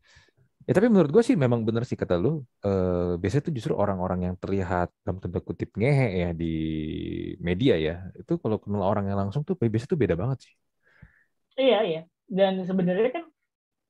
[0.67, 4.29] Ya tapi menurut gue sih memang bener sih kata lu uh, biasanya tuh justru orang-orang
[4.29, 6.53] yang terlihat dalam tanda kutip ngehe ya di
[7.41, 10.53] media ya itu kalau kenal orang yang langsung tuh biasanya tuh beda banget sih.
[11.57, 12.01] Iya iya.
[12.29, 13.25] Dan sebenarnya kan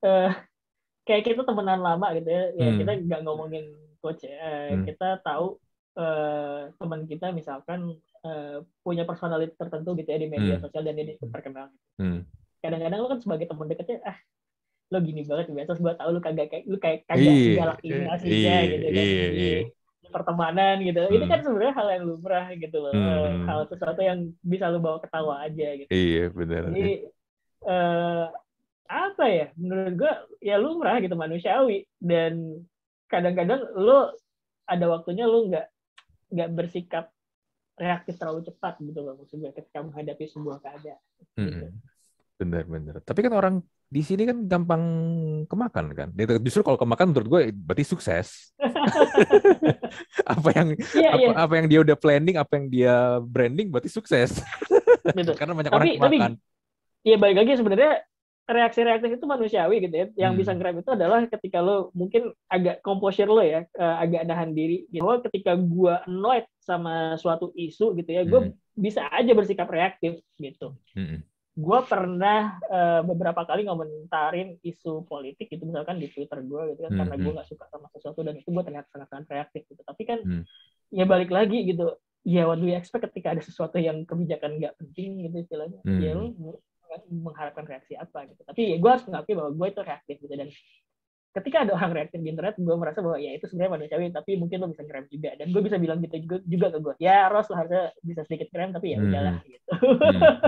[0.08, 0.32] uh,
[1.04, 2.78] kayak kita temenan lama gitu ya, ya hmm.
[2.84, 3.64] kita nggak ngomongin
[4.00, 4.84] coach ya, hmm.
[4.88, 5.60] kita tahu
[5.96, 10.64] uh, teman kita misalkan uh, punya personality tertentu gitu ya di media hmm.
[10.64, 11.66] sosial dan dia terkenal.
[12.00, 12.24] Hmm.
[12.60, 14.18] Kadang-kadang lo kan sebagai teman dekatnya, ah
[14.90, 18.04] lo gini banget biasa gue tahu lo kagak kayak lo kayak kagak iya, galak ini
[18.10, 19.58] aslinya gitu kan iya, iya.
[20.10, 21.14] pertemanan gitu hmm.
[21.14, 23.46] itu kan sebenarnya hal yang lumrah gitu loh hmm.
[23.46, 26.94] hal sesuatu yang bisa lo bawa ketawa aja gitu iya benar jadi
[27.70, 28.26] uh,
[28.90, 30.12] apa ya menurut gue
[30.42, 32.58] ya lumrah gitu manusiawi dan
[33.06, 34.10] kadang-kadang lo
[34.66, 35.66] ada waktunya lo nggak
[36.34, 37.14] nggak bersikap
[37.78, 41.00] reaktif terlalu cepat gitu loh maksudnya ketika menghadapi sebuah keadaan.
[41.32, 41.66] Gitu.
[42.36, 43.00] Bener-bener.
[43.00, 43.54] Tapi kan orang
[43.90, 44.84] di sini kan gampang
[45.48, 46.08] kemakan kan.
[46.44, 48.52] Justru kalau kemakan menurut gue berarti sukses.
[50.34, 51.34] apa yang yeah, apa, yeah.
[51.40, 54.44] apa yang dia udah planning, apa yang dia branding berarti sukses.
[55.40, 56.32] Karena banyak tapi, orang kemakan.
[57.00, 57.92] Iya balik lagi sebenarnya
[58.50, 60.06] reaksi reaktif itu manusiawi gitu ya.
[60.28, 60.40] Yang hmm.
[60.42, 64.90] bisa grab itu adalah ketika lo mungkin agak composure lo ya, uh, agak nahan diri.
[64.90, 65.00] Gitu.
[65.00, 68.54] Bahwa ketika gue annoyed sama suatu isu gitu ya, gue hmm.
[68.74, 70.74] bisa aja bersikap reaktif gitu.
[70.92, 71.22] Hmm.
[71.60, 76.92] Gue pernah uh, beberapa kali ngomentarin isu politik itu misalkan di Twitter gue gitu kan,
[76.94, 77.00] hmm.
[77.04, 77.38] karena gue hmm.
[77.42, 79.82] gak suka sama sesuatu dan itu gue ternyata sangat-sangat reaktif gitu.
[79.82, 80.42] Tapi kan hmm.
[80.94, 84.78] ya balik lagi gitu, ya what do you expect ketika ada sesuatu yang kebijakan nggak
[84.78, 85.82] penting gitu istilahnya.
[85.84, 86.00] Hmm.
[86.00, 86.32] Ya lo
[87.10, 90.48] mengharapkan reaksi apa gitu tapi ya gue harus mengakui bahwa gue itu reaktif gitu dan
[91.30, 94.56] ketika ada orang reaktif di internet gue merasa bahwa ya itu sebenarnya manusiawi tapi mungkin
[94.58, 97.46] lo bisa ngerem juga dan gue bisa bilang gitu juga, juga ke gue ya Ros
[97.46, 99.06] lo harusnya bisa sedikit ngerem tapi ya hmm.
[99.06, 99.72] udahlah gitu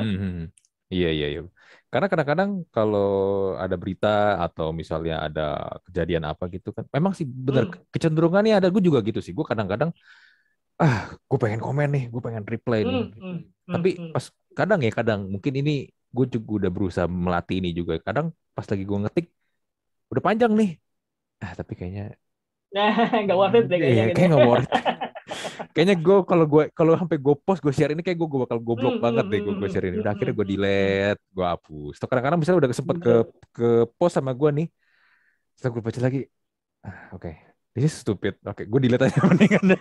[0.03, 0.47] hmm, hmm.
[0.93, 1.41] Iya iya iya.
[1.89, 3.09] Karena kadang-kadang kalau
[3.57, 7.89] ada berita atau misalnya ada kejadian apa gitu kan, memang sih benar hmm.
[7.89, 8.69] kecenderungannya ada.
[8.69, 9.33] Gue juga gitu sih.
[9.33, 9.89] Gue kadang-kadang
[10.77, 13.05] ah, gue pengen komen nih, gue pengen reply nih.
[13.09, 17.73] Hmm, hmm, Tapi pas kadang ya kadang mungkin ini gue juga udah berusaha melatih ini
[17.73, 17.97] juga.
[17.99, 19.27] Kadang pas lagi gue ngetik
[20.13, 20.71] udah panjang nih.
[21.43, 22.15] Ah tapi kayaknya
[23.29, 24.17] nggak worth it deh kayaknya iya, gitu.
[24.17, 24.73] kayak nggak worth it.
[25.73, 28.61] Kayaknya gue kalau gue kalau sampai gue post gue share ini kayak gue gue bakal
[28.61, 30.05] goblok mm, banget deh gue gue share ini.
[30.05, 31.95] Udah akhirnya gue delete gue hapus.
[31.97, 33.15] Tuh kadang-kadang misalnya udah sempet ke
[33.57, 34.67] ke post sama gue nih
[35.57, 36.21] setelah gue baca lagi
[36.85, 37.25] ah, oke.
[37.25, 37.35] Okay.
[37.73, 38.37] this is stupid.
[38.45, 39.81] Oke okay, gue delete aja mendingan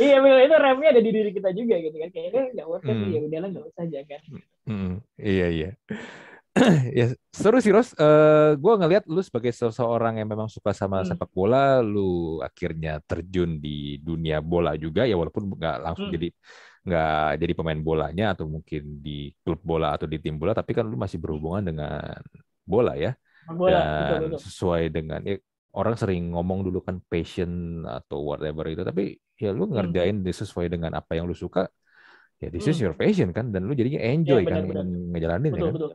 [0.00, 2.94] iya benar itu remnya ada di diri kita juga gitu kan kayaknya nggak worth it
[2.94, 3.12] hmm.
[3.12, 4.20] ya udahlah nggak usah jangan
[4.66, 4.94] hmm.
[5.20, 5.70] iya iya
[7.02, 7.98] ya seru sih Ros.
[7.98, 11.10] Uh, gue ngelihat lu sebagai seseorang yang memang suka sama hmm.
[11.10, 16.14] sepak bola, lu akhirnya terjun di dunia bola juga ya walaupun nggak langsung hmm.
[16.14, 16.28] jadi
[16.84, 20.84] nggak jadi pemain bolanya atau mungkin di klub bola atau di tim bola tapi kan
[20.84, 22.20] lu masih berhubungan dengan
[22.60, 23.16] bola ya
[23.48, 24.40] bola, dan betul, betul.
[24.44, 25.36] sesuai dengan ya,
[25.80, 29.72] orang sering ngomong dulu kan passion atau whatever itu tapi ya lu hmm.
[29.74, 30.30] ngerjain hmm.
[30.30, 31.66] sesuai dengan apa yang lu suka
[32.38, 32.72] ya this hmm.
[32.74, 34.86] is your passion kan dan lu jadinya enjoy ya, benar, kan benar.
[35.14, 35.90] ngejalanin betul, ya kan betul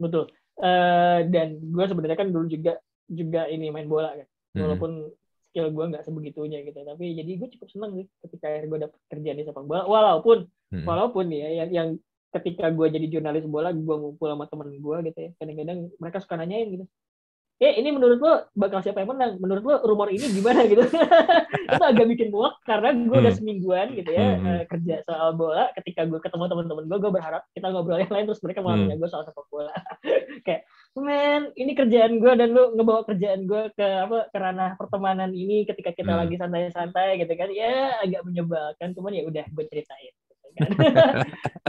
[0.00, 0.24] betul
[0.62, 2.72] uh, dan gue sebenarnya kan dulu juga
[3.10, 4.60] juga ini main bola kan hmm.
[4.62, 4.90] walaupun
[5.50, 9.36] skill gue nggak sebegitunya gitu tapi jadi gue cukup senang sih ketika gue dapet kerjaan
[9.38, 10.86] di sepak bola walaupun hmm.
[10.86, 11.88] walaupun ya yang, yang
[12.30, 16.38] ketika gue jadi jurnalis bola gue ngumpul sama temen gue gitu ya kadang-kadang mereka suka
[16.38, 16.86] nanyain gitu
[17.60, 19.36] eh ini menurut lo bakal siapa yang menang?
[19.36, 20.80] Menurut lo rumor ini gimana gitu?
[21.68, 23.36] itu agak bikin muak karena gue udah hmm.
[23.36, 24.44] semingguan gitu ya hmm.
[24.48, 25.68] uh, kerja soal bola.
[25.76, 28.96] Ketika gue ketemu teman-teman gue, gue berharap kita ngobrol yang lain terus mereka malah hmm.
[28.96, 29.76] gue soal sepak bola.
[30.48, 30.64] Kayak,
[30.96, 35.68] men, ini kerjaan gue dan lo ngebawa kerjaan gue ke apa ke ranah pertemanan ini
[35.68, 36.20] ketika kita hmm.
[36.24, 37.52] lagi santai-santai gitu kan?
[37.52, 40.16] Ya agak menyebalkan, cuman ya udah gue ceritain
[40.56, 40.70] kan.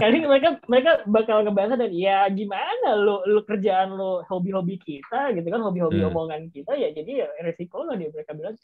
[0.01, 5.47] Kali mereka mereka bakal ngebahas dan ya gimana lo lo kerjaan lo hobi-hobi kita gitu
[5.47, 6.09] kan hobi-hobi hmm.
[6.09, 8.55] omongan kita ya jadi ya resiko lah dia mereka bilang.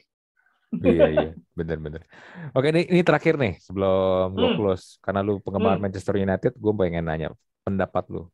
[0.84, 2.03] iya iya benar-benar.
[2.51, 4.39] Oke ini ini terakhir nih sebelum hmm.
[4.39, 5.84] lo close karena lu penggemar hmm.
[5.88, 7.32] Manchester United gue pengen nanya
[7.63, 8.28] pendapat lu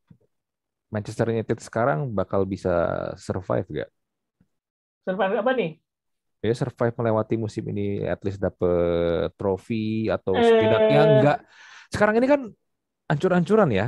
[0.93, 3.89] Manchester United sekarang bakal bisa survive gak?
[5.03, 5.84] Survive apa nih?
[6.43, 11.39] ya survive melewati musim ini at least dapet trofi atau setidaknya eh, enggak
[11.93, 12.41] sekarang ini kan
[13.07, 13.87] ancur-ancuran ya.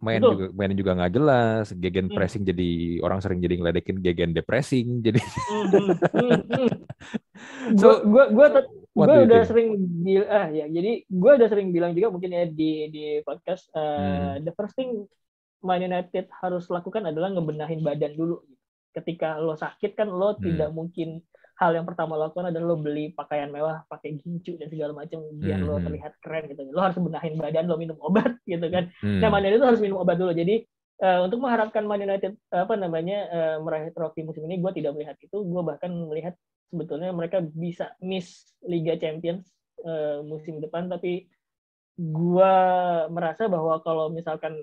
[0.00, 0.32] Main Betul.
[0.32, 2.16] juga main juga nggak jelas, gegen hmm.
[2.16, 2.70] pressing jadi
[3.04, 5.20] orang sering jadi ngeledekin gegen depressing jadi.
[5.50, 7.76] Hmm, hmm, hmm, hmm.
[7.76, 8.46] so, gue gue
[8.90, 12.88] gue udah sering bilang ah ya jadi gue udah sering bilang juga mungkin ya di
[12.88, 14.48] di podcast uh, hmm.
[14.48, 15.04] the first thing
[15.60, 18.40] Man United harus lakukan adalah ngebenahin badan dulu.
[18.90, 20.40] Ketika lo sakit kan lo hmm.
[20.40, 21.20] tidak mungkin
[21.60, 25.20] hal yang pertama lo lakukan adalah lo beli pakaian mewah, pakai gincu dan segala macam
[25.36, 25.68] biar hmm.
[25.68, 26.64] lo terlihat keren gitu.
[26.72, 28.88] Lo harus benahin badan, lo minum obat gitu kan.
[29.04, 29.20] Hmm.
[29.20, 30.32] Nah, Man United itu harus minum obat dulu.
[30.32, 30.64] Jadi
[31.04, 35.20] uh, untuk mengharapkan Man United apa namanya uh, meraih trofi musim ini, gue tidak melihat
[35.20, 35.36] itu.
[35.36, 36.32] Gue bahkan melihat
[36.72, 39.52] sebetulnya mereka bisa miss Liga Champions
[39.84, 41.28] uh, musim depan, tapi
[42.00, 42.54] gue
[43.12, 44.56] merasa bahwa kalau misalkan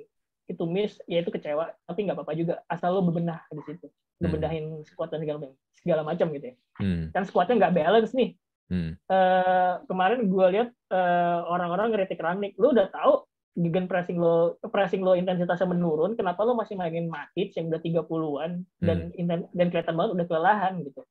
[0.49, 2.65] itu miss, ya itu kecewa, tapi nggak apa-apa juga.
[2.65, 3.85] Asal lo bebenah di situ,
[4.17, 4.87] bebenahin hmm.
[4.89, 6.55] squad dan segala macam segala macam gitu ya.
[6.81, 7.09] Hmm.
[7.13, 8.33] Kan squadnya nggak balance nih.
[8.67, 8.99] Hmm.
[9.07, 13.23] Uh, kemarin gue lihat uh, orang-orang ngeritik Rangnick, lu udah tahu
[13.57, 18.51] gegen pressing lo pressing lo intensitasnya menurun, kenapa lo masih mainin Matic yang udah 30-an
[18.83, 19.49] dan hmm.
[19.55, 21.01] dan kelihatan banget udah kelelahan gitu.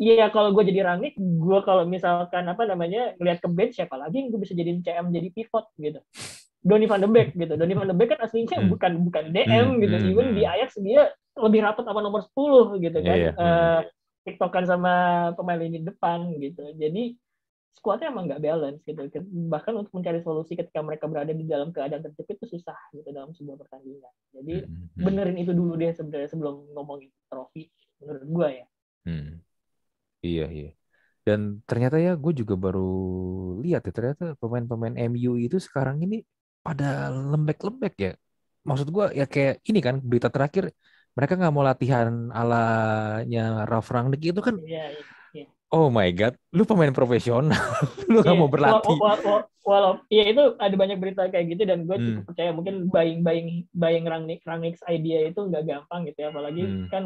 [0.00, 4.24] Iya kalau gue jadi Rangnick, gue kalau misalkan apa namanya ngelihat ke bench siapa lagi
[4.24, 6.00] yang gue bisa jadiin CM jadi pivot gitu.
[6.62, 7.58] Donny van de Beek gitu.
[7.58, 8.70] Donny van de Beek kan aslinya hmm.
[8.70, 9.78] bukan bukan DM hmm.
[9.82, 9.96] gitu.
[9.98, 10.10] Hmm.
[10.14, 13.16] Even di Ajax dia lebih rapat sama nomor 10 gitu kan.
[13.18, 13.34] Yeah, yeah.
[13.36, 13.80] Uh,
[14.22, 14.92] tiktokan sama
[15.34, 16.62] pemain lini depan gitu.
[16.78, 17.14] Jadi
[17.72, 19.00] skuadnya emang nggak balance gitu.
[19.50, 23.34] Bahkan untuk mencari solusi ketika mereka berada di dalam keadaan terjepit itu susah gitu dalam
[23.34, 24.14] sebuah pertandingan.
[24.30, 25.02] Jadi hmm.
[25.02, 28.66] benerin itu dulu deh sebenarnya sebelum ngomongin trofi menurut gue ya.
[29.08, 29.30] Hmm.
[30.22, 30.70] Iya iya.
[31.22, 32.90] Dan ternyata ya gue juga baru
[33.62, 36.22] lihat ya ternyata pemain-pemain MU itu sekarang ini
[36.62, 38.12] pada lembek-lembek ya.
[38.62, 40.70] Maksud gue ya kayak ini kan berita terakhir
[41.12, 45.48] mereka nggak mau latihan alanya Ralf Rangnick itu kan yeah, yeah, yeah.
[45.68, 47.52] oh my god lu pemain profesional
[48.10, 48.40] lu nggak yeah.
[48.40, 52.06] mau berlatih walau, walau, ya itu ada banyak berita kayak gitu dan gue hmm.
[52.08, 56.62] cukup percaya mungkin buying buying buying Rangnick Rangnick's idea itu nggak gampang gitu ya apalagi
[56.64, 56.88] hmm.
[56.88, 57.04] kan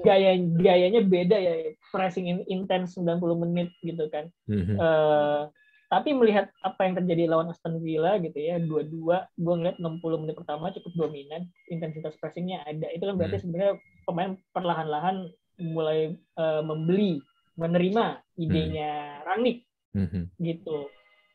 [0.00, 1.54] gaya gayanya beda ya
[1.90, 4.78] pressing in, intense 90 menit gitu kan hmm.
[4.78, 5.50] uh,
[5.90, 10.38] tapi melihat apa yang terjadi lawan Aston Villa gitu ya, dua-dua, gue ngeliat 60 menit
[10.38, 12.86] pertama cukup dominan, intensitas pressingnya ada.
[12.94, 13.42] Itu kan berarti hmm.
[13.42, 13.72] sebenarnya
[14.06, 17.18] pemain perlahan-lahan mulai uh, membeli,
[17.58, 19.22] menerima idenya hmm.
[19.26, 19.58] Rangnick
[19.98, 20.24] hmm.
[20.38, 20.86] gitu.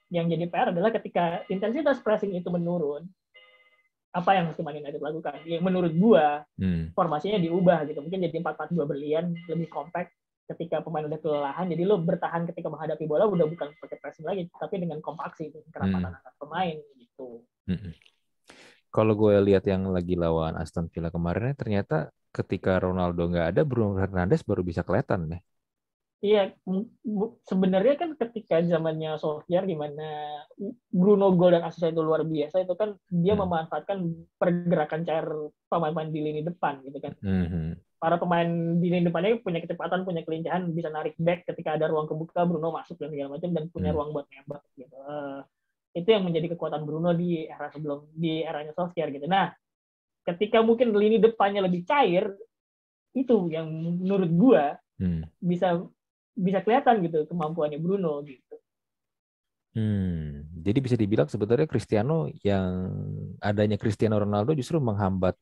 [0.07, 3.03] Yang jadi PR adalah ketika intensitas pressing itu menurun,
[4.15, 5.43] apa yang mesti Man United lakukan?
[5.43, 6.95] Yang menurut gua hmm.
[6.95, 7.99] formasinya diubah gitu.
[7.99, 10.15] Mungkin jadi 4-4-2 berlian, lebih compact,
[10.45, 14.45] ketika pemain udah kelelahan jadi lo bertahan ketika menghadapi bola udah bukan pakai pressing lagi
[14.53, 16.19] tapi dengan kompaksi itu kerapatan hmm.
[16.21, 17.41] antar pemain gitu.
[17.65, 17.93] Hmm.
[18.93, 23.99] Kalau gue lihat yang lagi lawan Aston Villa kemarin ternyata ketika Ronaldo nggak ada Bruno
[23.99, 25.41] Fernandes baru bisa kelihatan nih.
[26.25, 26.57] Iya,
[27.45, 30.41] sebenarnya kan ketika zamannya Solskjaer di mana
[30.89, 33.45] Bruno gol dan asisnya itu luar biasa itu kan dia hmm.
[33.45, 33.97] memanfaatkan
[34.39, 35.27] pergerakan cair
[35.69, 37.13] pemain-pemain di lini depan gitu kan.
[37.21, 37.77] Hmm.
[37.95, 38.47] Para pemain
[38.77, 42.75] di lini depannya punya kecepatan, punya kelincahan, bisa narik back ketika ada ruang kebuka Bruno
[42.75, 43.97] masuk dan segala macam dan punya hmm.
[43.97, 44.95] ruang buat nembak gitu.
[44.99, 45.41] Uh,
[45.95, 49.31] itu yang menjadi kekuatan Bruno di era sebelum di eranya Solskjaer gitu.
[49.31, 49.55] Nah,
[50.27, 52.35] ketika mungkin lini depannya lebih cair
[53.15, 53.71] itu yang
[54.03, 54.63] menurut gua
[54.99, 55.23] hmm.
[55.39, 55.87] bisa
[56.35, 58.59] bisa kelihatan gitu kemampuannya Bruno gitu.
[59.75, 62.91] Hmm, jadi bisa dibilang sebenarnya Cristiano yang
[63.43, 65.35] adanya Cristiano Ronaldo justru menghambat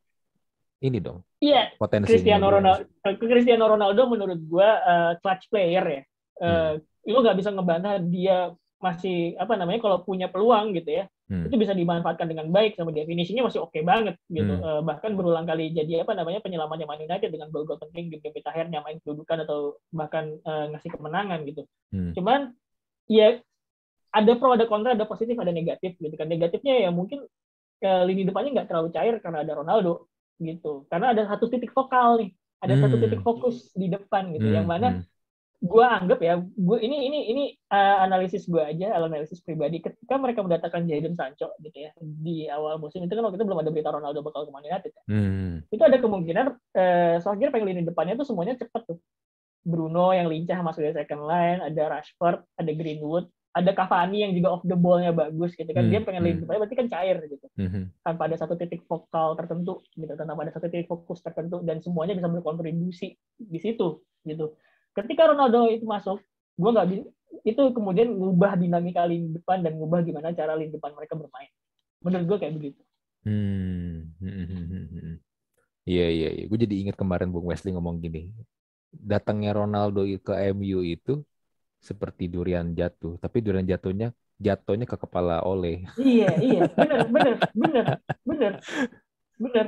[0.83, 1.23] ini dong.
[1.39, 1.71] Iya.
[1.79, 2.83] Potensi Cristiano Ronaldo.
[3.17, 6.01] Cristiano Ronaldo menurut gue uh, clutch player ya.
[6.43, 7.11] Uh, hmm.
[7.11, 8.51] Lo nggak bisa ngebantah dia
[8.83, 11.47] masih apa namanya kalau punya peluang gitu ya hmm.
[11.47, 14.59] itu bisa dimanfaatkan dengan baik sama dia finishingnya masih oke okay banget gitu hmm.
[14.59, 18.43] uh, bahkan berulang kali jadi apa namanya penyelamannya Man United dengan gol-gol penting di menit
[18.43, 21.63] akhir nyamain kedudukan atau bahkan uh, ngasih kemenangan gitu
[21.95, 22.11] hmm.
[22.11, 22.51] cuman
[23.07, 23.39] ya
[24.11, 27.23] ada pro ada kontra ada positif ada negatif gitu kan negatifnya ya mungkin
[27.79, 30.11] ke lini depannya nggak terlalu cair karena ada Ronaldo
[30.41, 32.29] gitu karena ada satu titik vokal nih
[32.63, 32.83] ada hmm.
[32.85, 34.57] satu titik fokus di depan gitu hmm.
[34.61, 35.03] yang mana hmm
[35.63, 39.79] gue anggap ya, gue ini ini ini uh, analisis gue aja, analisis pribadi.
[39.79, 43.63] Ketika mereka mendatangkan Jadon Sancho gitu ya di awal musim itu kan waktu itu belum
[43.63, 44.91] ada berita Ronaldo bakal ke Man United.
[44.91, 45.03] Ya.
[45.07, 45.63] Hmm.
[45.71, 48.99] Itu ada kemungkinan uh, Solskjaer pengen lini depannya tuh semuanya cepet tuh.
[49.63, 54.57] Bruno yang lincah masuk dari second line, ada Rashford, ada Greenwood, ada Cavani yang juga
[54.57, 55.85] off the ball-nya bagus gitu kan.
[55.85, 55.91] Hmm.
[55.93, 56.41] Dia pengen hmm.
[56.43, 57.45] depannya berarti kan cair gitu.
[57.53, 57.93] Hmm.
[58.01, 62.17] Tanpa ada satu titik vokal tertentu gitu, tanpa ada satu titik fokus tertentu dan semuanya
[62.17, 64.55] bisa berkontribusi di situ gitu
[64.93, 66.21] ketika Ronaldo itu masuk
[66.55, 67.03] gue nggak bisa
[67.43, 71.49] itu kemudian ngubah dinamika lini depan dan ngubah gimana cara lini depan mereka bermain
[72.05, 72.81] menurut gue kayak begitu
[73.25, 74.13] hmm.
[75.89, 78.29] iya iya iya gue jadi ingat kemarin Bung Wesley ngomong gini
[78.93, 81.25] datangnya Ronaldo ke MU itu
[81.83, 83.19] seperti durian jatuh.
[83.19, 85.83] Tapi durian jatuhnya jatuhnya ke kepala oleh.
[85.99, 86.61] Iya iya.
[86.79, 87.85] Benar benar benar
[88.23, 88.53] benar.
[89.35, 89.65] Benar.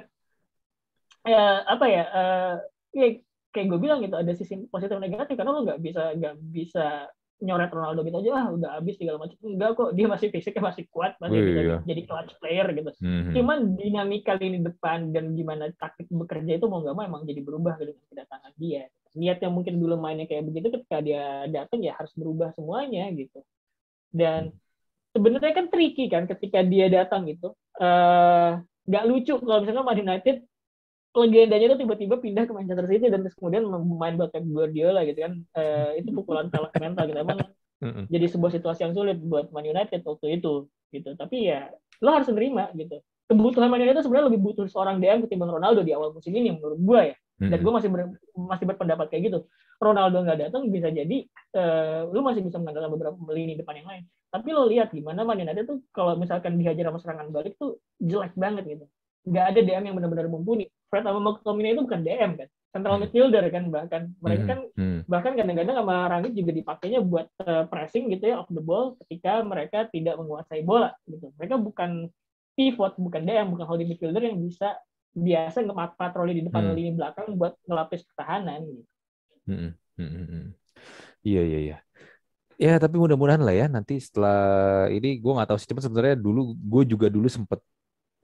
[1.27, 2.53] Ya apa ya uh,
[2.95, 3.19] ya
[3.51, 5.35] kayak gue bilang gitu ada sisi positif negatif.
[5.35, 7.11] Karena lo nggak bisa nggak bisa
[7.43, 9.35] nyoret Ronaldo gitu aja ah udah habis segala macam.
[9.43, 11.77] Enggak kok dia masih fisiknya masih kuat masih bisa iya.
[11.83, 12.91] jadi clutch player gitu.
[13.03, 13.33] Mm-hmm.
[13.35, 17.75] cuman dinamika lini depan dan gimana taktik bekerja itu mau nggak mau emang jadi berubah
[17.75, 22.11] dengan kedatangan dia niat yang mungkin dulu mainnya kayak begitu ketika dia datang ya harus
[22.13, 23.39] berubah semuanya gitu.
[24.11, 24.51] Dan
[25.15, 30.43] sebenarnya kan tricky kan ketika dia datang gitu uh, nggak lucu kalau misalnya Man United
[31.15, 35.23] legendanya itu tiba-tiba pindah ke Manchester City dan terus kemudian main buat Pep Guardiola gitu
[35.23, 35.33] kan.
[35.55, 37.19] Uh, itu pukulan telak mental gitu.
[37.23, 37.39] Emang
[38.11, 41.09] jadi sebuah situasi yang sulit buat Man United waktu itu gitu.
[41.15, 41.71] Tapi ya
[42.03, 42.99] lo harus menerima gitu.
[43.31, 46.77] Kebutuhan Man United sebenarnya lebih butuh seorang DM ketimbang Ronaldo di awal musim ini menurut
[46.83, 49.39] gue ya dan gue masih ber, masih berpendapat kayak gitu
[49.75, 54.03] Ronaldo nggak datang bisa jadi uh, lu masih bisa mengandalkan beberapa lini depan yang lain
[54.31, 58.35] tapi lo lihat gimana Man United tuh kalau misalkan dihajar sama serangan balik tuh jelek
[58.39, 58.85] banget gitu
[59.25, 60.69] nggak ada DM yang benar-benar mumpuni.
[60.85, 63.01] Fred sama McTominay itu bukan DM kan, central hmm.
[63.09, 64.49] midfielder kan bahkan mereka hmm.
[64.49, 64.99] kan hmm.
[65.09, 69.41] bahkan kadang-kadang sama Rangit juga dipakainya buat uh, pressing gitu ya off the ball ketika
[69.41, 71.33] mereka tidak menguasai bola gitu.
[71.41, 72.07] Mereka bukan
[72.55, 74.77] pivot, bukan DM, bukan holding midfielder yang bisa
[75.15, 75.63] biasa
[75.95, 76.75] patroli di depan hmm.
[76.75, 78.83] lini belakang buat ngelapis pertahanan gitu.
[79.47, 79.71] Hmm.
[79.95, 80.11] Hmm.
[80.11, 80.27] Hmm.
[80.27, 80.45] hmm.
[81.23, 81.77] Iya iya iya.
[82.55, 86.55] Ya tapi mudah-mudahan lah ya nanti setelah ini gue nggak tahu sih cuma sebenarnya dulu
[86.55, 87.59] gue juga dulu sempet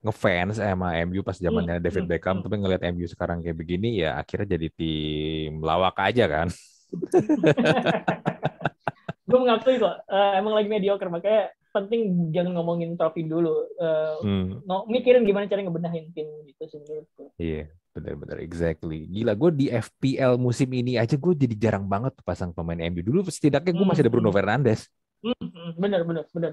[0.02, 2.44] ngefans sama MU pas zamannya hmm, David hmm, Beckham, hmm.
[2.44, 6.48] tapi ngelihat MU sekarang kayak begini ya akhirnya jadi tim lawak aja kan.
[9.28, 14.62] gue mengakui kok, uh, emang lagi mediocre makanya penting jangan ngomongin trofi dulu, uh, hmm.
[14.92, 17.32] mikirin gimana cara ngebenahin tim gitu sih menurutku.
[17.40, 17.66] Iya, yeah,
[17.96, 19.08] benar-benar exactly.
[19.08, 23.24] Gila gue di FPL musim ini aja gue jadi jarang banget pasang pemain MU dulu.
[23.26, 24.92] Setidaknya gue masih ada Bruno Fernandes.
[25.24, 26.52] Hmm, bener bener bener.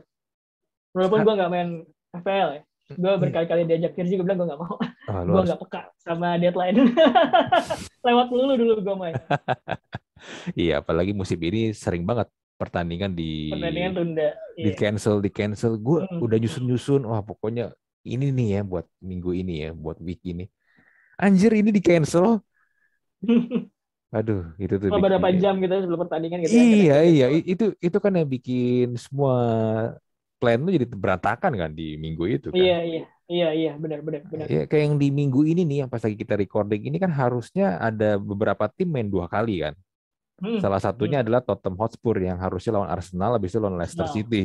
[0.95, 1.69] Walaupun gue nggak main
[2.15, 5.49] FPL ya gue berkali-kali diajak Virgi gue bilang gue gak mau oh, gue harus...
[5.53, 6.89] gak peka sama deadline
[8.07, 9.15] lewat dulu dulu gue main
[10.57, 12.25] iya apalagi musim ini sering banget
[12.59, 14.75] pertandingan di pertandingan tunda di iya.
[14.75, 16.19] cancel di cancel gue hmm.
[16.19, 17.71] udah nyusun nyusun wah pokoknya
[18.03, 20.51] ini nih ya buat minggu ini ya buat week ini
[21.15, 22.43] anjir ini di cancel
[24.09, 24.89] Aduh, itu tuh.
[24.89, 25.37] Beberapa bikin...
[25.37, 26.57] jam gitu sebelum pertandingan gitu.
[26.57, 29.37] Ya, iya, ya, iya, itu itu kan yang bikin semua
[30.41, 32.57] plan lu jadi berantakan kan di minggu itu kan.
[32.57, 33.03] Iya, iya.
[33.29, 34.49] Iya, iya, benar, benar, benar.
[34.49, 37.77] Ya, kayak yang di minggu ini nih, yang pas lagi kita recording ini kan harusnya
[37.77, 39.77] ada beberapa tim main dua kali kan.
[40.39, 40.59] Hmm.
[40.63, 41.25] Salah satunya hmm.
[41.27, 44.13] adalah Tottenham Hotspur yang harusnya lawan Arsenal, habis itu lawan Leicester nah.
[44.15, 44.43] City.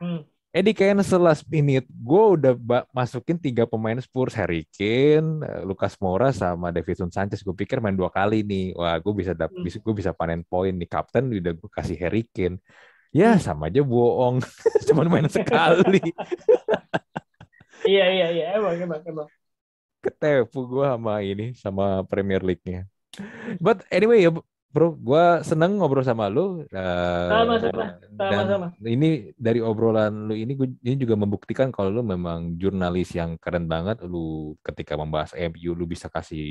[0.00, 0.24] Hmm.
[0.48, 2.56] Eh di cancel last minute, gue udah
[2.96, 7.44] masukin tiga pemain Spurs, Harry Kane, eh, Lucas Moura sama Davidson Sanchez.
[7.44, 9.68] Gue pikir main dua kali nih, wah gue bisa dap, hmm.
[9.68, 10.88] gue bisa panen poin nih.
[10.88, 12.64] Kapten udah gue kasih Harry Kane.
[13.12, 13.44] Ya hmm.
[13.44, 14.40] sama aja bohong.
[14.88, 16.00] Cuma main sekali.
[17.84, 19.28] iya iya iya emang emang emang.
[20.00, 22.88] Ketepu gue sama ini sama Premier League-nya.
[23.60, 24.32] But anyway ya
[24.68, 24.94] bro.
[24.94, 26.64] Gua seneng ngobrol sama lu.
[26.68, 27.84] Uh, sama, sama,
[28.16, 28.66] sama, sama.
[28.84, 33.66] Ini dari obrolan lu ini, gua, ini juga membuktikan kalau lu memang jurnalis yang keren
[33.66, 34.04] banget.
[34.04, 36.46] Lu ketika membahas MU, lu bisa kasih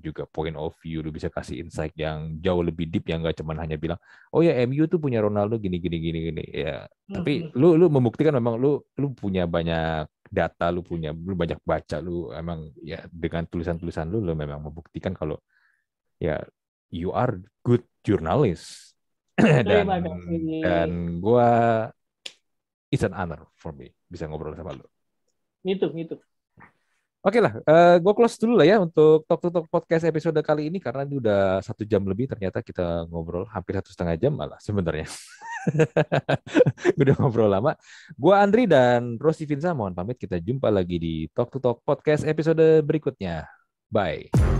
[0.00, 3.60] juga point of view, lu bisa kasih insight yang jauh lebih deep, yang gak cuman
[3.60, 4.00] hanya bilang,
[4.32, 6.44] oh ya MU tuh punya Ronaldo gini, gini, gini, gini.
[6.50, 7.14] Ya, hmm.
[7.20, 12.00] tapi lu lu membuktikan memang lu lu punya banyak data, lu punya lu banyak baca,
[12.00, 15.36] lu emang ya dengan tulisan-tulisan lu, lu memang membuktikan kalau
[16.16, 16.40] ya
[16.92, 18.92] you are good journalist
[19.40, 19.88] dan
[20.60, 21.50] dan gue
[22.92, 24.86] it's an honor for me bisa ngobrol sama lo.
[25.64, 26.20] Itu, itu.
[27.22, 30.34] Oke lah, uh, eh, gue close dulu lah ya untuk Talk to Talk podcast episode
[30.42, 34.34] kali ini karena ini udah satu jam lebih ternyata kita ngobrol hampir satu setengah jam
[34.34, 35.06] malah sebenarnya.
[37.00, 37.78] udah ngobrol lama.
[38.18, 42.26] Gue Andri dan Rosi Vinsa mohon pamit kita jumpa lagi di Talk to Talk podcast
[42.26, 43.46] episode berikutnya.
[43.86, 44.51] Bye.